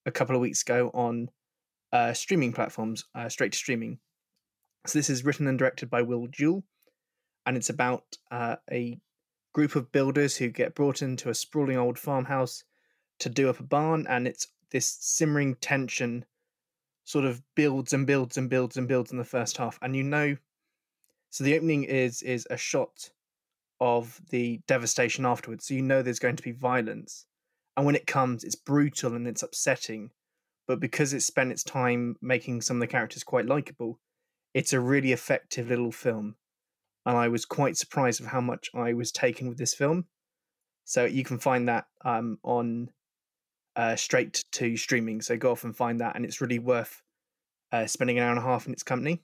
a 0.06 0.10
couple 0.10 0.36
of 0.36 0.40
weeks 0.40 0.62
ago 0.62 0.90
on 0.94 1.28
uh, 1.92 2.12
streaming 2.12 2.52
platforms, 2.52 3.04
uh, 3.14 3.28
straight 3.28 3.52
to 3.52 3.58
streaming. 3.58 3.98
So 4.86 4.98
this 4.98 5.10
is 5.10 5.24
written 5.24 5.46
and 5.46 5.58
directed 5.58 5.90
by 5.90 6.02
Will 6.02 6.28
Jewell, 6.28 6.62
and 7.44 7.56
it's 7.56 7.70
about 7.70 8.04
uh, 8.30 8.56
a 8.70 9.00
group 9.52 9.74
of 9.74 9.90
builders 9.90 10.36
who 10.36 10.48
get 10.48 10.76
brought 10.76 11.02
into 11.02 11.28
a 11.28 11.34
sprawling 11.34 11.76
old 11.76 11.98
farmhouse 11.98 12.62
to 13.18 13.28
do 13.28 13.50
up 13.50 13.58
a 13.58 13.64
barn, 13.64 14.06
and 14.08 14.28
it's 14.28 14.46
this 14.70 14.96
simmering 15.00 15.56
tension 15.56 16.24
sort 17.04 17.24
of 17.24 17.42
builds 17.56 17.92
and 17.92 18.06
builds 18.06 18.36
and 18.36 18.48
builds 18.48 18.76
and 18.76 18.86
builds 18.86 19.10
in 19.10 19.18
the 19.18 19.24
first 19.24 19.56
half, 19.56 19.78
and 19.82 19.96
you 19.96 20.04
know. 20.04 20.36
So 21.30 21.44
the 21.44 21.56
opening 21.56 21.84
is 21.84 22.22
is 22.22 22.46
a 22.50 22.56
shot 22.56 23.10
of 23.80 24.20
the 24.30 24.60
devastation 24.66 25.24
afterwards, 25.24 25.66
so 25.66 25.74
you 25.74 25.82
know 25.82 26.02
there's 26.02 26.18
going 26.18 26.36
to 26.36 26.42
be 26.42 26.52
violence, 26.52 27.26
and 27.76 27.86
when 27.86 27.96
it 27.96 28.06
comes, 28.06 28.44
it's 28.44 28.56
brutal 28.56 29.14
and 29.14 29.26
it's 29.26 29.42
upsetting. 29.42 30.10
But 30.66 30.80
because 30.80 31.12
it 31.12 31.22
spent 31.22 31.50
its 31.50 31.64
time 31.64 32.16
making 32.22 32.60
some 32.60 32.76
of 32.76 32.80
the 32.80 32.86
characters 32.86 33.24
quite 33.24 33.46
likable, 33.46 33.98
it's 34.54 34.72
a 34.72 34.80
really 34.80 35.12
effective 35.12 35.68
little 35.68 35.90
film. 35.90 36.36
And 37.06 37.16
I 37.16 37.28
was 37.28 37.44
quite 37.44 37.76
surprised 37.76 38.20
of 38.20 38.26
how 38.26 38.40
much 38.40 38.70
I 38.74 38.92
was 38.92 39.10
taken 39.10 39.48
with 39.48 39.58
this 39.58 39.74
film. 39.74 40.04
So 40.84 41.06
you 41.06 41.24
can 41.24 41.38
find 41.38 41.68
that 41.68 41.86
um, 42.04 42.38
on 42.44 42.90
uh, 43.76 43.96
straight 43.96 44.44
to 44.52 44.76
streaming. 44.76 45.22
So 45.22 45.36
go 45.36 45.52
off 45.52 45.64
and 45.64 45.76
find 45.76 46.00
that, 46.00 46.16
and 46.16 46.24
it's 46.24 46.40
really 46.40 46.58
worth 46.58 47.02
uh, 47.72 47.86
spending 47.86 48.18
an 48.18 48.24
hour 48.24 48.30
and 48.30 48.38
a 48.38 48.42
half 48.42 48.66
in 48.66 48.72
its 48.72 48.82
company. 48.82 49.22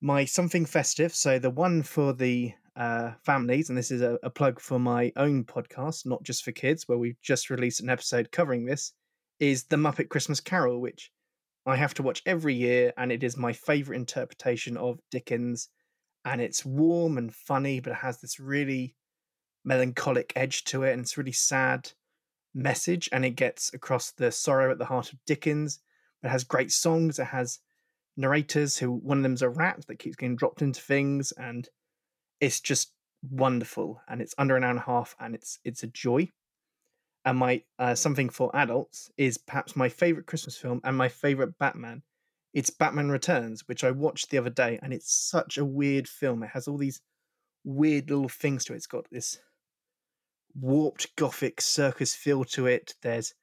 My 0.00 0.24
something 0.24 0.64
festive. 0.64 1.14
So 1.14 1.38
the 1.38 1.50
one 1.50 1.82
for 1.82 2.12
the 2.12 2.52
uh, 2.78 3.12
families, 3.24 3.68
and 3.68 3.76
this 3.76 3.90
is 3.90 4.02
a, 4.02 4.18
a, 4.22 4.30
plug 4.30 4.60
for 4.60 4.78
my 4.78 5.12
own 5.16 5.42
podcast, 5.42 6.06
not 6.06 6.22
just 6.22 6.44
for 6.44 6.52
kids, 6.52 6.86
where 6.86 6.96
we've 6.96 7.20
just 7.20 7.50
released 7.50 7.80
an 7.80 7.90
episode 7.90 8.30
covering 8.30 8.64
this, 8.64 8.92
is 9.40 9.64
The 9.64 9.76
Muppet 9.76 10.08
Christmas 10.08 10.38
Carol, 10.38 10.80
which 10.80 11.10
I 11.66 11.74
have 11.74 11.92
to 11.94 12.04
watch 12.04 12.22
every 12.24 12.54
year, 12.54 12.92
and 12.96 13.10
it 13.10 13.24
is 13.24 13.36
my 13.36 13.52
favourite 13.52 13.98
interpretation 13.98 14.76
of 14.76 15.00
Dickens. 15.10 15.70
And 16.24 16.40
it's 16.40 16.64
warm 16.64 17.18
and 17.18 17.34
funny, 17.34 17.80
but 17.80 17.92
it 17.92 17.96
has 17.96 18.20
this 18.20 18.38
really 18.38 18.94
melancholic 19.64 20.32
edge 20.36 20.62
to 20.64 20.84
it, 20.84 20.92
and 20.92 21.00
it's 21.02 21.18
really 21.18 21.32
sad 21.32 21.90
message, 22.54 23.08
and 23.10 23.24
it 23.24 23.30
gets 23.30 23.74
across 23.74 24.12
the 24.12 24.30
sorrow 24.30 24.70
at 24.70 24.78
the 24.78 24.84
heart 24.84 25.12
of 25.12 25.18
Dickens. 25.26 25.80
It 26.22 26.28
has 26.28 26.44
great 26.44 26.70
songs. 26.70 27.18
It 27.18 27.26
has 27.26 27.58
narrators 28.16 28.78
who 28.78 28.92
one 28.92 29.18
of 29.18 29.22
them's 29.24 29.42
a 29.42 29.48
rat 29.48 29.84
that 29.88 29.98
keeps 29.98 30.16
getting 30.16 30.36
dropped 30.36 30.62
into 30.62 30.80
things, 30.80 31.32
and 31.32 31.68
it's 32.40 32.60
just 32.60 32.92
wonderful 33.28 34.00
and 34.08 34.20
it's 34.22 34.34
under 34.38 34.56
an 34.56 34.64
hour 34.64 34.70
and 34.70 34.78
a 34.78 34.82
half 34.82 35.16
and 35.20 35.34
it's 35.34 35.58
it's 35.64 35.82
a 35.82 35.88
joy. 35.88 36.28
And 37.24 37.38
my 37.38 37.62
uh, 37.78 37.94
something 37.94 38.28
for 38.30 38.54
adults 38.54 39.10
is 39.16 39.38
perhaps 39.38 39.76
my 39.76 39.88
favorite 39.88 40.26
christmas 40.26 40.56
film 40.56 40.80
and 40.84 40.96
my 40.96 41.08
favorite 41.08 41.58
batman. 41.58 42.02
It's 42.54 42.70
batman 42.70 43.10
returns 43.10 43.66
which 43.66 43.84
i 43.84 43.90
watched 43.90 44.30
the 44.30 44.38
other 44.38 44.50
day 44.50 44.78
and 44.82 44.92
it's 44.92 45.12
such 45.12 45.58
a 45.58 45.64
weird 45.64 46.08
film. 46.08 46.42
It 46.42 46.50
has 46.50 46.68
all 46.68 46.78
these 46.78 47.00
weird 47.64 48.10
little 48.10 48.28
things 48.28 48.64
to 48.66 48.72
it. 48.72 48.76
It's 48.76 48.86
got 48.86 49.06
this 49.10 49.38
warped 50.54 51.14
gothic 51.16 51.60
circus 51.60 52.14
feel 52.14 52.44
to 52.44 52.66
it. 52.66 52.94
There's 53.02 53.34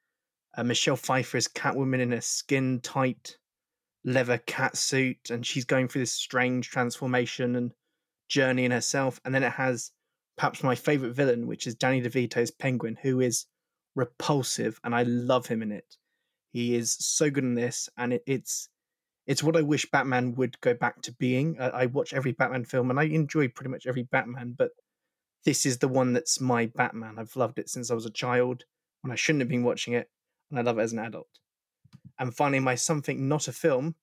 uh, 0.56 0.64
michelle 0.64 0.96
pfeiffer 0.96 1.36
as 1.36 1.48
catwoman 1.48 2.00
in 2.00 2.12
a 2.12 2.22
skin 2.22 2.80
tight 2.80 3.36
leather 4.04 4.38
cat 4.38 4.76
suit 4.76 5.30
and 5.30 5.44
she's 5.44 5.64
going 5.64 5.88
through 5.88 6.02
this 6.02 6.12
strange 6.12 6.70
transformation 6.70 7.56
and 7.56 7.72
journey 8.28 8.64
in 8.64 8.70
herself. 8.70 9.20
And 9.24 9.34
then 9.34 9.42
it 9.42 9.52
has 9.52 9.90
perhaps 10.36 10.62
my 10.62 10.74
favorite 10.74 11.14
villain, 11.14 11.46
which 11.46 11.66
is 11.66 11.74
Danny 11.74 12.02
DeVito's 12.02 12.50
Penguin, 12.50 12.96
who 13.02 13.20
is 13.20 13.46
repulsive 13.94 14.78
and 14.84 14.94
I 14.94 15.02
love 15.04 15.46
him 15.46 15.62
in 15.62 15.72
it. 15.72 15.96
He 16.52 16.74
is 16.74 16.92
so 16.92 17.28
good 17.28 17.44
in 17.44 17.54
this, 17.54 17.88
and 17.98 18.14
it, 18.14 18.22
it's 18.26 18.70
it's 19.26 19.42
what 19.42 19.56
I 19.56 19.62
wish 19.62 19.90
Batman 19.90 20.34
would 20.36 20.58
go 20.62 20.72
back 20.72 21.02
to 21.02 21.12
being. 21.12 21.56
I, 21.60 21.68
I 21.68 21.86
watch 21.86 22.14
every 22.14 22.32
Batman 22.32 22.64
film 22.64 22.88
and 22.88 22.98
I 22.98 23.04
enjoy 23.04 23.48
pretty 23.48 23.70
much 23.70 23.86
every 23.86 24.04
Batman, 24.04 24.54
but 24.56 24.70
this 25.44 25.66
is 25.66 25.78
the 25.78 25.88
one 25.88 26.14
that's 26.14 26.40
my 26.40 26.66
Batman. 26.66 27.16
I've 27.18 27.36
loved 27.36 27.58
it 27.58 27.68
since 27.68 27.90
I 27.90 27.94
was 27.94 28.06
a 28.06 28.10
child 28.10 28.64
when 29.02 29.12
I 29.12 29.16
shouldn't 29.16 29.42
have 29.42 29.50
been 29.50 29.64
watching 29.64 29.92
it, 29.94 30.08
and 30.50 30.58
I 30.58 30.62
love 30.62 30.78
it 30.78 30.82
as 30.82 30.92
an 30.92 30.98
adult. 31.00 31.28
And 32.18 32.34
finally, 32.34 32.60
my 32.60 32.74
something 32.74 33.28
not 33.28 33.48
a 33.48 33.52
film 33.52 33.94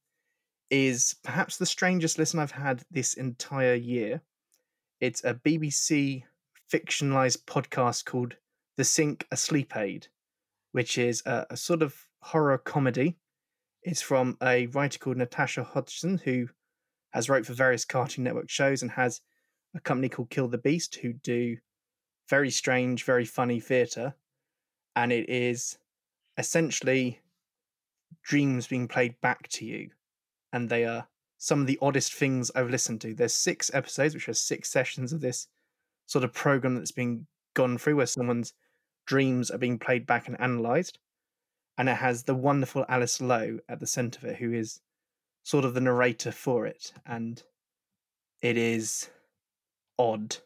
is 0.69 1.15
perhaps 1.23 1.57
the 1.57 1.65
strangest 1.65 2.17
listen 2.17 2.39
I've 2.39 2.51
had 2.51 2.83
this 2.89 3.13
entire 3.13 3.75
year. 3.75 4.21
It's 4.99 5.23
a 5.23 5.33
BBC 5.33 6.23
fictionalized 6.71 7.45
podcast 7.45 8.05
called 8.05 8.35
The 8.77 8.83
Sink 8.83 9.27
a 9.31 9.37
Sleep 9.37 9.75
Aid, 9.75 10.07
which 10.71 10.97
is 10.97 11.21
a, 11.25 11.45
a 11.51 11.57
sort 11.57 11.81
of 11.81 11.95
horror 12.21 12.57
comedy. 12.57 13.17
It's 13.83 14.01
from 14.01 14.37
a 14.41 14.67
writer 14.67 14.97
called 14.97 15.17
Natasha 15.17 15.63
Hodgson, 15.63 16.17
who 16.17 16.47
has 17.11 17.29
wrote 17.29 17.45
for 17.45 17.53
various 17.53 17.85
Cartoon 17.85 18.23
Network 18.23 18.49
shows 18.49 18.81
and 18.81 18.91
has 18.91 19.21
a 19.75 19.79
company 19.79 20.09
called 20.09 20.29
Kill 20.29 20.47
the 20.47 20.57
Beast, 20.57 20.95
who 20.95 21.13
do 21.13 21.57
very 22.29 22.49
strange, 22.49 23.03
very 23.03 23.25
funny 23.25 23.59
theatre. 23.59 24.15
And 24.95 25.11
it 25.11 25.29
is 25.29 25.77
essentially 26.37 27.19
dreams 28.23 28.67
being 28.67 28.87
played 28.87 29.19
back 29.21 29.47
to 29.49 29.65
you. 29.65 29.89
And 30.53 30.69
they 30.69 30.85
are 30.85 31.07
some 31.37 31.59
of 31.59 31.67
the 31.67 31.79
oddest 31.81 32.13
things 32.13 32.49
I've 32.55 32.69
listened 32.69 33.01
to. 33.01 33.13
There's 33.13 33.35
six 33.35 33.69
episodes, 33.73 34.13
which 34.13 34.29
are 34.29 34.33
six 34.33 34.69
sessions 34.69 35.11
of 35.11 35.19
this 35.19 35.47
sort 36.05 36.23
of 36.23 36.31
program 36.33 36.75
that's 36.75 36.91
been 36.91 37.27
gone 37.53 37.77
through 37.77 37.97
where 37.97 38.05
someone's 38.05 38.53
dreams 39.05 39.51
are 39.51 39.57
being 39.57 39.77
played 39.77 40.05
back 40.05 40.27
and 40.27 40.39
analyzed. 40.39 40.99
And 41.77 41.89
it 41.89 41.97
has 41.97 42.23
the 42.23 42.35
wonderful 42.35 42.85
Alice 42.87 43.19
Lowe 43.19 43.59
at 43.67 43.81
the 43.81 43.87
center 43.87 44.19
of 44.19 44.33
it, 44.33 44.37
who 44.37 44.53
is 44.53 44.79
sort 45.43 45.65
of 45.65 45.73
the 45.73 45.81
narrator 45.81 46.31
for 46.31 46.65
it. 46.65 46.93
And 47.05 47.43
it 48.41 48.55
is 48.55 49.09
odd. 49.97 50.37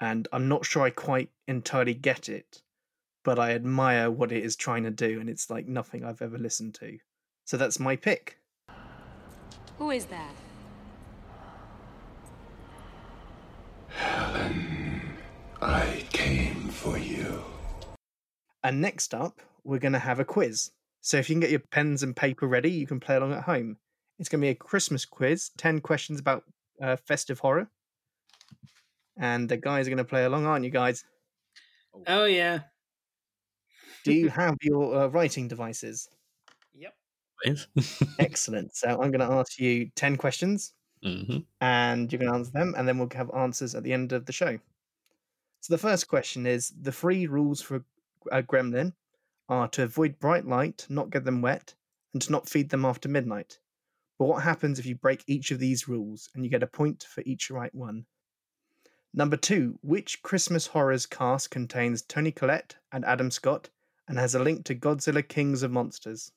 And 0.00 0.28
I'm 0.32 0.48
not 0.48 0.66
sure 0.66 0.82
I 0.82 0.90
quite 0.90 1.30
entirely 1.48 1.94
get 1.94 2.28
it, 2.28 2.62
but 3.24 3.38
I 3.38 3.52
admire 3.52 4.10
what 4.10 4.32
it 4.32 4.44
is 4.44 4.56
trying 4.56 4.82
to 4.82 4.90
do. 4.90 5.20
And 5.20 5.30
it's 5.30 5.48
like 5.48 5.66
nothing 5.66 6.04
I've 6.04 6.20
ever 6.20 6.36
listened 6.36 6.74
to. 6.74 6.98
So 7.46 7.56
that's 7.56 7.78
my 7.78 7.96
pick. 7.96 8.38
Who 9.78 9.90
is 9.90 10.06
that? 10.06 10.34
Helen, 13.88 15.02
I 15.60 16.04
came 16.10 16.68
for 16.68 16.96
you. 16.96 17.42
And 18.64 18.80
next 18.80 19.12
up, 19.12 19.40
we're 19.64 19.78
going 19.78 19.92
to 19.92 19.98
have 19.98 20.18
a 20.18 20.24
quiz. 20.24 20.70
So 21.02 21.18
if 21.18 21.28
you 21.28 21.34
can 21.34 21.40
get 21.40 21.50
your 21.50 21.60
pens 21.60 22.02
and 22.02 22.16
paper 22.16 22.46
ready, 22.46 22.70
you 22.70 22.86
can 22.86 23.00
play 23.00 23.16
along 23.16 23.32
at 23.32 23.42
home. 23.42 23.76
It's 24.18 24.28
going 24.28 24.40
to 24.40 24.46
be 24.46 24.50
a 24.50 24.54
Christmas 24.54 25.04
quiz 25.04 25.50
10 25.58 25.80
questions 25.80 26.20
about 26.20 26.44
uh, 26.82 26.96
festive 26.96 27.38
horror. 27.38 27.68
And 29.18 29.48
the 29.48 29.56
guys 29.56 29.86
are 29.86 29.90
going 29.90 29.98
to 29.98 30.04
play 30.04 30.24
along, 30.24 30.46
aren't 30.46 30.64
you 30.64 30.70
guys? 30.70 31.04
Oh, 32.06 32.24
yeah. 32.24 32.60
Do 34.04 34.12
you 34.12 34.28
have 34.30 34.56
your 34.62 35.02
uh, 35.02 35.06
writing 35.08 35.48
devices? 35.48 36.08
Please. 37.42 37.66
Excellent. 38.18 38.74
So 38.76 38.88
I'm 38.88 39.10
going 39.10 39.20
to 39.20 39.32
ask 39.34 39.58
you 39.58 39.90
10 39.96 40.16
questions 40.16 40.74
hmm 41.02 41.38
and 41.60 42.12
you're 42.12 42.18
going 42.18 42.30
to 42.30 42.36
answer 42.36 42.52
them, 42.52 42.74
and 42.76 42.88
then 42.88 42.98
we'll 42.98 43.08
have 43.14 43.30
answers 43.34 43.74
at 43.74 43.82
the 43.82 43.92
end 43.92 44.12
of 44.12 44.26
the 44.26 44.32
show. 44.32 44.58
So 45.60 45.74
the 45.74 45.78
first 45.78 46.08
question 46.08 46.46
is 46.46 46.70
the 46.70 46.92
three 46.92 47.26
rules 47.26 47.60
for 47.60 47.84
a 48.32 48.42
gremlin 48.42 48.94
are 49.48 49.68
to 49.68 49.82
avoid 49.84 50.18
bright 50.18 50.46
light, 50.46 50.86
not 50.88 51.10
get 51.10 51.24
them 51.24 51.42
wet, 51.42 51.74
and 52.12 52.22
to 52.22 52.32
not 52.32 52.48
feed 52.48 52.70
them 52.70 52.84
after 52.84 53.08
midnight. 53.08 53.58
But 54.18 54.26
what 54.26 54.42
happens 54.44 54.78
if 54.78 54.86
you 54.86 54.94
break 54.96 55.24
each 55.26 55.50
of 55.50 55.58
these 55.58 55.88
rules 55.88 56.30
and 56.34 56.44
you 56.44 56.50
get 56.50 56.62
a 56.62 56.66
point 56.66 57.04
for 57.04 57.22
each 57.26 57.50
right 57.50 57.74
one? 57.74 58.06
Number 59.12 59.36
two, 59.36 59.78
which 59.82 60.22
Christmas 60.22 60.68
Horrors 60.68 61.06
cast 61.06 61.50
contains 61.50 62.02
Toni 62.02 62.32
Collette 62.32 62.76
and 62.92 63.04
Adam 63.04 63.30
Scott 63.30 63.70
and 64.06 64.18
has 64.18 64.34
a 64.34 64.38
link 64.38 64.64
to 64.66 64.74
Godzilla 64.74 65.26
Kings 65.26 65.62
of 65.62 65.72
Monsters? 65.72 66.32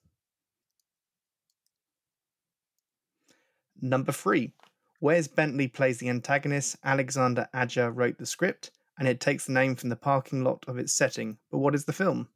Number 3.81 4.11
three, 4.11 4.53
Wes 4.99 5.27
Bentley 5.27 5.67
plays 5.67 5.99
the 5.99 6.09
antagonist, 6.09 6.75
Alexandre 6.83 7.47
Aja 7.53 7.89
wrote 7.89 8.17
the 8.17 8.25
script, 8.25 8.71
and 8.97 9.07
it 9.07 9.21
takes 9.21 9.45
the 9.45 9.53
name 9.53 9.75
from 9.75 9.89
the 9.89 9.95
parking 9.95 10.43
lot 10.43 10.65
of 10.67 10.77
its 10.77 10.93
setting. 10.93 11.37
But 11.49 11.59
what 11.59 11.75
is 11.75 11.85
the 11.85 11.93
film? 11.93 12.27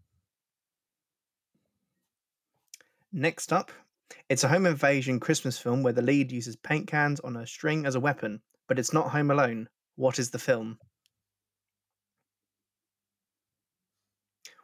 Next 3.12 3.52
up, 3.52 3.72
it's 4.30 4.44
a 4.44 4.48
home 4.48 4.66
invasion 4.66 5.20
Christmas 5.20 5.58
film 5.58 5.84
where 5.84 5.94
the 5.94 6.02
lead 6.02 6.32
uses 6.32 6.56
paint 6.56 6.88
cans 6.88 7.20
on 7.20 7.36
a 7.36 7.46
string 7.46 7.86
as 7.86 7.96
a 7.96 8.00
weapon, 8.00 8.42
but 8.68 8.80
it's 8.80 8.94
not 8.94 9.12
Home 9.12 9.30
Alone. 9.30 9.68
What 9.96 10.18
is 10.18 10.32
the 10.32 10.40
film? 10.40 10.80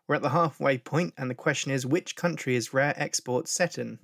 We're 0.07 0.15
at 0.15 0.21
the 0.21 0.30
halfway 0.30 0.77
point, 0.77 1.13
and 1.17 1.30
the 1.30 1.36
question 1.36 1.71
is 1.71 1.86
which 1.86 2.15
country 2.15 2.55
is 2.55 2.73
Rare 2.73 2.95
Exports 2.95 3.51
set 3.51 3.77
in? 3.77 3.99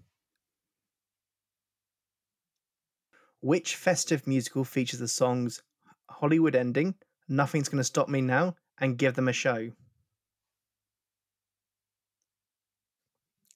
Which 3.45 3.75
festive 3.75 4.25
musical 4.25 4.63
features 4.63 4.99
the 4.99 5.07
songs 5.07 5.61
Hollywood 6.09 6.55
Ending, 6.55 6.95
Nothing's 7.27 7.69
Gonna 7.69 7.83
Stop 7.83 8.09
Me 8.09 8.19
Now, 8.19 8.55
and 8.79 8.97
Give 8.97 9.13
Them 9.13 9.27
a 9.27 9.33
Show? 9.33 9.69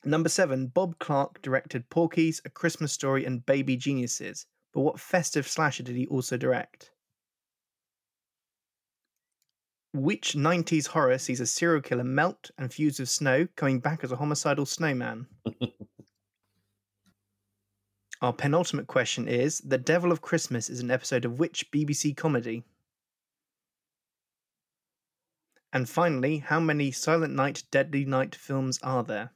Number 0.06 0.30
seven, 0.30 0.68
Bob 0.68 1.00
Clark 1.00 1.42
directed 1.42 1.90
Porky's, 1.90 2.40
A 2.46 2.52
Christmas 2.52 2.94
Story, 2.94 3.26
and 3.26 3.44
Baby 3.44 3.76
Geniuses. 3.78 4.46
But 4.74 4.82
what 4.82 5.00
festive 5.00 5.48
slasher 5.48 5.82
did 5.82 5.96
he 5.96 6.06
also 6.06 6.38
direct? 6.38 6.92
Which 9.92 10.34
90s 10.36 10.86
horror 10.86 11.18
sees 11.18 11.40
a 11.40 11.48
serial 11.48 11.82
killer 11.82 12.04
melt 12.04 12.52
and 12.60 12.72
fuse 12.72 13.00
with 13.00 13.10
snow, 13.10 13.48
coming 13.56 13.80
back 13.80 14.04
as 14.04 14.12
a 14.12 14.18
homicidal 14.18 14.68
snowman? 14.68 15.26
Our 18.22 18.34
penultimate 18.34 18.88
question 18.88 19.30
is 19.30 19.60
The 19.60 19.78
Devil 19.78 20.12
of 20.12 20.22
Christmas 20.22 20.70
is 20.70 20.82
an 20.82 20.92
episode 20.92 21.24
of 21.24 21.40
which 21.40 21.72
BBC 21.72 22.18
comedy? 22.18 22.64
And 25.72 25.88
finally, 25.88 26.40
how 26.40 26.60
many 26.60 26.92
Silent 26.92 27.34
Night, 27.34 27.64
Deadly 27.72 28.04
Night 28.04 28.36
films 28.36 28.78
are 28.84 29.04
there? 29.04 29.32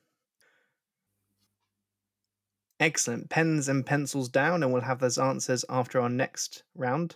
Excellent. 2.78 3.30
Pens 3.30 3.70
and 3.70 3.86
pencils 3.86 4.28
down, 4.28 4.62
and 4.62 4.74
we'll 4.74 4.82
have 4.82 5.00
those 5.00 5.18
answers 5.18 5.64
after 5.70 6.02
our 6.02 6.10
next 6.10 6.64
round. 6.76 7.16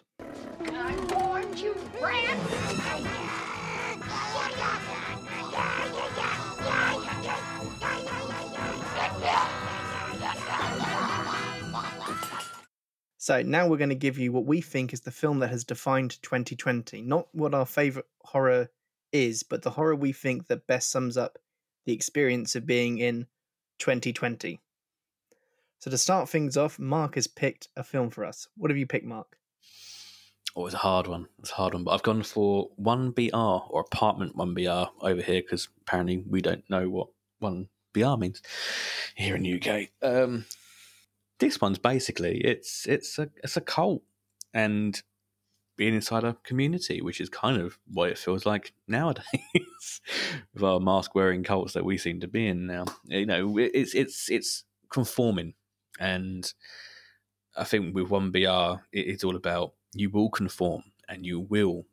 So 13.27 13.41
now 13.41 13.67
we're 13.67 13.75
going 13.75 13.89
to 13.89 13.95
give 13.95 14.17
you 14.17 14.31
what 14.31 14.45
we 14.45 14.61
think 14.61 14.93
is 14.93 15.01
the 15.01 15.11
film 15.11 15.39
that 15.39 15.49
has 15.49 15.65
defined 15.65 16.11
2020. 16.21 17.01
Not 17.01 17.27
what 17.33 17.53
our 17.53 17.65
favorite 17.65 18.05
horror 18.21 18.69
is, 19.11 19.43
but 19.43 19.63
the 19.63 19.69
horror 19.69 19.97
we 19.97 20.13
think 20.13 20.47
that 20.47 20.65
best 20.65 20.89
sums 20.89 21.17
up 21.17 21.37
the 21.85 21.91
experience 21.91 22.55
of 22.55 22.65
being 22.65 22.99
in 22.99 23.27
2020. 23.79 24.61
So 25.79 25.91
to 25.91 25.97
start 25.97 26.29
things 26.29 26.55
off, 26.55 26.79
Mark 26.79 27.15
has 27.15 27.27
picked 27.27 27.67
a 27.75 27.83
film 27.83 28.11
for 28.11 28.23
us. 28.23 28.47
What 28.55 28.71
have 28.71 28.77
you 28.77 28.87
picked, 28.87 29.05
Mark? 29.05 29.37
Oh, 30.55 30.65
it's 30.65 30.75
a 30.75 30.77
hard 30.77 31.07
one. 31.07 31.27
It's 31.39 31.51
a 31.51 31.55
hard 31.55 31.73
one, 31.73 31.83
but 31.83 31.91
I've 31.91 32.03
gone 32.03 32.23
for 32.23 32.69
one 32.77 33.11
BR 33.11 33.35
or 33.35 33.81
apartment 33.81 34.37
one 34.37 34.53
BR 34.53 34.85
over 35.01 35.21
here 35.21 35.41
because 35.41 35.67
apparently 35.81 36.23
we 36.29 36.41
don't 36.41 36.63
know 36.69 36.89
what 36.89 37.09
one 37.39 37.67
BR 37.91 38.15
means 38.15 38.41
here 39.15 39.35
in 39.35 39.45
UK. 39.45 39.89
Um, 40.01 40.45
this 41.39 41.61
one's 41.61 41.77
basically 41.77 42.39
it's 42.39 42.87
it's 42.87 43.19
a 43.19 43.29
it's 43.43 43.57
a 43.57 43.61
cult 43.61 44.01
and 44.53 45.01
being 45.77 45.93
inside 45.93 46.23
a 46.23 46.35
community, 46.43 47.01
which 47.01 47.21
is 47.21 47.29
kind 47.29 47.61
of 47.61 47.77
what 47.93 48.09
it 48.09 48.17
feels 48.17 48.45
like 48.45 48.73
nowadays 48.87 49.23
with 50.53 50.63
our 50.63 50.79
mask 50.79 51.13
wearing 51.13 51.43
cults 51.43 51.73
that 51.73 51.85
we 51.85 51.97
seem 51.97 52.19
to 52.19 52.27
be 52.27 52.47
in 52.47 52.65
now. 52.65 52.85
You 53.05 53.27
know, 53.27 53.57
it's 53.57 53.93
it's 53.93 54.29
it's 54.29 54.63
conforming, 54.89 55.53
and 55.99 56.51
I 57.55 57.63
think 57.63 57.95
with 57.95 58.09
one 58.09 58.31
BR, 58.31 58.81
it's 58.91 59.23
all 59.23 59.35
about 59.35 59.73
you 59.93 60.09
will 60.09 60.29
conform 60.29 60.83
and 61.07 61.25
you 61.25 61.39
will 61.39 61.85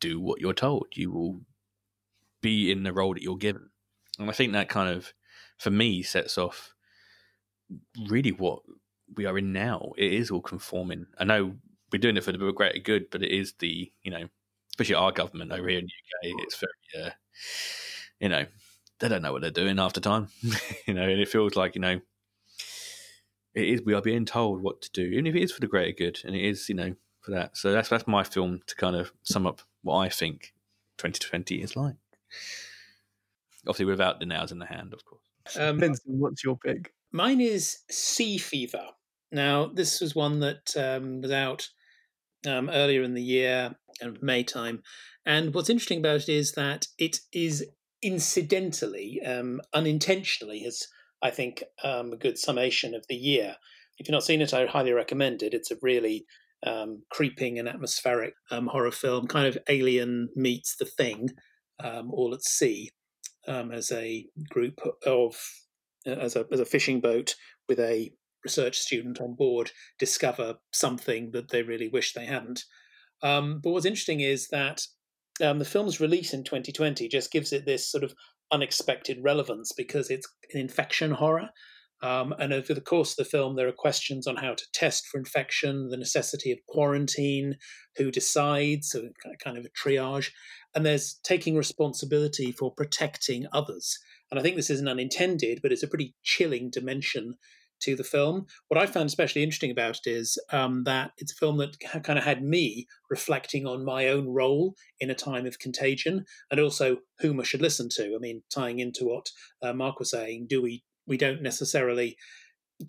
do 0.00 0.20
what 0.20 0.40
you're 0.40 0.52
told. 0.52 0.88
You 0.94 1.12
will 1.12 1.40
be 2.42 2.70
in 2.70 2.82
the 2.82 2.92
role 2.92 3.14
that 3.14 3.22
you're 3.22 3.36
given, 3.36 3.70
and 4.18 4.28
I 4.28 4.32
think 4.32 4.52
that 4.52 4.68
kind 4.68 4.94
of, 4.94 5.14
for 5.56 5.70
me, 5.70 6.02
sets 6.02 6.36
off 6.36 6.73
really 8.08 8.32
what 8.32 8.60
we 9.16 9.26
are 9.26 9.38
in 9.38 9.52
now. 9.52 9.92
It 9.96 10.12
is 10.12 10.30
all 10.30 10.40
conforming. 10.40 11.06
I 11.18 11.24
know 11.24 11.54
we're 11.92 11.98
doing 11.98 12.16
it 12.16 12.24
for 12.24 12.32
the 12.32 12.52
greater 12.52 12.78
good, 12.78 13.10
but 13.10 13.22
it 13.22 13.30
is 13.30 13.54
the 13.58 13.90
you 14.02 14.10
know, 14.10 14.28
especially 14.70 14.96
our 14.96 15.12
government 15.12 15.52
over 15.52 15.68
here 15.68 15.78
in 15.78 15.86
the 15.86 16.30
UK. 16.30 16.36
It's 16.42 16.56
very, 16.56 17.06
uh, 17.06 17.10
you 18.20 18.28
know, 18.28 18.46
they 19.00 19.08
don't 19.08 19.22
know 19.22 19.32
what 19.32 19.42
they're 19.42 19.50
doing 19.50 19.76
half 19.76 19.92
the 19.92 20.00
time, 20.00 20.28
you 20.86 20.94
know, 20.94 21.02
and 21.02 21.20
it 21.20 21.28
feels 21.28 21.56
like 21.56 21.74
you 21.74 21.80
know, 21.80 22.00
it 23.54 23.68
is 23.68 23.82
we 23.82 23.94
are 23.94 24.02
being 24.02 24.24
told 24.24 24.62
what 24.62 24.82
to 24.82 24.90
do, 24.92 25.02
even 25.02 25.26
if 25.26 25.34
it 25.34 25.42
is 25.42 25.52
for 25.52 25.60
the 25.60 25.66
greater 25.66 25.92
good, 25.96 26.20
and 26.24 26.34
it 26.34 26.44
is 26.44 26.68
you 26.68 26.74
know 26.74 26.94
for 27.20 27.30
that. 27.32 27.56
So 27.56 27.72
that's 27.72 27.88
that's 27.88 28.06
my 28.06 28.24
film 28.24 28.60
to 28.66 28.74
kind 28.74 28.96
of 28.96 29.12
sum 29.22 29.46
up 29.46 29.62
what 29.82 29.98
I 29.98 30.08
think 30.08 30.54
2020 30.98 31.62
is 31.62 31.76
like. 31.76 31.96
Obviously, 33.66 33.86
without 33.86 34.20
the 34.20 34.26
nails 34.26 34.52
in 34.52 34.58
the 34.58 34.66
hand, 34.66 34.92
of 34.92 35.04
course. 35.04 35.20
Um, 35.58 35.78
Vincent, 35.78 36.18
what's 36.18 36.42
your 36.42 36.56
pick? 36.56 36.93
Mine 37.14 37.40
is 37.40 37.78
Sea 37.92 38.38
Fever. 38.38 38.88
Now, 39.30 39.70
this 39.72 40.00
was 40.00 40.16
one 40.16 40.40
that 40.40 40.76
um, 40.76 41.20
was 41.20 41.30
out 41.30 41.68
um, 42.44 42.68
earlier 42.68 43.04
in 43.04 43.14
the 43.14 43.22
year, 43.22 43.76
kind 44.00 44.16
of 44.16 44.20
May 44.20 44.42
time. 44.42 44.82
And 45.24 45.54
what's 45.54 45.70
interesting 45.70 46.00
about 46.00 46.22
it 46.22 46.28
is 46.28 46.52
that 46.54 46.88
it 46.98 47.20
is 47.32 47.64
incidentally, 48.02 49.20
um, 49.24 49.60
unintentionally, 49.72 50.64
has 50.64 50.88
I 51.22 51.30
think 51.30 51.62
um, 51.84 52.12
a 52.12 52.16
good 52.16 52.36
summation 52.36 52.96
of 52.96 53.06
the 53.08 53.14
year. 53.14 53.54
If 53.96 54.08
you've 54.08 54.12
not 54.12 54.24
seen 54.24 54.42
it, 54.42 54.52
I 54.52 54.66
highly 54.66 54.92
recommend 54.92 55.40
it. 55.40 55.54
It's 55.54 55.70
a 55.70 55.78
really 55.80 56.26
um, 56.66 57.04
creeping 57.12 57.60
and 57.60 57.68
atmospheric 57.68 58.34
um, 58.50 58.66
horror 58.66 58.90
film, 58.90 59.28
kind 59.28 59.46
of 59.46 59.56
Alien 59.68 60.30
meets 60.34 60.74
The 60.74 60.84
Thing, 60.84 61.28
um, 61.78 62.10
all 62.10 62.34
at 62.34 62.42
sea, 62.42 62.90
um, 63.46 63.70
as 63.70 63.92
a 63.92 64.26
group 64.50 64.80
of 65.06 65.36
as 66.06 66.36
a 66.36 66.46
as 66.52 66.60
a 66.60 66.64
fishing 66.64 67.00
boat 67.00 67.34
with 67.68 67.78
a 67.80 68.12
research 68.44 68.78
student 68.78 69.20
on 69.20 69.34
board 69.34 69.70
discover 69.98 70.56
something 70.72 71.30
that 71.32 71.48
they 71.48 71.62
really 71.62 71.88
wish 71.88 72.12
they 72.12 72.26
hadn't. 72.26 72.64
Um, 73.22 73.60
but 73.62 73.70
what's 73.70 73.86
interesting 73.86 74.20
is 74.20 74.48
that 74.48 74.82
um, 75.42 75.58
the 75.58 75.64
film's 75.64 76.00
release 76.00 76.34
in 76.34 76.44
2020 76.44 77.08
just 77.08 77.32
gives 77.32 77.52
it 77.52 77.64
this 77.64 77.90
sort 77.90 78.04
of 78.04 78.14
unexpected 78.52 79.18
relevance 79.22 79.72
because 79.72 80.10
it's 80.10 80.28
an 80.52 80.60
infection 80.60 81.10
horror. 81.12 81.48
Um, 82.02 82.34
and 82.38 82.52
over 82.52 82.74
the 82.74 82.82
course 82.82 83.12
of 83.12 83.16
the 83.16 83.30
film, 83.30 83.56
there 83.56 83.66
are 83.66 83.72
questions 83.72 84.26
on 84.26 84.36
how 84.36 84.54
to 84.54 84.64
test 84.74 85.06
for 85.06 85.18
infection, 85.18 85.88
the 85.88 85.96
necessity 85.96 86.52
of 86.52 86.58
quarantine, 86.68 87.56
who 87.96 88.10
decides, 88.10 88.90
so 88.90 89.08
kind 89.42 89.56
of 89.56 89.64
a 89.64 89.70
triage, 89.70 90.30
and 90.74 90.84
there's 90.84 91.18
taking 91.24 91.56
responsibility 91.56 92.52
for 92.52 92.74
protecting 92.74 93.46
others. 93.52 93.98
And 94.34 94.40
I 94.40 94.42
think 94.42 94.56
this 94.56 94.70
isn't 94.70 94.88
unintended, 94.88 95.60
but 95.62 95.70
it's 95.70 95.84
a 95.84 95.88
pretty 95.88 96.16
chilling 96.24 96.68
dimension 96.68 97.36
to 97.82 97.94
the 97.94 98.02
film. 98.02 98.46
What 98.66 98.82
I 98.82 98.86
found 98.86 99.06
especially 99.06 99.44
interesting 99.44 99.70
about 99.70 100.00
it 100.04 100.10
is 100.10 100.36
um, 100.50 100.82
that 100.84 101.12
it's 101.18 101.30
a 101.30 101.36
film 101.36 101.58
that 101.58 101.78
kind 102.02 102.18
of 102.18 102.24
had 102.24 102.42
me 102.42 102.88
reflecting 103.08 103.64
on 103.64 103.84
my 103.84 104.08
own 104.08 104.26
role 104.26 104.74
in 104.98 105.08
a 105.08 105.14
time 105.14 105.46
of 105.46 105.60
contagion 105.60 106.24
and 106.50 106.58
also 106.58 106.96
whom 107.20 107.38
I 107.38 107.44
should 107.44 107.62
listen 107.62 107.88
to. 107.92 108.16
I 108.16 108.18
mean, 108.18 108.42
tying 108.52 108.80
into 108.80 109.04
what 109.04 109.30
uh, 109.62 109.72
Mark 109.72 110.00
was 110.00 110.10
saying, 110.10 110.46
do 110.48 110.60
we 110.60 110.82
we 111.06 111.16
don't 111.16 111.42
necessarily 111.42 112.16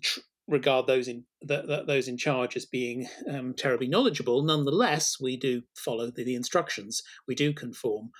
tr- 0.02 0.18
regard 0.48 0.88
those 0.88 1.06
in 1.06 1.24
the, 1.42 1.84
those 1.86 2.08
in 2.08 2.16
charge 2.16 2.56
as 2.56 2.66
being 2.66 3.06
um, 3.30 3.54
terribly 3.56 3.86
knowledgeable. 3.86 4.42
Nonetheless, 4.42 5.16
we 5.20 5.36
do 5.36 5.62
follow 5.76 6.10
the, 6.10 6.24
the 6.24 6.34
instructions. 6.34 7.02
We 7.28 7.36
do 7.36 7.52
conform. 7.52 8.10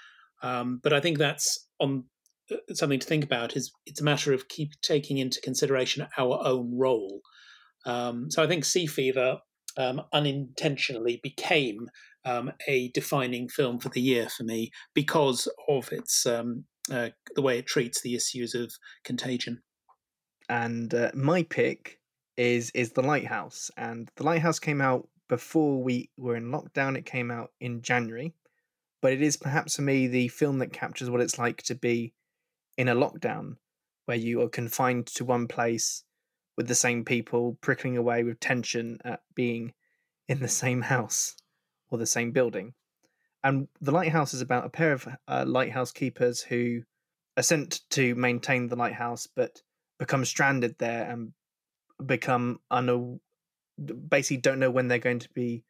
Um, 0.43 0.81
but 0.81 0.93
I 0.93 1.01
think 1.01 1.19
that's 1.19 1.67
on 1.81 2.05
something 2.73 3.01
to 3.01 3.07
think 3.07 3.25
about. 3.25 3.57
Is 3.57 3.73
it's 3.87 4.01
a 4.01 4.05
matter 4.05 4.33
of 4.33 4.49
keep 4.49 4.73
taking 4.83 5.19
into 5.19 5.41
consideration 5.41 6.07
our 6.17 6.41
own 6.45 6.77
role. 6.77 7.21
Um, 7.85 8.31
so 8.31 8.43
I 8.43 8.47
think 8.47 8.65
Sea 8.65 8.87
Fever 8.87 9.39
um, 9.77 10.03
unintentionally 10.13 11.21
became 11.23 11.89
um, 12.25 12.53
a 12.67 12.89
defining 12.89 13.49
film 13.49 13.79
for 13.79 13.89
the 13.89 14.01
year 14.01 14.29
for 14.29 14.43
me 14.43 14.71
because 14.95 15.49
of 15.69 15.91
its 15.93 16.27
um, 16.27 16.65
uh, 16.91 17.11
the 17.35 17.43
way 17.43 17.59
it 17.59 17.67
treats 17.67 18.01
the 18.01 18.15
issues 18.15 18.55
of 18.55 18.73
contagion 19.05 19.63
and 20.49 20.95
uh, 20.95 21.11
my 21.15 21.43
pick 21.43 21.99
is 22.37 22.71
is 22.71 22.93
the 22.93 23.03
lighthouse 23.03 23.71
and 23.77 24.11
the 24.17 24.25
lighthouse 24.25 24.59
came 24.59 24.81
out 24.81 25.09
before 25.29 25.83
we 25.83 26.11
were 26.17 26.37
in 26.37 26.51
lockdown 26.51 26.97
it 26.97 27.07
came 27.07 27.31
out 27.31 27.51
in 27.61 27.83
january 27.83 28.33
but 29.03 29.13
it 29.13 29.23
is 29.23 29.37
perhaps 29.37 29.77
for 29.77 29.83
me 29.83 30.07
the 30.07 30.29
film 30.29 30.59
that 30.59 30.73
captures 30.73 31.11
what 31.11 31.21
it's 31.21 31.39
like 31.39 31.63
to 31.63 31.75
be 31.75 32.13
in 32.77 32.89
a 32.89 32.95
lockdown 32.95 33.57
where 34.07 34.17
you 34.17 34.41
are 34.43 34.49
confined 34.49 35.07
to 35.07 35.25
one 35.25 35.49
place 35.49 36.05
with 36.57 36.69
the 36.69 36.75
same 36.75 37.05
people 37.05 37.59
prickling 37.61 37.97
away 37.97 38.23
with 38.23 38.41
tension 38.41 38.99
at 39.05 39.21
being 39.35 39.73
in 40.29 40.41
the 40.41 40.49
same 40.49 40.83
house 40.83 41.37
or 41.91 41.99
the 41.99 42.07
same 42.07 42.33
building 42.33 42.73
and 43.45 43.69
the 43.81 43.93
lighthouse 43.93 44.35
is 44.35 44.41
about 44.41 44.67
a 44.67 44.71
pair 44.71 44.93
of 44.93 45.07
uh, 45.29 45.45
lighthouse 45.47 45.93
keepers 45.93 46.41
who 46.41 46.83
are 47.37 47.43
sent 47.43 47.81
to 47.91 48.15
maintain 48.15 48.69
the 48.69 48.77
lighthouse 48.77 49.29
but 49.37 49.63
become 49.99 50.25
stranded 50.25 50.75
there 50.79 51.09
and 51.11 51.33
become 52.05 52.59
un 52.71 53.21
basically 54.09 54.39
don't 54.39 54.59
know 54.59 54.71
when 54.71 54.89
they're 54.89 54.99
going 54.99 55.19
to 55.19 55.33
be 55.35 55.65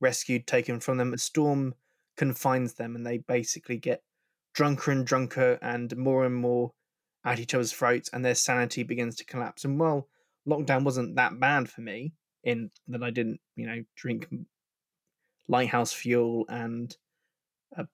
rescued, 0.00 0.46
taken 0.46 0.80
from 0.80 0.98
them. 0.98 1.12
A 1.12 1.18
storm 1.18 1.74
confines 2.16 2.74
them, 2.74 2.96
and 2.96 3.06
they 3.06 3.18
basically 3.18 3.78
get 3.78 4.02
drunker 4.54 4.90
and 4.90 5.06
drunker 5.06 5.58
and 5.60 5.96
more 5.96 6.24
and 6.24 6.34
more 6.34 6.72
at 7.24 7.40
each 7.40 7.54
other's 7.54 7.72
throats, 7.72 8.08
and 8.12 8.24
their 8.24 8.34
sanity 8.34 8.82
begins 8.82 9.16
to 9.16 9.24
collapse. 9.24 9.64
And 9.64 9.78
while 9.78 10.08
lockdown 10.46 10.84
wasn't 10.84 11.16
that 11.16 11.38
bad 11.40 11.68
for 11.68 11.80
me, 11.80 12.12
in 12.42 12.70
that 12.88 13.02
I 13.02 13.10
didn't, 13.10 13.40
you 13.56 13.66
know, 13.66 13.82
drink 13.96 14.28
lighthouse 15.48 15.92
fuel 15.92 16.44
and 16.48 16.94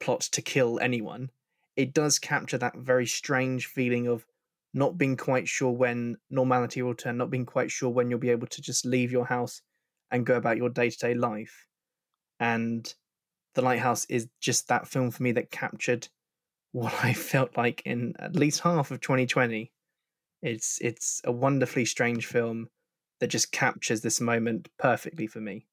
plot 0.01 0.21
to 0.23 0.43
kill 0.43 0.79
anyone, 0.81 1.31
it 1.77 1.95
does 1.95 2.19
capture 2.19 2.59
that 2.59 2.77
very 2.77 3.07
strange 3.07 3.67
feeling 3.67 4.09
of 4.09 4.27
not 4.75 4.99
being 4.99 5.17
quite 5.17 5.49
sure 5.49 5.71
when 5.71 6.17
normality 6.29 6.83
will 6.83 6.91
return, 6.91 7.17
not 7.17 7.31
being 7.31 7.47
quite 7.47 7.71
sure 7.71 7.89
when 7.89 8.11
you'll 8.11 8.19
be 8.19 8.31
able 8.31 8.49
to 8.49 8.61
just 8.61 8.85
leave 8.85 9.11
your 9.11 9.27
house 9.27 9.63
and 10.11 10.27
go 10.27 10.35
about 10.35 10.57
your 10.57 10.69
day 10.69 10.91
to 10.91 10.99
day 10.99 11.15
life. 11.15 11.67
And 12.41 12.93
The 13.55 13.63
Lighthouse 13.63 14.05
is 14.07 14.29
just 14.41 14.69
that 14.69 14.89
film 14.89 15.11
for 15.11 15.23
me 15.23 15.33
that 15.33 15.51
captured 15.51 16.09
what 16.73 16.95
I 17.03 17.13
felt 17.13 17.57
like 17.57 17.83
in 17.85 18.15
at 18.19 18.37
least 18.37 18.61
half 18.61 18.91
of 18.91 19.01
2020. 19.01 19.73
It's 20.43 20.79
it's 20.81 21.21
a 21.25 21.33
wonderfully 21.33 21.85
strange 21.85 22.27
film 22.27 22.69
that 23.21 23.29
just 23.29 23.53
captures 23.53 24.01
this 24.01 24.21
moment 24.21 24.69
perfectly 24.79 25.27
for 25.27 25.41
me. 25.41 25.67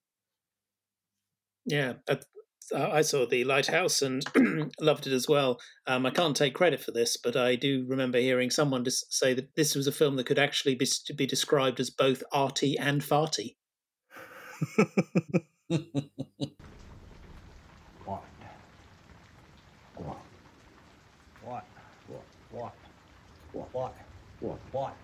Yeah, 1.66 1.94
I 2.76 3.02
saw 3.02 3.26
the 3.26 3.46
Lighthouse 3.46 4.02
and 4.02 4.24
loved 4.82 5.08
it 5.08 5.14
as 5.14 5.28
well. 5.28 5.60
Um, 5.86 6.06
I 6.06 6.10
can't 6.10 6.36
take 6.36 6.54
credit 6.54 6.82
for 6.82 6.92
this, 6.92 7.16
but 7.16 7.38
I 7.38 7.56
do 7.56 7.86
remember 7.88 8.20
hearing 8.20 8.50
someone 8.50 8.86
say 8.90 9.34
that 9.34 9.56
this 9.56 9.76
was 9.76 9.88
a 9.88 9.92
film 9.92 10.18
that 10.18 10.26
could 10.26 10.40
actually 10.40 10.76
be, 10.76 10.88
be 11.16 11.26
described 11.26 11.80
as 11.80 11.90
both 11.90 12.24
arty 12.32 12.78
and 12.78 13.02
farty. 13.02 13.56
what? 18.06 18.22
What? 19.96 20.18
What? 22.08 22.24
What? 22.52 22.74
What? 23.54 23.67
What? 23.78 23.94
What? 24.40 24.58
What? 24.72 24.96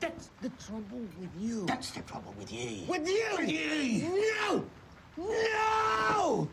That's 0.00 0.30
the 0.42 0.48
trouble 0.48 1.06
with 1.20 1.30
you. 1.38 1.66
That's 1.66 1.92
the 1.92 2.00
trouble 2.00 2.34
with 2.36 2.52
you. 2.52 2.82
With 2.88 3.06
you. 3.06 3.26
With 3.38 3.48
you. 3.48 4.32
No. 4.48 4.64
No. 5.16 6.48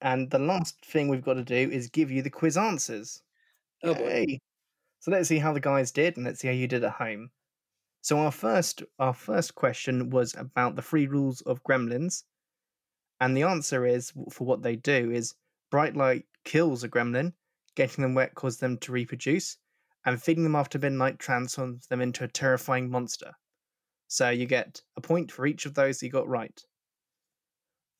And 0.00 0.30
the 0.30 0.38
last 0.38 0.82
thing 0.82 1.08
we've 1.08 1.22
got 1.22 1.34
to 1.34 1.44
do 1.44 1.70
is 1.70 1.90
give 1.90 2.10
you 2.10 2.22
the 2.22 2.30
quiz 2.30 2.56
answers. 2.56 3.22
Oh 3.84 3.92
boy. 3.92 4.38
So 5.00 5.10
let's 5.10 5.28
see 5.28 5.38
how 5.38 5.52
the 5.52 5.60
guys 5.60 5.92
did, 5.92 6.16
and 6.16 6.24
let's 6.24 6.40
see 6.40 6.48
how 6.48 6.54
you 6.54 6.66
did 6.66 6.84
at 6.84 6.92
home. 6.92 7.28
So 8.00 8.18
our 8.18 8.32
first 8.32 8.82
our 8.98 9.14
first 9.14 9.54
question 9.54 10.10
was 10.10 10.34
about 10.34 10.76
the 10.76 10.82
three 10.82 11.06
rules 11.06 11.40
of 11.42 11.62
gremlins. 11.64 12.24
And 13.20 13.36
the 13.36 13.42
answer 13.42 13.84
is 13.86 14.12
for 14.30 14.46
what 14.46 14.62
they 14.62 14.76
do 14.76 15.10
is 15.10 15.34
bright 15.70 15.96
light 15.96 16.24
kills 16.44 16.84
a 16.84 16.88
gremlin, 16.88 17.32
getting 17.74 18.02
them 18.02 18.14
wet 18.14 18.34
causes 18.34 18.60
them 18.60 18.78
to 18.78 18.92
reproduce, 18.92 19.58
and 20.04 20.22
feeding 20.22 20.44
them 20.44 20.56
after 20.56 20.78
midnight 20.78 21.18
transforms 21.18 21.86
them 21.88 22.00
into 22.00 22.24
a 22.24 22.28
terrifying 22.28 22.88
monster. 22.90 23.32
So 24.06 24.30
you 24.30 24.46
get 24.46 24.80
a 24.96 25.00
point 25.00 25.30
for 25.30 25.46
each 25.46 25.66
of 25.66 25.74
those 25.74 26.02
you 26.02 26.10
got 26.10 26.28
right. 26.28 26.58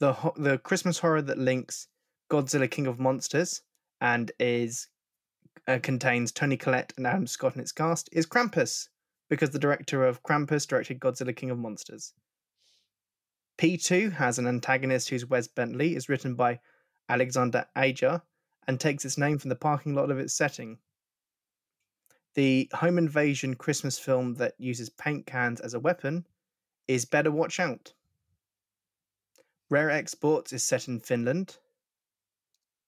The 0.01 0.13
ho- 0.13 0.35
the 0.37 0.59
Christmas 0.59 0.99
horror 1.01 1.23
that 1.23 1.39
links 1.39 1.89
Godzilla 2.31 2.71
King 2.71 2.87
of 2.87 2.99
Monsters 2.99 3.63
and 4.01 4.31
is 4.39 4.89
uh, 5.67 5.81
contains 5.83 6.33
Toni 6.33 6.57
Collette 6.57 6.95
and 6.97 7.07
Adam 7.07 7.27
Scott 7.27 7.57
in 7.57 7.61
its 7.61 7.73
cast 7.73 8.09
is 8.13 8.27
Krampus, 8.27 8.89
because 9.29 9.51
the 9.51 9.59
director 9.59 10.05
of 10.05 10.23
Krampus 10.23 10.67
directed 10.67 11.01
Godzilla 11.01 11.35
King 11.35 11.51
of 11.51 11.59
Monsters. 11.59 12.15
P2 13.59 14.13
has 14.13 14.39
an 14.39 14.47
antagonist 14.47 15.11
who's 15.11 15.27
Wes 15.27 15.49
Bentley, 15.49 15.97
is 15.97 16.09
written 16.09 16.35
by 16.35 16.61
Alexandre 17.09 17.67
Aja, 17.75 18.23
and 18.67 18.79
takes 18.79 19.05
its 19.05 19.19
name 19.19 19.39
from 19.39 19.49
the 19.49 19.57
parking 19.57 19.95
lot 19.95 20.11
of 20.11 20.19
its 20.19 20.35
setting. 20.35 20.79
The 22.35 22.71
home 22.73 22.99
invasion 22.99 23.55
Christmas 23.55 23.99
film 23.99 24.35
that 24.35 24.55
uses 24.59 24.91
paint 24.91 25.27
cans 25.27 25.61
as 25.61 25.75
a 25.75 25.81
weapon 25.81 26.27
is 26.87 27.05
Better 27.05 27.33
Watch 27.33 27.59
Out. 27.59 27.95
Rare 29.71 29.91
Exports 29.91 30.53
is 30.53 30.65
set 30.65 30.87
in 30.87 31.01
Finland. 31.01 31.57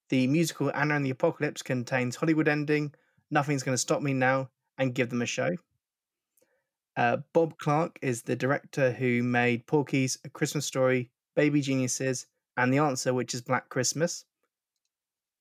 The 0.09 0.27
musical 0.27 0.71
Anna 0.73 0.95
and 0.95 1.05
the 1.05 1.09
Apocalypse 1.11 1.61
contains 1.61 2.15
Hollywood 2.15 2.47
ending, 2.47 2.93
Nothing's 3.29 3.63
Gonna 3.63 3.77
Stop 3.77 4.01
Me 4.01 4.13
Now, 4.13 4.49
and 4.77 4.95
Give 4.95 5.09
Them 5.09 5.21
a 5.21 5.25
Show. 5.25 5.49
Uh, 7.01 7.17
Bob 7.33 7.57
Clark 7.57 7.97
is 8.03 8.21
the 8.21 8.35
director 8.35 8.91
who 8.91 9.23
made 9.23 9.65
Porky's 9.65 10.19
A 10.23 10.29
Christmas 10.29 10.67
Story, 10.67 11.09
Baby 11.35 11.59
Geniuses, 11.59 12.27
and 12.57 12.71
The 12.71 12.77
Answer, 12.77 13.11
which 13.11 13.33
is 13.33 13.41
Black 13.41 13.69
Christmas. 13.69 14.25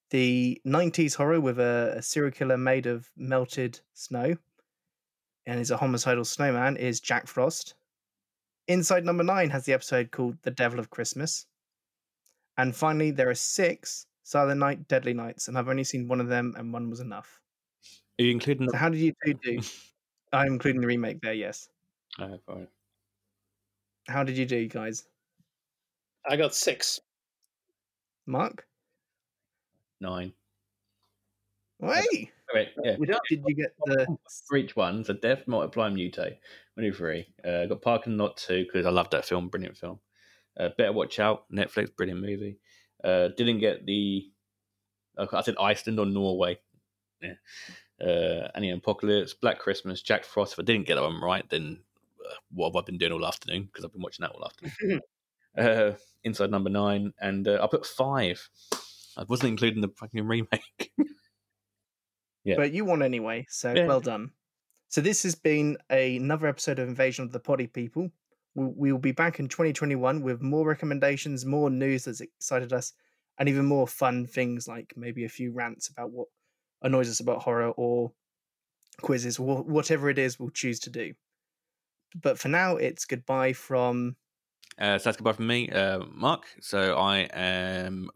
The 0.08 0.58
90s 0.66 1.16
horror 1.16 1.38
with 1.38 1.60
a, 1.60 1.96
a 1.98 2.02
serial 2.02 2.32
killer 2.32 2.56
made 2.56 2.86
of 2.86 3.10
melted 3.14 3.78
snow 3.92 4.36
and 5.44 5.60
is 5.60 5.70
a 5.70 5.76
homicidal 5.76 6.24
snowman 6.24 6.78
is 6.78 6.98
Jack 6.98 7.26
Frost. 7.26 7.74
Inside 8.66 9.04
Number 9.04 9.22
Nine 9.22 9.50
has 9.50 9.66
the 9.66 9.74
episode 9.74 10.12
called 10.12 10.38
The 10.40 10.52
Devil 10.52 10.78
of 10.78 10.88
Christmas. 10.88 11.44
And 12.56 12.74
finally, 12.74 13.10
there 13.10 13.28
are 13.28 13.34
six 13.34 14.06
Silent 14.22 14.60
Night, 14.60 14.88
Deadly 14.88 15.12
Nights, 15.12 15.46
and 15.46 15.58
I've 15.58 15.68
only 15.68 15.84
seen 15.84 16.08
one 16.08 16.22
of 16.22 16.28
them, 16.28 16.54
and 16.56 16.72
one 16.72 16.88
was 16.88 17.00
enough. 17.00 17.38
Are 18.18 18.24
you 18.24 18.30
including 18.30 18.70
So, 18.70 18.78
how 18.78 18.88
did 18.88 19.00
you 19.00 19.12
two 19.26 19.34
do? 19.34 19.60
I'm 20.32 20.54
including 20.54 20.80
the 20.80 20.86
remake 20.86 21.20
there, 21.20 21.32
yes. 21.32 21.68
Oh, 22.18 22.38
fine. 22.46 22.68
How 24.08 24.24
did 24.24 24.36
you 24.36 24.46
do, 24.46 24.66
guys? 24.68 25.04
I 26.28 26.36
got 26.36 26.54
six. 26.54 27.00
Mark? 28.26 28.66
Nine. 30.00 30.32
Wait! 31.80 32.30
Wait, 32.52 32.68
yeah. 32.82 32.96
Which 32.96 33.10
did 33.28 33.42
you 33.46 33.54
get 33.54 33.74
the. 33.84 34.06
For 34.48 34.56
each 34.56 34.76
one, 34.76 35.04
so 35.04 35.14
Death, 35.14 35.46
Multiply, 35.46 35.90
Mutate. 35.90 36.36
I 36.76 36.80
do 36.80 36.92
three. 36.92 37.26
Uh, 37.44 37.66
got 37.66 37.82
Parking 37.82 38.16
Lot 38.16 38.36
2 38.36 38.64
because 38.64 38.86
I 38.86 38.90
love 38.90 39.10
that 39.10 39.24
film, 39.24 39.48
brilliant 39.48 39.76
film. 39.76 40.00
Uh, 40.58 40.70
Better 40.76 40.92
Watch 40.92 41.20
Out, 41.20 41.44
Netflix, 41.52 41.94
brilliant 41.96 42.20
movie. 42.20 42.58
Uh, 43.02 43.28
didn't 43.36 43.60
get 43.60 43.86
the. 43.86 44.30
I 45.18 45.42
said 45.42 45.56
Iceland 45.60 45.98
or 45.98 46.06
Norway. 46.06 46.58
Yeah. 47.20 47.34
Uh, 48.00 48.48
Annie 48.54 48.70
Apocalypse, 48.70 49.34
Black 49.34 49.58
Christmas, 49.58 50.02
Jack 50.02 50.24
Frost. 50.24 50.54
If 50.54 50.58
I 50.60 50.62
didn't 50.62 50.86
get 50.86 50.94
that 50.96 51.02
one 51.02 51.20
right, 51.20 51.48
then 51.50 51.80
uh, 52.24 52.34
what 52.52 52.68
have 52.70 52.76
I 52.76 52.84
been 52.84 52.98
doing 52.98 53.12
all 53.12 53.26
afternoon? 53.26 53.64
Because 53.64 53.84
I've 53.84 53.92
been 53.92 54.02
watching 54.02 54.22
that 54.22 54.32
all 54.32 54.44
afternoon. 54.44 55.00
uh, 55.58 55.92
Inside 56.24 56.50
Number 56.50 56.70
Nine, 56.70 57.12
and 57.20 57.46
uh, 57.46 57.60
I 57.62 57.66
put 57.66 57.86
five. 57.86 58.48
I 59.16 59.24
wasn't 59.28 59.50
including 59.50 59.80
the 59.80 59.88
fucking 59.88 60.26
remake. 60.26 60.92
Yeah. 62.44 62.56
But 62.56 62.72
you 62.72 62.84
won 62.84 63.02
anyway, 63.02 63.46
so 63.48 63.72
Yeah. 63.72 63.86
well 63.86 64.00
done. 64.00 64.30
So 64.88 65.00
this 65.00 65.22
has 65.22 65.34
been 65.34 65.76
another 65.88 66.46
episode 66.46 66.78
of 66.78 66.88
Invasion 66.88 67.24
of 67.24 67.32
the 67.32 67.38
Pody 67.40 67.66
People. 67.66 68.10
We, 68.54 68.66
we 68.66 68.92
will 68.92 68.98
be 68.98 69.12
back 69.12 69.38
in 69.38 69.48
2021 69.48 70.22
with 70.22 70.42
more 70.42 70.66
recommendations, 70.66 71.44
more 71.44 71.70
news 71.70 72.04
that's 72.04 72.20
excited 72.20 72.72
us, 72.72 72.92
and 73.38 73.48
even 73.48 73.66
more 73.66 73.86
fun 73.86 74.26
things 74.26 74.66
like 74.66 74.94
maybe 74.96 75.24
a 75.24 75.28
few 75.28 75.52
rants 75.52 75.88
about 75.88 76.10
what 76.10 76.28
annoys 76.82 77.08
us 77.10 77.20
about 77.20 77.42
horror 77.42 77.70
or 77.76 78.12
quizzes, 79.00 79.36
wh- 79.36 79.66
whatever 79.66 80.10
it 80.10 80.18
is 80.18 80.38
we'll 80.38 80.50
choose 80.50 80.80
to 80.80 80.90
do. 80.90 81.14
But 82.20 82.38
for 82.38 82.48
now, 82.48 82.76
it's 82.76 83.04
goodbye 83.04 83.52
from 83.52 84.16
Uh, 84.78 84.98
so 84.98 85.04
that's 85.04 85.16
goodbye 85.16 85.32
from 85.32 85.46
me, 85.46 85.68
uh, 85.70 86.00
Mark. 86.12 86.44
So 86.60 86.96
I 86.96 87.28
am 87.32 88.10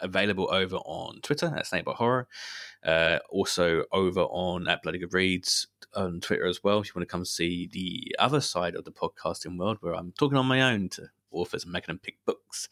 available 0.00 0.48
over 0.52 0.76
on 0.76 1.20
Twitter 1.22 1.52
at 1.56 1.66
Snakebite 1.66 1.96
Horror. 1.96 2.28
Uh, 2.84 3.18
also 3.30 3.84
over 3.92 4.20
on 4.20 4.68
at 4.68 4.82
Bloody 4.82 4.98
Good 4.98 5.14
Reads 5.14 5.66
on 5.94 6.20
Twitter 6.20 6.46
as 6.46 6.62
well. 6.62 6.80
If 6.80 6.88
you 6.88 6.92
want 6.94 7.08
to 7.08 7.12
come 7.12 7.24
see 7.24 7.66
the 7.66 8.14
other 8.18 8.40
side 8.40 8.74
of 8.74 8.84
the 8.84 8.92
podcasting 8.92 9.58
world, 9.58 9.78
where 9.80 9.94
I'm 9.94 10.12
talking 10.12 10.38
on 10.38 10.46
my 10.46 10.62
own 10.62 10.88
to 10.90 11.08
authors 11.30 11.64
and 11.64 11.72
making 11.72 11.88
them 11.88 12.00
pick 12.02 12.18
books, 12.24 12.68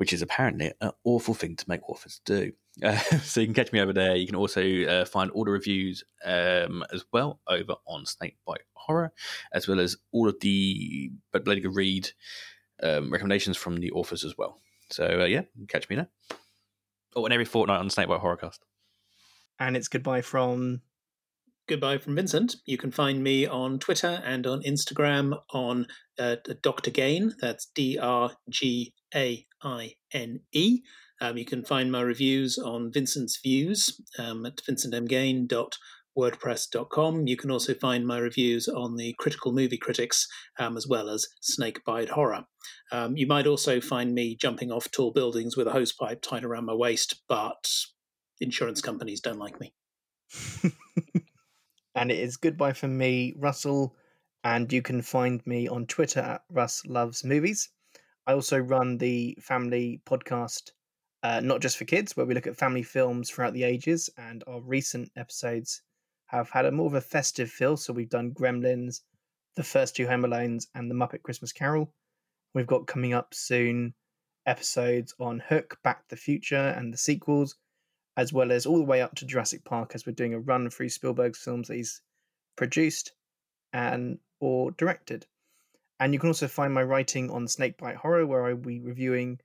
which 0.00 0.14
is 0.14 0.22
apparently 0.22 0.72
an 0.80 0.92
awful 1.04 1.34
thing 1.34 1.54
to 1.54 1.68
make 1.68 1.86
authors 1.86 2.22
do. 2.24 2.50
Uh, 2.82 2.96
so 3.22 3.38
you 3.38 3.46
can 3.46 3.52
catch 3.52 3.70
me 3.70 3.80
over 3.80 3.92
there. 3.92 4.16
You 4.16 4.26
can 4.26 4.34
also 4.34 4.62
uh, 4.84 5.04
find 5.04 5.30
all 5.32 5.44
the 5.44 5.50
reviews 5.50 6.04
um, 6.24 6.82
as 6.90 7.04
well 7.12 7.38
over 7.46 7.74
on 7.86 8.06
Snakebite 8.06 8.62
Horror, 8.72 9.12
as 9.52 9.68
well 9.68 9.78
as 9.78 9.98
all 10.10 10.26
of 10.26 10.40
the 10.40 11.12
but 11.32 11.44
Bloody 11.44 11.60
Good 11.60 11.76
Read 11.76 12.08
um, 12.82 13.10
recommendations 13.12 13.58
from 13.58 13.76
the 13.76 13.90
authors 13.90 14.24
as 14.24 14.38
well. 14.38 14.58
So 14.88 15.20
uh, 15.20 15.26
yeah, 15.26 15.42
catch 15.68 15.90
me 15.90 15.96
there. 15.96 16.08
Oh, 17.14 17.26
and 17.26 17.34
every 17.34 17.44
fortnight 17.44 17.80
on 17.80 17.90
Snakebite 17.90 18.22
Horrorcast. 18.22 18.60
and 19.58 19.76
it's 19.76 19.88
goodbye 19.88 20.22
from 20.22 20.80
Goodbye 21.68 21.98
from 21.98 22.16
Vincent. 22.16 22.56
You 22.64 22.78
can 22.78 22.90
find 22.90 23.22
me 23.22 23.46
on 23.46 23.78
Twitter 23.78 24.22
and 24.24 24.46
on 24.46 24.62
Instagram 24.62 25.38
on 25.52 25.88
uh, 26.18 26.36
Dr. 26.62 26.90
Gaine. 26.90 27.34
That's 27.38 27.66
D 27.66 27.98
R 27.98 28.32
G 28.48 28.94
A 29.14 29.46
I 29.62 29.94
N 30.12 30.40
E. 30.52 30.82
Um, 31.20 31.36
you 31.36 31.44
can 31.44 31.64
find 31.64 31.92
my 31.92 32.00
reviews 32.00 32.58
on 32.58 32.90
Vincent's 32.92 33.38
Views 33.42 34.00
um, 34.18 34.46
at 34.46 34.56
vincentmgaine.wordpress.com. 34.58 37.26
You 37.26 37.36
can 37.36 37.50
also 37.50 37.74
find 37.74 38.06
my 38.06 38.18
reviews 38.18 38.68
on 38.68 38.96
the 38.96 39.14
Critical 39.18 39.52
Movie 39.52 39.76
Critics 39.76 40.26
um, 40.58 40.78
as 40.78 40.86
well 40.88 41.10
as 41.10 41.28
Snakebite 41.42 42.08
Horror. 42.08 42.46
Um, 42.90 43.18
you 43.18 43.26
might 43.26 43.46
also 43.46 43.82
find 43.82 44.14
me 44.14 44.34
jumping 44.34 44.72
off 44.72 44.90
tall 44.90 45.12
buildings 45.12 45.54
with 45.56 45.66
a 45.66 45.72
hosepipe 45.72 46.22
tied 46.22 46.44
around 46.44 46.64
my 46.64 46.74
waist, 46.74 47.22
but 47.28 47.68
insurance 48.40 48.80
companies 48.80 49.20
don't 49.20 49.38
like 49.38 49.60
me. 49.60 49.74
and 51.94 52.10
it 52.10 52.18
is 52.18 52.38
goodbye 52.38 52.72
from 52.72 52.96
me, 52.96 53.34
Russell. 53.36 53.94
And 54.42 54.72
you 54.72 54.80
can 54.80 55.02
find 55.02 55.46
me 55.46 55.68
on 55.68 55.86
Twitter 55.86 56.20
at 56.20 56.44
Russ 56.50 56.80
Loves 56.86 57.24
Movies. 57.24 57.68
I 58.26 58.32
also 58.32 58.58
run 58.58 58.98
the 58.98 59.36
family 59.40 60.02
podcast, 60.06 60.70
uh, 61.22 61.40
not 61.40 61.60
just 61.60 61.76
for 61.76 61.84
kids, 61.84 62.16
where 62.16 62.26
we 62.26 62.34
look 62.34 62.46
at 62.46 62.56
family 62.56 62.82
films 62.82 63.30
throughout 63.30 63.54
the 63.54 63.64
ages. 63.64 64.10
And 64.16 64.44
our 64.46 64.60
recent 64.60 65.10
episodes 65.16 65.82
have 66.26 66.50
had 66.50 66.66
a 66.66 66.72
more 66.72 66.86
of 66.86 66.94
a 66.94 67.00
festive 67.00 67.50
feel. 67.50 67.76
So 67.76 67.92
we've 67.92 68.08
done 68.08 68.32
Gremlins, 68.32 69.00
the 69.56 69.64
first 69.64 69.96
two 69.96 70.06
Home 70.06 70.22
Alones, 70.22 70.66
and 70.74 70.90
the 70.90 70.94
Muppet 70.94 71.22
Christmas 71.22 71.52
Carol. 71.52 71.92
We've 72.54 72.66
got 72.66 72.86
coming 72.86 73.14
up 73.14 73.34
soon 73.34 73.94
episodes 74.46 75.14
on 75.20 75.40
Hook, 75.40 75.78
Back 75.82 76.00
to 76.00 76.10
the 76.10 76.20
Future, 76.20 76.74
and 76.76 76.92
the 76.92 76.98
sequels, 76.98 77.56
as 78.16 78.32
well 78.32 78.52
as 78.52 78.66
all 78.66 78.78
the 78.78 78.84
way 78.84 79.02
up 79.02 79.14
to 79.16 79.26
Jurassic 79.26 79.64
Park, 79.64 79.92
as 79.94 80.06
we're 80.06 80.12
doing 80.12 80.34
a 80.34 80.40
run 80.40 80.68
through 80.70 80.88
Spielberg's 80.88 81.38
films 81.38 81.68
that 81.68 81.76
he's 81.76 82.00
produced 82.56 83.12
and 83.72 84.18
or 84.40 84.72
directed. 84.72 85.26
And 86.00 86.14
you 86.14 86.18
can 86.18 86.30
also 86.30 86.48
find 86.48 86.72
my 86.72 86.82
writing 86.82 87.30
on 87.30 87.46
Snakebite 87.46 87.96
Horror, 87.96 88.26
where 88.26 88.46
I 88.46 88.54
will 88.54 88.62
be 88.62 88.80
reviewing 88.80 89.38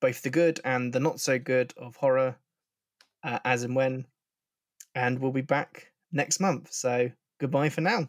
both 0.00 0.20
the 0.22 0.30
good 0.30 0.60
and 0.64 0.92
the 0.92 1.00
not 1.00 1.20
so 1.20 1.38
good 1.38 1.72
of 1.76 1.94
horror 1.96 2.36
uh, 3.22 3.38
as 3.44 3.62
and 3.62 3.76
when. 3.76 4.06
And 4.96 5.20
we'll 5.20 5.32
be 5.32 5.42
back 5.42 5.92
next 6.10 6.40
month. 6.40 6.72
So 6.72 7.10
goodbye 7.38 7.68
for 7.68 7.80
now. 7.82 8.08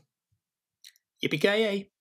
Yippee-ki-yay! 1.23 1.92